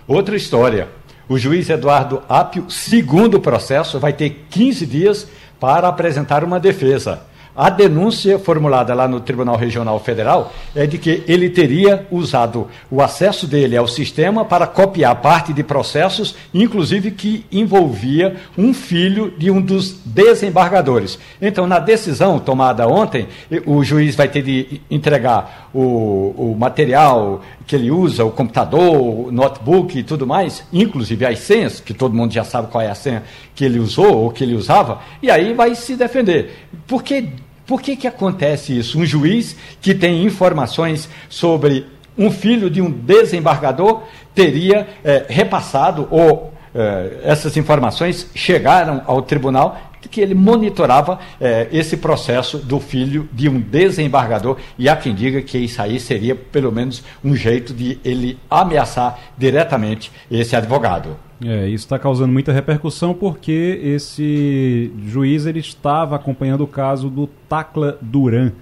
Outra 0.06 0.36
história. 0.36 0.88
O 1.28 1.38
juiz 1.38 1.68
Eduardo 1.68 2.22
Apio, 2.28 2.70
segundo 2.70 3.36
o 3.36 3.40
processo, 3.40 3.98
vai 3.98 4.12
ter 4.12 4.46
15 4.50 4.86
dias 4.86 5.28
para 5.58 5.88
apresentar 5.88 6.44
uma 6.44 6.60
defesa. 6.60 7.22
A 7.56 7.70
denúncia 7.70 8.36
formulada 8.36 8.92
lá 8.94 9.06
no 9.06 9.20
Tribunal 9.20 9.56
Regional 9.56 10.00
Federal 10.00 10.52
é 10.74 10.88
de 10.88 10.98
que 10.98 11.22
ele 11.28 11.48
teria 11.48 12.04
usado 12.10 12.66
o 12.90 13.00
acesso 13.00 13.46
dele 13.46 13.76
ao 13.76 13.86
sistema 13.86 14.44
para 14.44 14.66
copiar 14.66 15.14
parte 15.22 15.52
de 15.52 15.62
processos, 15.62 16.34
inclusive 16.52 17.12
que 17.12 17.46
envolvia 17.52 18.34
um 18.58 18.74
filho 18.74 19.32
de 19.38 19.52
um 19.52 19.62
dos 19.62 20.00
desembargadores. 20.04 21.16
Então, 21.40 21.64
na 21.64 21.78
decisão 21.78 22.40
tomada 22.40 22.88
ontem, 22.88 23.28
o 23.64 23.84
juiz 23.84 24.16
vai 24.16 24.26
ter 24.26 24.42
de 24.42 24.80
entregar 24.90 25.63
o, 25.74 26.52
o 26.52 26.56
material 26.58 27.42
que 27.66 27.74
ele 27.74 27.90
usa, 27.90 28.24
o 28.24 28.30
computador, 28.30 29.26
o 29.28 29.32
notebook 29.32 29.98
e 29.98 30.02
tudo 30.02 30.26
mais, 30.26 30.64
inclusive 30.72 31.26
as 31.26 31.40
senhas, 31.40 31.80
que 31.80 31.92
todo 31.92 32.14
mundo 32.14 32.32
já 32.32 32.44
sabe 32.44 32.70
qual 32.70 32.82
é 32.82 32.88
a 32.88 32.94
senha 32.94 33.24
que 33.54 33.64
ele 33.64 33.78
usou 33.78 34.24
ou 34.24 34.30
que 34.30 34.44
ele 34.44 34.54
usava, 34.54 35.00
e 35.20 35.30
aí 35.30 35.52
vai 35.52 35.74
se 35.74 35.96
defender. 35.96 36.68
Porque 36.86 37.28
por 37.66 37.82
que, 37.82 37.96
que 37.96 38.06
acontece 38.06 38.78
isso? 38.78 38.98
Um 38.98 39.06
juiz 39.06 39.56
que 39.80 39.94
tem 39.94 40.24
informações 40.24 41.08
sobre 41.28 41.86
um 42.16 42.30
filho 42.30 42.70
de 42.70 42.80
um 42.80 42.90
desembargador 42.90 44.02
teria 44.34 44.86
é, 45.02 45.26
repassado 45.28 46.06
ou 46.10 46.52
é, 46.74 47.20
essas 47.24 47.56
informações 47.56 48.28
chegaram 48.34 49.02
ao 49.06 49.22
tribunal 49.22 49.80
que 50.08 50.20
ele 50.20 50.34
monitorava 50.34 51.18
é, 51.40 51.68
esse 51.72 51.96
processo 51.96 52.58
do 52.58 52.80
filho 52.80 53.28
de 53.32 53.48
um 53.48 53.60
desembargador 53.60 54.56
e 54.78 54.88
há 54.88 54.96
quem 54.96 55.14
diga 55.14 55.42
que 55.42 55.58
isso 55.58 55.80
aí 55.80 55.98
seria 55.98 56.34
pelo 56.34 56.70
menos 56.72 57.02
um 57.22 57.34
jeito 57.34 57.72
de 57.72 57.98
ele 58.04 58.38
ameaçar 58.50 59.18
diretamente 59.36 60.10
esse 60.30 60.54
advogado. 60.54 61.16
É, 61.44 61.66
isso 61.66 61.84
está 61.84 61.98
causando 61.98 62.32
muita 62.32 62.52
repercussão 62.52 63.12
porque 63.12 63.80
esse 63.82 64.92
juiz 65.06 65.46
ele 65.46 65.58
estava 65.58 66.16
acompanhando 66.16 66.62
o 66.62 66.66
caso 66.66 67.08
do 67.08 67.26
Tacla 67.48 67.98
Duran. 68.00 68.52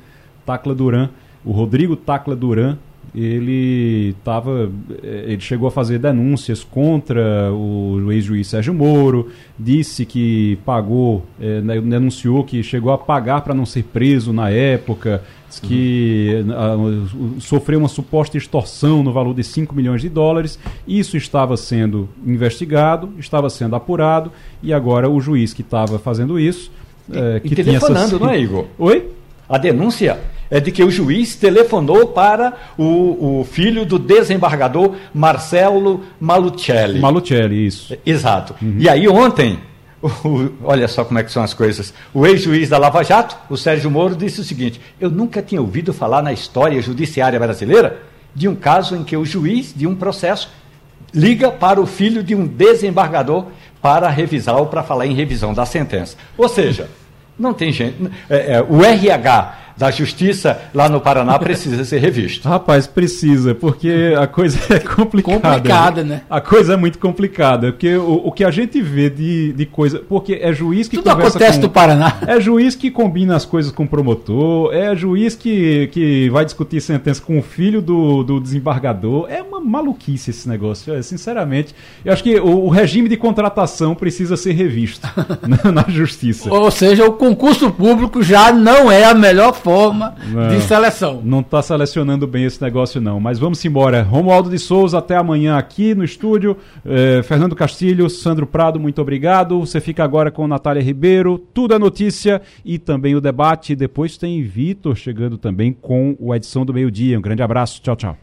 Tacla 0.45 0.75
Duran, 0.75 1.11
o 1.45 1.53
Rodrigo 1.53 1.95
Tacla 1.95 2.35
Duran, 2.35 2.77
ele 3.15 4.15
tava, 4.25 4.71
eh, 5.03 5.25
ele 5.29 5.41
chegou 5.41 5.69
a 5.69 5.71
fazer 5.71 5.99
denúncias 5.99 6.65
contra 6.65 7.53
o 7.53 8.11
ex-juiz 8.11 8.47
Sérgio 8.47 8.73
Moro, 8.73 9.31
disse 9.59 10.07
que 10.07 10.59
pagou, 10.65 11.25
é, 11.39 11.61
denunciou 11.61 12.43
que 12.43 12.63
chegou 12.63 12.91
a 12.91 12.97
pagar 12.97 13.43
para 13.43 13.55
não 13.55 13.67
ser 13.67 13.85
preso 13.85 14.33
na 14.33 14.49
época, 14.49 15.23
que 15.61 16.43
uhum. 16.49 17.39
sofreu 17.39 17.79
uma 17.79 17.89
suposta 17.89 18.39
extorsão 18.39 19.03
no 19.03 19.13
valor 19.13 19.35
de 19.35 19.45
5 19.45 19.75
milhões 19.75 20.01
de 20.01 20.09
dólares. 20.09 20.59
Isso 20.89 21.15
estava 21.17 21.59
sendo 21.59 22.09
investigado, 22.25 23.13
estava 23.19 23.51
sendo 23.51 23.77
apurado, 23.77 24.33
e 24.63 24.73
agora 24.73 25.11
o 25.11 25.21
juiz 25.21 25.53
que 25.53 25.61
estava 25.61 25.99
fazendo 25.99 26.41
isso. 26.41 26.73
É, 27.13 27.41
que 27.41 27.53
e 27.53 27.57
telefonando, 27.57 28.19
não 28.19 28.31
é, 28.31 28.41
Igor? 28.41 28.65
Oi? 28.79 29.11
A 29.49 29.59
denúncia 29.59 30.19
é 30.51 30.61
de 30.61 30.71
que 30.71 30.85
o 30.85 30.91
juiz 30.91 31.35
telefonou 31.35 32.09
para 32.09 32.53
o, 32.77 33.41
o 33.41 33.45
filho 33.45 33.87
do 33.87 33.99
desembargador 33.99 34.97
Marcelo 35.15 36.05
Malucelli. 36.21 37.01
Malucelli, 37.01 37.67
isso. 37.67 37.97
Exato. 38.05 38.55
Uhum. 38.61 38.77
E 38.79 38.89
aí 38.89 39.09
ontem, 39.09 39.59
o, 40.03 40.51
olha 40.63 40.87
só 40.89 41.05
como 41.05 41.19
é 41.19 41.23
que 41.23 41.33
são 41.33 41.43
as 41.43 41.55
coisas. 41.55 41.95
O 42.13 42.27
ex-juiz 42.27 42.69
da 42.69 42.77
Lava 42.77 43.03
Jato, 43.03 43.37
o 43.49 43.57
Sérgio 43.57 43.91
Moro, 43.91 44.15
disse 44.15 44.41
o 44.43 44.45
seguinte: 44.45 44.81
Eu 45.01 45.11
nunca 45.11 45.41
tinha 45.41 45.61
ouvido 45.61 45.93
falar 45.93 46.23
na 46.23 46.33
história 46.33 46.81
judiciária 46.83 47.39
brasileira 47.39 48.03
de 48.35 48.47
um 48.47 48.55
caso 48.55 48.95
em 48.97 49.05
que 49.05 49.17
o 49.17 49.25
juiz 49.25 49.73
de 49.75 49.87
um 49.87 49.95
processo 49.95 50.51
liga 51.15 51.51
para 51.51 51.81
o 51.81 51.87
filho 51.87 52.23
de 52.23 52.35
um 52.35 52.47
desembargador 52.47 53.47
para 53.81 54.09
revisar 54.09 54.57
ou 54.57 54.67
para 54.67 54.83
falar 54.83 55.07
em 55.07 55.15
revisão 55.15 55.53
da 55.53 55.67
sentença. 55.67 56.17
Ou 56.37 56.49
seja, 56.49 56.89
não 57.39 57.53
tem 57.53 57.73
gente. 57.73 57.97
É, 58.29 58.55
é, 58.55 58.63
o 58.63 58.83
RH 58.83 59.59
da 59.77 59.91
justiça 59.91 60.61
lá 60.75 60.89
no 60.89 61.01
Paraná 61.01 61.39
precisa 61.39 61.85
ser 61.85 61.99
revisto. 61.99 62.49
Rapaz, 62.49 62.87
precisa, 62.87 63.55
porque 63.55 64.15
a 64.19 64.27
coisa 64.27 64.59
é 64.75 64.79
complicada. 64.79 65.41
Complicada, 65.41 66.05
né? 66.05 66.23
A 66.29 66.41
coisa 66.41 66.75
é 66.75 66.77
muito 66.77 66.99
complicada, 66.99 67.73
porque 67.73 67.97
o, 67.97 68.27
o 68.27 68.33
que 68.33 68.45
a 68.45 68.51
gente 68.51 68.81
vê 68.81 69.11
de, 69.11 69.53
de 69.53 69.67
coisa. 69.67 69.99
Porque 69.99 70.39
é 70.41 70.53
juiz 70.53 70.89
que 70.89 70.97
Tudo 70.97 71.11
conversa 71.11 71.39
acontece 71.39 71.59
com, 71.59 71.67
no 71.67 71.71
Paraná. 71.71 72.19
É 72.27 72.41
juiz 72.41 72.75
que 72.75 72.91
combina 72.91 73.37
as 73.37 73.45
coisas 73.45 73.73
com 73.73 73.85
o 73.85 73.89
promotor, 73.89 74.73
é 74.75 74.95
juiz 74.95 75.35
que, 75.35 75.89
que 75.89 76.29
vai 76.31 76.45
discutir 76.45 76.81
sentença 76.81 77.21
com 77.21 77.39
o 77.39 77.43
filho 77.43 77.81
do, 77.81 78.23
do 78.23 78.41
desembargador. 78.41 79.27
É 79.29 79.43
uma 79.43 79.61
maluquice 79.61 80.31
esse 80.31 80.49
negócio, 80.49 80.95
é, 80.95 81.03
sinceramente. 81.03 81.75
Eu 82.05 82.13
acho 82.13 82.23
que 82.23 82.39
o, 82.39 82.67
o 82.67 82.69
regime 82.69 83.09
de 83.09 83.17
contratação 83.17 83.95
precisa 83.95 84.37
ser 84.37 84.53
revisto 84.53 85.07
na, 85.65 85.73
na 85.73 85.85
justiça. 85.89 86.53
Ou 86.53 86.71
seja, 86.71 87.05
o 87.05 87.13
concurso 87.13 87.71
público 87.71 88.23
já 88.23 88.53
não 88.53 88.91
é 88.91 89.05
a 89.05 89.15
melhor 89.15 89.53
forma 89.63 90.15
não, 90.27 90.49
de 90.49 90.61
seleção. 90.63 91.21
Não 91.25 91.41
está 91.41 91.63
selecionando 91.63 92.27
bem 92.27 92.45
esse 92.45 92.61
negócio, 92.61 93.01
não. 93.01 93.21
Mas 93.21 93.39
vamos 93.39 93.65
embora. 93.65 94.03
Romualdo 94.03 94.51
de 94.51 94.59
Souza, 94.59 94.99
até 94.99 95.17
amanhã 95.17 95.57
aqui 95.57 95.95
no 95.95 96.05
estúdio. 96.05 96.57
Eh, 96.85 97.23
Fernando 97.23 97.55
Castilho, 97.55 98.11
Sandro 98.11 98.47
Prado, 98.47 98.81
muito 98.81 99.01
obrigado. 99.01 99.61
Você 99.61 99.81
fica 99.81 100.03
agora 100.05 100.31
com 100.31 100.47
Natália 100.47 100.83
Ribeiro. 100.83 101.39
Tudo 101.39 101.75
é 101.75 101.79
notícia 101.79 102.43
e 102.65 102.79
também 102.79 103.15
o 103.15 103.21
debate. 103.21 103.77
Depois 103.77 104.17
tem 104.17 104.43
Vitor 104.43 104.97
chegando 104.97 105.39
também 105.39 105.73
com 105.73 106.17
a 106.33 106.37
edição 106.37 106.65
do 106.65 106.75
meio-dia. 106.75 107.19
Um 107.19 107.23
grande 107.23 107.43
abraço. 107.43 107.81
Tchau, 107.81 107.97
tchau. 107.97 108.17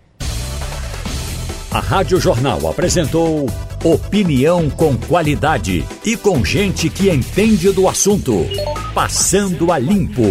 A 1.71 1.79
Rádio 1.79 2.19
Jornal 2.19 2.67
apresentou 2.67 3.45
opinião 3.83 4.69
com 4.71 4.97
qualidade 4.97 5.85
e 6.03 6.17
com 6.17 6.43
gente 6.43 6.89
que 6.89 7.11
entende 7.11 7.71
do 7.71 7.87
assunto. 7.87 8.45
Passando 8.93 9.71
a 9.71 9.77
limpo. 9.77 10.23